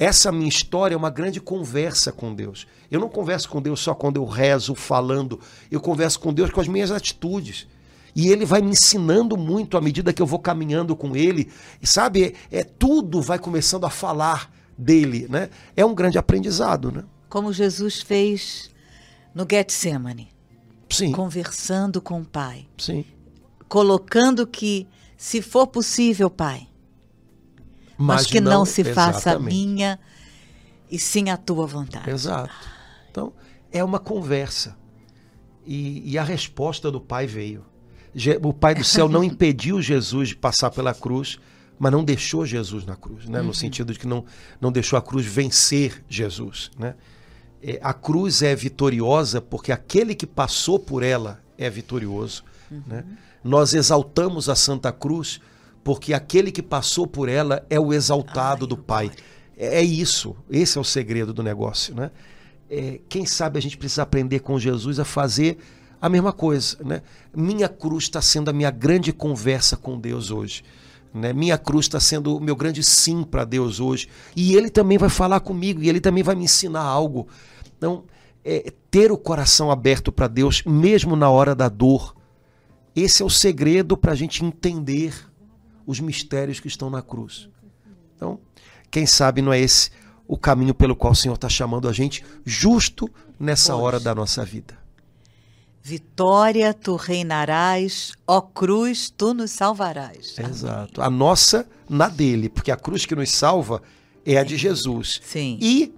Essa 0.00 0.32
minha 0.32 0.48
história 0.48 0.94
é 0.94 0.96
uma 0.96 1.10
grande 1.10 1.42
conversa 1.42 2.10
com 2.10 2.34
Deus. 2.34 2.66
Eu 2.90 2.98
não 2.98 3.08
converso 3.10 3.50
com 3.50 3.60
Deus 3.60 3.80
só 3.80 3.94
quando 3.94 4.16
eu 4.16 4.24
rezo, 4.24 4.74
falando. 4.74 5.38
Eu 5.70 5.78
converso 5.78 6.18
com 6.18 6.32
Deus 6.32 6.50
com 6.50 6.58
as 6.58 6.66
minhas 6.66 6.90
atitudes. 6.90 7.66
E 8.16 8.28
ele 8.28 8.46
vai 8.46 8.62
me 8.62 8.70
ensinando 8.70 9.36
muito 9.36 9.76
à 9.76 9.80
medida 9.80 10.10
que 10.10 10.22
eu 10.22 10.26
vou 10.26 10.38
caminhando 10.38 10.96
com 10.96 11.14
ele. 11.14 11.52
E 11.82 11.86
sabe, 11.86 12.34
é, 12.50 12.64
tudo 12.64 13.20
vai 13.20 13.38
começando 13.38 13.84
a 13.84 13.90
falar 13.90 14.50
dele, 14.76 15.26
né? 15.28 15.50
É 15.76 15.84
um 15.84 15.94
grande 15.94 16.16
aprendizado, 16.16 16.90
né? 16.90 17.04
Como 17.28 17.52
Jesus 17.52 18.00
fez 18.00 18.70
no 19.34 19.46
Getsemane. 19.48 20.30
Sim. 20.88 21.12
Conversando 21.12 22.00
com 22.00 22.22
o 22.22 22.24
Pai. 22.24 22.66
Sim. 22.78 23.04
Colocando 23.68 24.46
que, 24.46 24.88
se 25.18 25.42
for 25.42 25.66
possível, 25.66 26.30
Pai, 26.30 26.69
mas, 28.00 28.22
mas 28.22 28.26
que 28.26 28.40
não, 28.40 28.50
não 28.50 28.64
se 28.64 28.82
faça 28.82 29.32
a 29.32 29.38
minha 29.38 29.98
e 30.90 30.98
sim 30.98 31.28
a 31.28 31.36
tua 31.36 31.66
vontade. 31.66 32.10
Exato. 32.10 32.52
Então, 33.10 33.32
é 33.70 33.84
uma 33.84 33.98
conversa. 33.98 34.76
E, 35.66 36.10
e 36.10 36.18
a 36.18 36.24
resposta 36.24 36.90
do 36.90 37.00
Pai 37.00 37.26
veio. 37.26 37.64
O 38.42 38.52
Pai 38.52 38.74
do 38.74 38.82
céu 38.82 39.08
não 39.08 39.22
impediu 39.24 39.82
Jesus 39.82 40.30
de 40.30 40.36
passar 40.36 40.70
pela 40.70 40.94
cruz, 40.94 41.38
mas 41.78 41.92
não 41.92 42.02
deixou 42.02 42.44
Jesus 42.46 42.84
na 42.86 42.96
cruz, 42.96 43.26
né? 43.26 43.40
Uhum. 43.40 43.48
no 43.48 43.54
sentido 43.54 43.92
de 43.92 43.98
que 43.98 44.06
não, 44.06 44.24
não 44.60 44.72
deixou 44.72 44.98
a 44.98 45.02
cruz 45.02 45.26
vencer 45.26 46.02
Jesus. 46.08 46.70
Né? 46.78 46.94
É, 47.62 47.78
a 47.82 47.92
cruz 47.92 48.42
é 48.42 48.54
vitoriosa 48.56 49.40
porque 49.40 49.70
aquele 49.70 50.14
que 50.14 50.26
passou 50.26 50.78
por 50.78 51.02
ela 51.02 51.42
é 51.58 51.68
vitorioso. 51.68 52.44
Uhum. 52.70 52.82
Né? 52.86 53.04
Nós 53.44 53.74
exaltamos 53.74 54.48
a 54.48 54.54
Santa 54.54 54.90
Cruz 54.90 55.40
porque 55.82 56.12
aquele 56.12 56.52
que 56.52 56.62
passou 56.62 57.06
por 57.06 57.28
ela 57.28 57.64
é 57.70 57.78
o 57.78 57.92
exaltado 57.92 58.64
Ai, 58.64 58.68
do 58.68 58.76
Pai. 58.76 59.10
É, 59.56 59.78
é 59.78 59.82
isso, 59.82 60.36
esse 60.50 60.78
é 60.78 60.80
o 60.80 60.84
segredo 60.84 61.32
do 61.32 61.42
negócio, 61.42 61.94
né? 61.94 62.10
É, 62.68 63.00
quem 63.08 63.26
sabe 63.26 63.58
a 63.58 63.62
gente 63.62 63.76
precisa 63.76 64.02
aprender 64.02 64.40
com 64.40 64.58
Jesus 64.58 65.00
a 65.00 65.04
fazer 65.04 65.58
a 66.00 66.08
mesma 66.08 66.32
coisa, 66.32 66.78
né? 66.84 67.02
Minha 67.34 67.68
cruz 67.68 68.04
está 68.04 68.22
sendo 68.22 68.48
a 68.48 68.52
minha 68.52 68.70
grande 68.70 69.12
conversa 69.12 69.76
com 69.76 69.98
Deus 69.98 70.30
hoje. 70.30 70.62
Né? 71.12 71.32
Minha 71.32 71.58
cruz 71.58 71.86
está 71.86 71.98
sendo 71.98 72.36
o 72.36 72.40
meu 72.40 72.54
grande 72.54 72.82
sim 72.82 73.24
para 73.24 73.44
Deus 73.44 73.80
hoje. 73.80 74.08
E 74.34 74.54
Ele 74.54 74.70
também 74.70 74.96
vai 74.96 75.08
falar 75.08 75.40
comigo, 75.40 75.82
e 75.82 75.88
Ele 75.88 76.00
também 76.00 76.22
vai 76.22 76.34
me 76.36 76.44
ensinar 76.44 76.82
algo. 76.82 77.26
Então, 77.76 78.04
é, 78.44 78.72
ter 78.90 79.10
o 79.10 79.18
coração 79.18 79.70
aberto 79.70 80.12
para 80.12 80.28
Deus, 80.28 80.62
mesmo 80.64 81.16
na 81.16 81.28
hora 81.28 81.54
da 81.54 81.68
dor, 81.68 82.14
esse 82.94 83.22
é 83.22 83.26
o 83.26 83.30
segredo 83.30 83.96
para 83.96 84.12
a 84.12 84.16
gente 84.16 84.44
entender 84.44 85.29
os 85.90 85.98
mistérios 85.98 86.60
que 86.60 86.68
estão 86.68 86.88
na 86.88 87.02
cruz. 87.02 87.48
Então, 88.14 88.38
quem 88.90 89.06
sabe 89.06 89.42
não 89.42 89.52
é 89.52 89.58
esse 89.58 89.90
o 90.28 90.36
caminho 90.36 90.72
pelo 90.72 90.94
qual 90.94 91.12
o 91.12 91.16
Senhor 91.16 91.34
está 91.34 91.48
chamando 91.48 91.88
a 91.88 91.92
gente, 91.92 92.24
justo 92.44 93.10
nessa 93.38 93.74
hora 93.74 93.98
da 93.98 94.14
nossa 94.14 94.44
vida. 94.44 94.78
Vitória, 95.82 96.72
tu 96.72 96.94
reinarás, 96.94 98.12
ó 98.24 98.40
cruz, 98.40 99.10
tu 99.10 99.34
nos 99.34 99.50
salvarás. 99.50 100.38
Exato. 100.38 101.02
A 101.02 101.10
nossa 101.10 101.68
na 101.88 102.08
dele, 102.08 102.48
porque 102.48 102.70
a 102.70 102.76
cruz 102.76 103.04
que 103.04 103.16
nos 103.16 103.32
salva 103.32 103.82
é 104.24 104.36
a 104.36 104.44
de 104.44 104.56
Jesus. 104.56 105.20
Sim. 105.24 105.58
E 105.60 105.92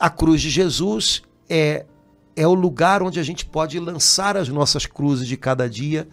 a 0.00 0.10
cruz 0.10 0.42
de 0.42 0.50
Jesus 0.50 1.22
é, 1.48 1.86
é 2.34 2.48
o 2.48 2.54
lugar 2.54 3.04
onde 3.04 3.20
a 3.20 3.22
gente 3.22 3.46
pode 3.46 3.78
lançar 3.78 4.36
as 4.36 4.48
nossas 4.48 4.84
cruzes 4.84 5.28
de 5.28 5.36
cada 5.36 5.70
dia 5.70 6.08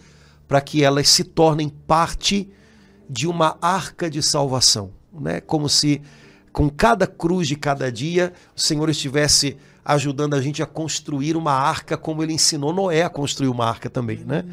para 0.48 0.62
que 0.62 0.84
elas 0.84 1.10
se 1.10 1.24
tornem 1.24 1.70
parte 1.70 2.48
de 3.10 3.28
uma 3.28 3.58
arca 3.62 4.10
de 4.10 4.22
salvação, 4.22 4.92
né? 5.12 5.42
Como 5.42 5.68
se 5.68 6.02
com 6.52 6.70
cada 6.70 7.08
cruz 7.08 7.48
de 7.48 7.56
cada 7.56 7.92
dia 7.92 8.34
o 8.56 8.60
Senhor 8.60 8.90
estivesse 8.90 9.58
ajudando 9.84 10.36
a 10.36 10.42
gente 10.42 10.62
a 10.62 10.66
construir 10.66 11.36
uma 11.36 11.54
arca, 11.54 11.98
como 11.98 12.22
ele 12.22 12.34
ensinou 12.34 12.72
Noé 12.72 13.04
a 13.04 13.10
construir 13.10 13.48
uma 13.48 13.66
arca 13.66 13.90
também, 13.90 14.20
né? 14.20 14.46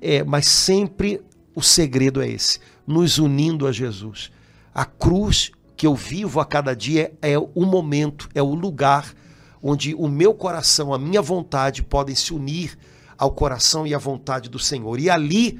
É, 0.00 0.22
mas 0.22 0.46
sempre 0.46 1.22
o 1.54 1.62
segredo 1.62 2.20
é 2.20 2.28
esse, 2.28 2.60
nos 2.86 3.18
unindo 3.18 3.66
a 3.66 3.72
Jesus. 3.72 4.30
A 4.74 4.84
cruz 4.84 5.52
que 5.76 5.86
eu 5.86 5.94
vivo 5.94 6.40
a 6.40 6.44
cada 6.44 6.74
dia 6.74 7.12
é 7.22 7.38
o 7.38 7.64
momento, 7.64 8.28
é 8.34 8.42
o 8.42 8.54
lugar 8.54 9.14
onde 9.62 9.94
o 9.94 10.08
meu 10.08 10.34
coração, 10.34 10.92
a 10.92 10.98
minha 10.98 11.22
vontade 11.22 11.82
podem 11.82 12.14
se 12.14 12.34
unir 12.34 12.76
ao 13.16 13.30
coração 13.30 13.86
e 13.86 13.94
à 13.94 13.98
vontade 13.98 14.50
do 14.50 14.58
Senhor. 14.58 15.00
E 15.00 15.08
ali 15.08 15.58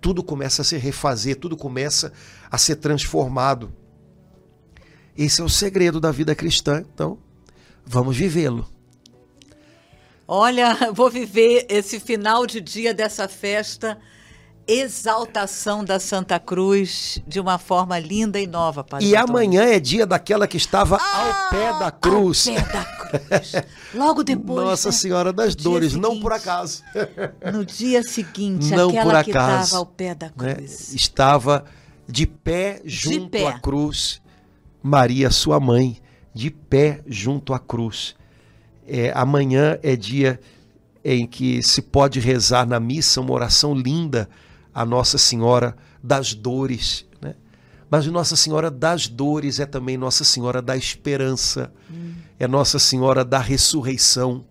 tudo 0.00 0.22
começa 0.22 0.62
a 0.62 0.64
se 0.64 0.76
refazer, 0.76 1.36
tudo 1.36 1.56
começa 1.56 2.12
a 2.50 2.58
ser 2.58 2.76
transformado. 2.76 3.72
Esse 5.16 5.40
é 5.40 5.44
o 5.44 5.48
segredo 5.48 6.00
da 6.00 6.10
vida 6.10 6.34
cristã. 6.34 6.84
Então, 6.94 7.18
vamos 7.84 8.16
vivê-lo. 8.16 8.68
Olha, 10.26 10.76
vou 10.94 11.10
viver 11.10 11.66
esse 11.68 12.00
final 12.00 12.46
de 12.46 12.60
dia 12.60 12.94
dessa 12.94 13.28
festa 13.28 13.98
exaltação 14.66 15.84
da 15.84 15.98
Santa 15.98 16.38
Cruz 16.38 17.20
de 17.26 17.40
uma 17.40 17.58
forma 17.58 17.98
linda 17.98 18.38
e 18.38 18.46
nova, 18.46 18.84
Padre 18.84 19.06
E 19.06 19.16
Antônio. 19.16 19.30
amanhã 19.30 19.64
é 19.64 19.80
dia 19.80 20.06
daquela 20.06 20.46
que 20.46 20.56
estava 20.56 20.96
ah, 21.00 21.26
ao 21.26 21.50
pé 21.50 21.78
da 21.78 21.90
cruz. 21.90 22.48
Ao 22.48 22.54
pé 22.54 22.60
da 22.62 22.84
cruz. 22.84 23.52
Logo 23.94 24.22
depois. 24.22 24.64
Nossa 24.64 24.88
né? 24.88 24.92
Senhora 24.92 25.32
das 25.32 25.54
Dores, 25.54 25.92
seguinte, 25.92 26.08
não 26.08 26.20
por 26.20 26.32
acaso. 26.32 26.82
No 27.52 27.64
dia 27.64 28.02
seguinte, 28.02 28.70
não 28.70 28.88
aquela 28.88 29.04
por 29.04 29.14
acaso, 29.14 29.24
que 29.24 29.30
estava 29.64 29.76
ao 29.76 29.86
pé 29.86 30.14
da 30.14 30.26
né? 30.26 30.32
cruz. 30.36 30.90
Né? 30.90 30.96
Estava 30.96 31.64
de 32.06 32.26
pé 32.26 32.80
junto 32.84 33.24
de 33.24 33.28
pé. 33.30 33.46
à 33.46 33.58
cruz. 33.58 34.20
Maria, 34.82 35.30
sua 35.30 35.60
mãe, 35.60 35.98
de 36.32 36.50
pé 36.50 37.02
junto 37.06 37.52
à 37.52 37.58
cruz. 37.58 38.14
É, 38.86 39.12
amanhã 39.14 39.78
é 39.82 39.94
dia 39.94 40.40
em 41.04 41.26
que 41.26 41.62
se 41.62 41.82
pode 41.82 42.20
rezar 42.20 42.66
na 42.66 42.78
missa 42.78 43.20
uma 43.20 43.32
oração 43.32 43.74
linda 43.74 44.28
a 44.80 44.84
Nossa 44.86 45.18
Senhora 45.18 45.76
das 46.02 46.32
Dores. 46.32 47.04
Né? 47.20 47.34
Mas 47.90 48.06
Nossa 48.06 48.34
Senhora 48.34 48.70
das 48.70 49.08
Dores 49.08 49.60
é 49.60 49.66
também 49.66 49.98
Nossa 49.98 50.24
Senhora 50.24 50.62
da 50.62 50.74
Esperança, 50.74 51.70
hum. 51.90 52.14
é 52.38 52.48
Nossa 52.48 52.78
Senhora 52.78 53.22
da 53.22 53.38
Ressurreição. 53.38 54.42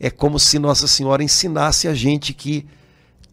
É 0.00 0.10
como 0.10 0.38
se 0.38 0.58
Nossa 0.58 0.88
Senhora 0.88 1.22
ensinasse 1.22 1.86
a 1.86 1.92
gente 1.92 2.32
que 2.32 2.66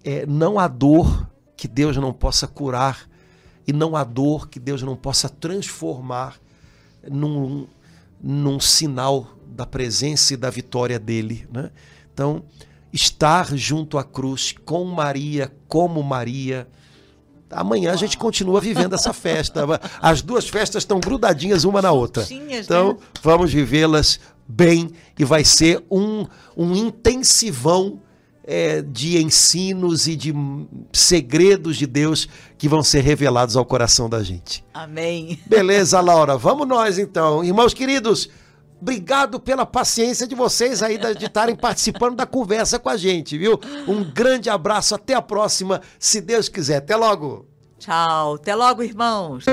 é, 0.04 0.26
não 0.26 0.60
há 0.60 0.68
dor 0.68 1.30
que 1.56 1.70
Deus 1.70 1.96
não 1.96 2.12
possa 2.12 2.48
curar 2.48 3.10
e 3.66 3.72
não 3.72 3.96
há 3.96 4.04
dor 4.04 4.50
que 4.50 4.60
Deus 4.60 4.82
não 4.82 4.98
possa 4.98 5.30
transformar 5.30 6.36
num, 7.10 7.66
num 8.22 8.60
sinal 8.60 9.26
da 9.48 9.66
presença 9.66 10.34
e 10.34 10.38
da 10.38 10.50
vitória 10.50 11.00
dele. 11.00 11.48
Né? 11.50 11.72
Então, 12.14 12.44
estar 12.92 13.56
junto 13.56 13.98
à 13.98 14.04
cruz 14.04 14.54
com 14.66 14.84
Maria, 14.86 15.52
como 15.68 16.02
Maria. 16.04 16.68
Amanhã 17.52 17.92
a 17.92 17.96
gente 17.96 18.18
continua 18.18 18.62
vivendo 18.62 18.94
essa 18.94 19.14
festa. 19.14 19.66
As 20.02 20.22
duas 20.22 20.48
festas 20.48 20.84
estão 20.84 21.00
grudadinhas 21.00 21.64
uma 21.64 21.82
na 21.82 21.92
outra. 21.92 22.26
Então, 22.30 22.94
né? 22.94 22.98
vamos 23.22 23.52
vivê-las 23.52 24.20
bem 24.48 24.92
e 25.18 25.26
vai 25.26 25.44
ser 25.44 25.84
um, 25.92 26.26
um 26.56 26.76
intensivão 26.76 28.02
é, 28.44 28.82
de 28.82 29.22
ensinos 29.22 30.08
e 30.08 30.16
de 30.16 30.34
segredos 30.92 31.78
de 31.78 31.86
Deus 31.86 32.28
que 32.58 32.68
vão 32.68 32.82
ser 32.82 33.02
revelados 33.02 33.56
ao 33.56 33.64
coração 33.64 34.10
da 34.10 34.24
gente. 34.24 34.64
Amém. 34.74 35.40
Beleza, 35.46 36.02
Laura? 36.02 36.36
Vamos 36.36 36.68
nós 36.68 36.98
então. 36.98 37.44
Irmãos 37.44 37.76
queridos, 37.76 38.28
Obrigado 38.82 39.40
pela 39.40 39.66
paciência 39.66 40.26
de 40.26 40.36
vocês 40.36 40.82
aí 40.82 40.98
de 40.98 41.26
estarem 41.26 41.56
participando 41.56 42.16
da 42.16 42.26
conversa 42.26 42.80
com 42.80 42.90
a 42.90 42.96
gente, 42.96 43.38
viu? 43.38 43.60
Um 43.88 44.04
grande 44.04 44.50
abraço, 44.50 44.96
até 44.96 45.14
a 45.14 45.22
próxima, 45.22 45.82
se 45.98 46.22
Deus 46.22 46.48
quiser. 46.48 46.78
Até 46.78 46.96
logo. 46.96 47.46
Tchau, 47.78 48.36
até 48.36 48.56
logo, 48.56 48.84
irmãos. 48.84 49.46